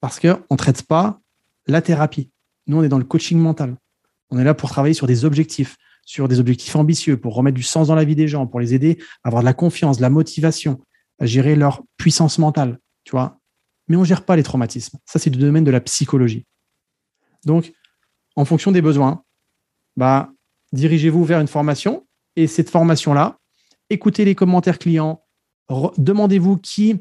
[0.00, 1.20] Parce qu'on ne traite pas
[1.66, 2.30] la thérapie.
[2.66, 3.76] Nous, on est dans le coaching mental.
[4.30, 7.62] On est là pour travailler sur des objectifs, sur des objectifs ambitieux, pour remettre du
[7.62, 10.02] sens dans la vie des gens, pour les aider à avoir de la confiance, de
[10.02, 10.80] la motivation,
[11.18, 13.16] à gérer leur puissance mentale, tu.
[13.88, 14.98] Mais on ne gère pas les traumatismes.
[15.04, 16.46] Ça, c'est du domaine de la psychologie.
[17.44, 17.72] Donc,
[18.36, 19.24] en fonction des besoins,
[19.96, 20.30] bah,
[20.72, 23.38] dirigez-vous vers une formation et cette formation-là,
[23.90, 25.24] écoutez les commentaires clients,
[25.98, 27.00] demandez-vous qui,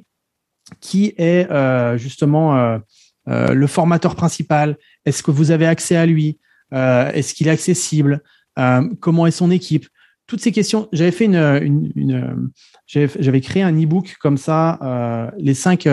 [0.80, 2.80] qui est euh, justement euh,
[3.28, 6.40] euh, le formateur principal, est-ce que vous avez accès à lui,
[6.72, 8.22] est-ce qu'il est accessible,
[9.00, 9.88] comment est son équipe?
[10.28, 12.52] Toutes ces questions, j'avais fait une,
[12.88, 15.88] j'avais créé un e-book comme ça, les cinq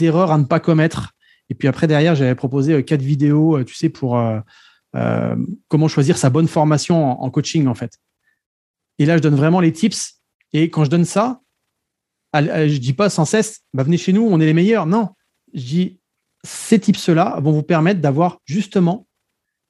[0.00, 1.12] erreurs à ne pas commettre.
[1.50, 4.18] Et puis après derrière, j'avais proposé quatre vidéos, tu sais, pour
[4.96, 5.36] euh,
[5.68, 7.98] comment choisir sa bonne formation en, coaching en fait.
[8.98, 10.20] Et là, je donne vraiment les tips.
[10.52, 11.40] Et quand je donne ça,
[12.34, 14.86] je dis pas sans cesse, bah, venez chez nous, on est les meilleurs.
[14.86, 15.10] Non,
[15.54, 16.00] je dis
[16.42, 19.06] ces tips-là vont vous permettre d'avoir justement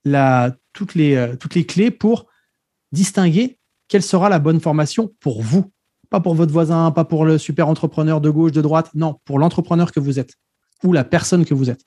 [0.05, 2.27] la, toutes, les, euh, toutes les clés pour
[2.93, 3.59] distinguer
[3.89, 5.73] quelle sera la bonne formation pour vous.
[6.09, 8.89] Pas pour votre voisin, pas pour le super entrepreneur de gauche, de droite.
[8.95, 10.35] Non, pour l'entrepreneur que vous êtes
[10.85, 11.85] ou la personne que vous êtes.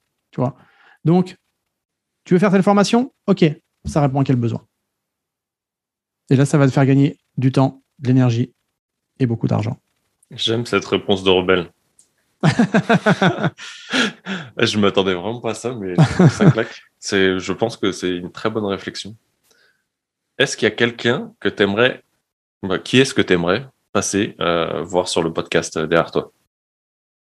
[1.06, 1.38] Donc,
[2.26, 3.14] tu veux faire telle formation?
[3.28, 3.46] Ok,
[3.86, 4.68] ça répond à quel besoin?
[6.30, 8.54] Et là, ça va te faire gagner du temps, de l'énergie
[9.20, 9.78] et beaucoup d'argent.
[10.32, 11.72] J'aime cette réponse de rebelle.
[14.58, 15.96] je m'attendais vraiment pas à ça, mais
[16.30, 16.82] ça claque.
[17.00, 19.16] C'est, je pense que c'est une très bonne réflexion.
[20.38, 22.04] Est-ce qu'il y a quelqu'un que tu aimerais,
[22.64, 26.32] bah, qui est-ce que tu aimerais passer euh, voir sur le podcast derrière toi?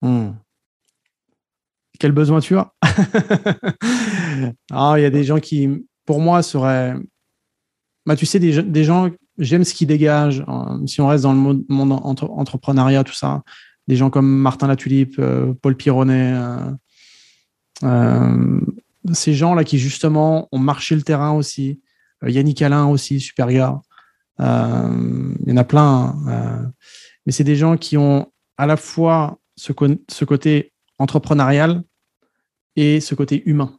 [0.01, 0.32] Hmm
[1.99, 2.74] quel besoin tu as?
[4.72, 5.68] Ah, Il y a des gens qui,
[6.05, 6.93] pour moi, seraient.
[8.05, 9.09] Bah, tu sais, des, des gens,
[9.39, 10.43] j'aime ce qu'ils dégagent.
[10.47, 13.41] Hein, si on reste dans le monde, entrepreneuriat, tout ça.
[13.88, 16.34] Des gens comme Martin Latulipe, euh, Paul Pironnet.
[16.36, 16.72] Euh,
[17.84, 18.62] euh,
[19.14, 21.82] ces gens-là qui, justement, ont marché le terrain aussi.
[22.26, 23.80] Yannick Alain aussi, super gars.
[24.40, 24.46] il
[25.46, 26.16] y en a plein.
[26.28, 26.72] Hein,
[27.26, 31.84] mais c'est des gens qui ont à la fois ce, côté entrepreneurial
[32.76, 33.78] et ce côté humain.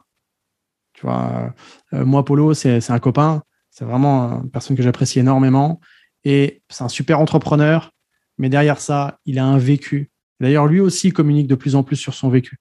[0.95, 1.53] Tu vois,
[1.93, 5.81] moi, Polo, c'est un copain, c'est vraiment une personne que j'apprécie énormément
[6.25, 7.93] et c'est un super entrepreneur,
[8.39, 10.11] mais derrière ça, il a un vécu.
[10.41, 12.59] D'ailleurs, lui aussi communique de plus en plus sur son vécu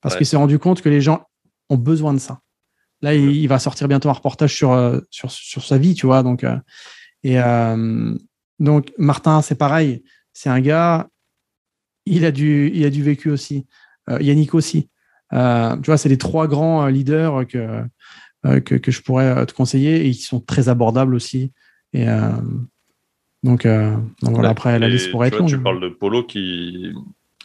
[0.00, 1.26] parce qu'il s'est rendu compte que les gens
[1.68, 2.40] ont besoin de ça.
[3.02, 6.22] Là, il, va sortir bientôt un reportage sur, euh, sur, sur sa vie, tu vois.
[6.22, 6.56] Donc, euh,
[7.22, 7.38] et
[8.58, 10.02] donc Martin, c'est pareil.
[10.32, 11.08] C'est un gars,
[12.04, 13.66] il a du, il a du vécu aussi.
[14.08, 14.88] Yannick aussi.
[15.32, 17.84] Euh, tu vois, c'est les trois grands euh, leaders que,
[18.46, 21.52] euh, que, que, je pourrais te conseiller et qui sont très abordables aussi.
[21.94, 22.06] Et
[23.42, 25.48] donc, donc voilà, après, la liste pourrait être longue.
[25.48, 26.92] Tu parles de Polo qui,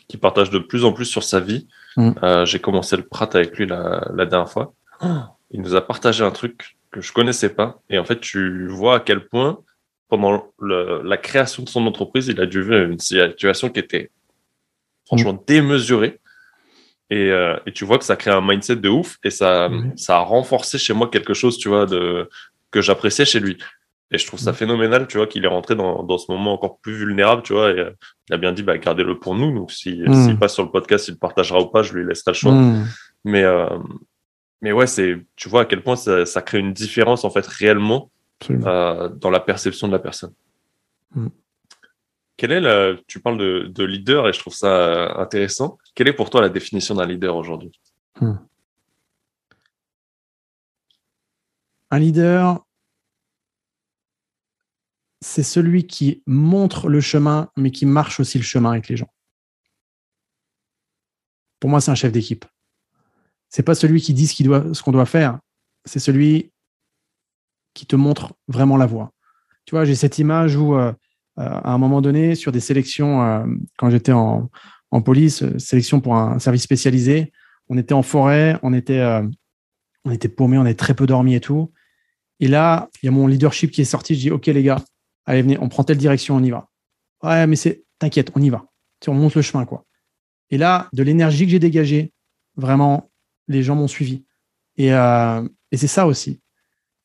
[0.07, 1.67] qui partage de plus en plus sur sa vie.
[1.95, 2.43] Mm.
[2.45, 4.73] J'ai commencé le prat avec lui la, la dernière fois.
[5.51, 7.81] Il nous a partagé un truc que je connaissais pas.
[7.89, 9.59] Et en fait, tu vois à quel point,
[10.09, 14.11] pendant le, la création de son entreprise, il a dû vivre une situation qui était
[15.05, 15.39] franchement mm.
[15.47, 16.19] démesurée.
[17.09, 20.17] Et, euh, et, tu vois que ça crée un mindset de ouf et ça, ça
[20.17, 22.29] a renforcé chez moi quelque chose, tu vois, de,
[22.69, 23.57] que j'appréciais chez lui.
[24.11, 26.79] Et je trouve ça phénoménal, tu vois, qu'il est rentré dans, dans ce moment encore
[26.79, 27.91] plus vulnérable, tu vois, et euh,
[28.29, 29.53] il a bien dit, bah, gardez-le pour nous.
[29.53, 32.05] Donc, s'il si, s'il passe sur le podcast, il le partagera ou pas, je lui
[32.05, 32.53] laisserai le choix.
[33.25, 33.67] Mais, euh,
[34.61, 37.45] mais ouais, c'est, tu vois à quel point ça, ça crée une différence, en fait,
[37.45, 38.09] réellement,
[38.49, 40.33] euh, dans la perception de la personne.
[41.13, 41.27] Mm.
[42.39, 45.79] Est la, tu parles de, de, leader et je trouve ça intéressant.
[45.95, 47.71] Quelle est pour toi la définition d'un leader aujourd'hui?
[51.89, 52.63] Un leader,
[55.27, 59.13] c'est celui qui montre le chemin, mais qui marche aussi le chemin avec les gens.
[61.59, 62.45] Pour moi, c'est un chef d'équipe.
[63.49, 65.39] C'est pas celui qui dit ce qu'on doit, faire.
[65.83, 66.53] C'est celui
[67.73, 69.11] qui te montre vraiment la voie.
[69.65, 70.93] Tu vois, j'ai cette image où euh,
[71.39, 73.45] euh, à un moment donné, sur des sélections, euh,
[73.77, 74.49] quand j'étais en,
[75.03, 77.33] police, sélection pour un service spécialisé,
[77.67, 79.03] on était en forêt, on était,
[80.05, 81.73] on était paumé, on avait très peu dormi et tout.
[82.39, 84.15] Et là, il y a mon leadership qui est sorti.
[84.15, 84.83] Je dis, OK, les gars,
[85.27, 86.67] allez, venez, on prend telle direction, on y va.
[87.21, 88.65] Ouais, mais c'est, t'inquiète, on y va.
[88.99, 89.85] Tu on monte le chemin, quoi.
[90.49, 92.13] Et là, de l'énergie que j'ai dégagée,
[92.55, 93.11] vraiment,
[93.47, 94.25] les gens m'ont suivi.
[94.77, 96.41] Et, euh, et c'est ça aussi.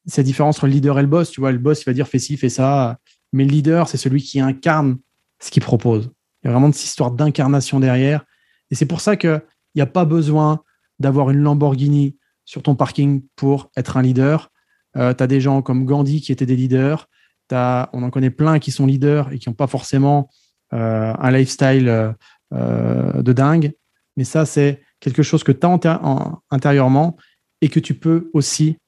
[0.06, 1.30] C'est la différence entre le leader et le boss.
[1.30, 2.98] Tu vois, le boss, il va dire fais ci, fais ça.
[3.32, 4.98] Mais le leader, c'est celui qui incarne
[5.40, 6.10] ce qu'il propose.
[6.42, 8.24] Il y a vraiment cette histoire d'incarnation derrière.
[8.70, 9.42] Et c'est pour ça qu'il
[9.74, 10.62] n'y a pas besoin
[10.98, 14.50] d'avoir une Lamborghini sur ton parking pour être un leader.
[14.96, 17.08] Euh, tu as des gens comme Gandhi qui étaient des leaders.
[17.50, 20.30] On en connaît plein qui sont leaders et qui n'ont pas forcément
[20.72, 23.72] euh, un lifestyle euh, de dingue.
[24.16, 27.16] Mais ça, c'est quelque chose que tu as intérieurement
[27.60, 28.78] et que tu peux aussi,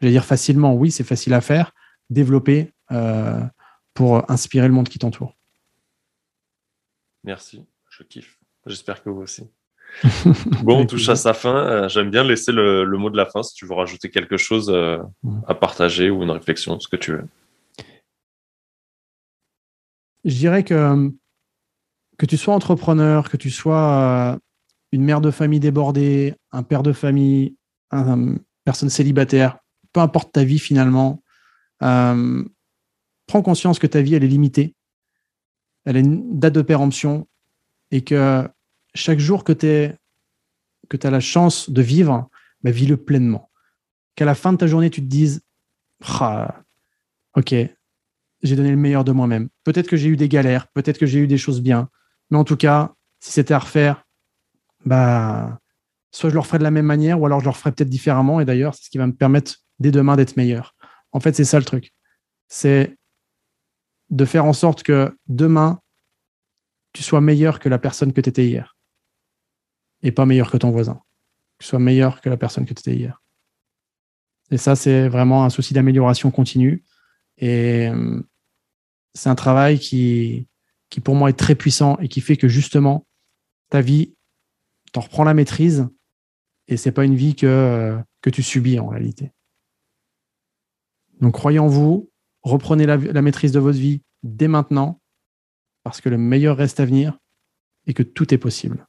[0.00, 1.72] je vais dire facilement, oui, c'est facile à faire,
[2.10, 2.72] développer
[3.94, 5.36] pour inspirer le monde qui t'entoure.
[7.24, 8.38] Merci, je kiffe.
[8.66, 9.50] J'espère que vous aussi.
[10.62, 11.56] bon, on touche à sa fin.
[11.56, 14.70] Euh, j'aime bien laisser le, mot de la fin si tu veux rajouter quelque chose
[14.70, 14.98] euh,
[15.46, 17.26] à partager ou une réflexion, ce que tu veux.
[20.24, 21.10] Je dirais que
[22.18, 24.38] que tu sois entrepreneur, que tu sois euh,
[24.90, 27.54] une mère de famille débordée, un père de famille,
[27.92, 29.58] une personne célibataire,
[29.92, 31.22] peu importe ta vie finalement,
[31.78, 34.74] prends conscience que ta vie, elle est limitée.
[35.84, 37.28] Elle a une date de péremption
[37.92, 38.48] et que
[38.94, 39.94] chaque jour que tu
[40.88, 42.28] que as la chance de vivre,
[42.62, 43.50] bah, vis-le pleinement.
[44.14, 45.42] Qu'à la fin de ta journée, tu te dises
[46.04, 46.62] ah,
[47.34, 47.54] Ok,
[48.42, 49.48] j'ai donné le meilleur de moi-même.
[49.64, 51.88] Peut-être que j'ai eu des galères, peut-être que j'ai eu des choses bien,
[52.30, 54.04] mais en tout cas, si c'était à refaire,
[54.84, 55.60] bah,
[56.10, 58.40] soit je le referais de la même manière, ou alors je le referais peut-être différemment.
[58.40, 60.74] Et d'ailleurs, c'est ce qui va me permettre dès demain d'être meilleur.
[61.12, 61.92] En fait, c'est ça le truc.
[62.48, 62.96] C'est
[64.10, 65.80] de faire en sorte que demain,
[66.92, 68.77] tu sois meilleur que la personne que tu étais hier
[70.02, 71.00] et pas meilleur que ton voisin.
[71.58, 73.22] Que tu sois meilleur que la personne que tu étais hier.
[74.50, 76.84] Et ça, c'est vraiment un souci d'amélioration continue.
[77.36, 78.22] Et euh,
[79.14, 80.48] c'est un travail qui,
[81.04, 83.06] pour moi, est très puissant et qui fait que justement,
[83.70, 84.14] ta vie,
[84.92, 85.88] t'en reprends la maîtrise
[86.66, 87.98] et c'est pas une vie que, euh,
[88.30, 89.32] tu subis en réalité.
[91.20, 92.10] Donc, croyez en vous,
[92.42, 95.00] reprenez la maîtrise de votre vie dès maintenant
[95.82, 97.18] parce que le meilleur reste à venir
[97.86, 98.86] et que tout est possible.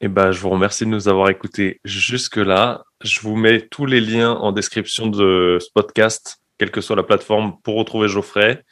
[0.00, 2.84] Eh ben, je vous remercie de nous avoir écoutés jusque-là.
[3.02, 7.02] Je vous mets tous les liens en description de ce podcast, quelle que soit la
[7.02, 8.62] plateforme, pour retrouver Geoffrey.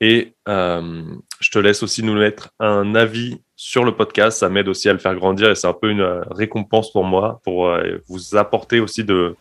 [0.00, 1.02] Et euh,
[1.40, 4.38] je te laisse aussi nous mettre un avis sur le podcast.
[4.38, 7.04] Ça m'aide aussi à le faire grandir et c'est un peu une euh, récompense pour
[7.04, 9.36] moi, pour euh, vous apporter aussi de,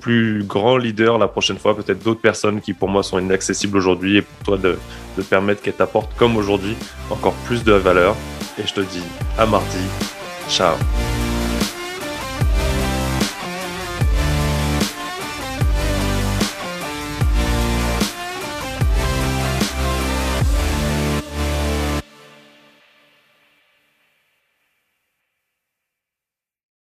[0.00, 4.16] plus grands leaders la prochaine fois, peut-être d'autres personnes qui pour moi sont inaccessibles aujourd'hui
[4.16, 4.76] et pour toi de,
[5.16, 6.74] de permettre qu'elles t'apportent comme aujourd'hui
[7.08, 8.16] encore plus de valeur.
[8.58, 9.04] Et je te dis
[9.38, 10.15] à mardi
[10.48, 10.78] Ciao.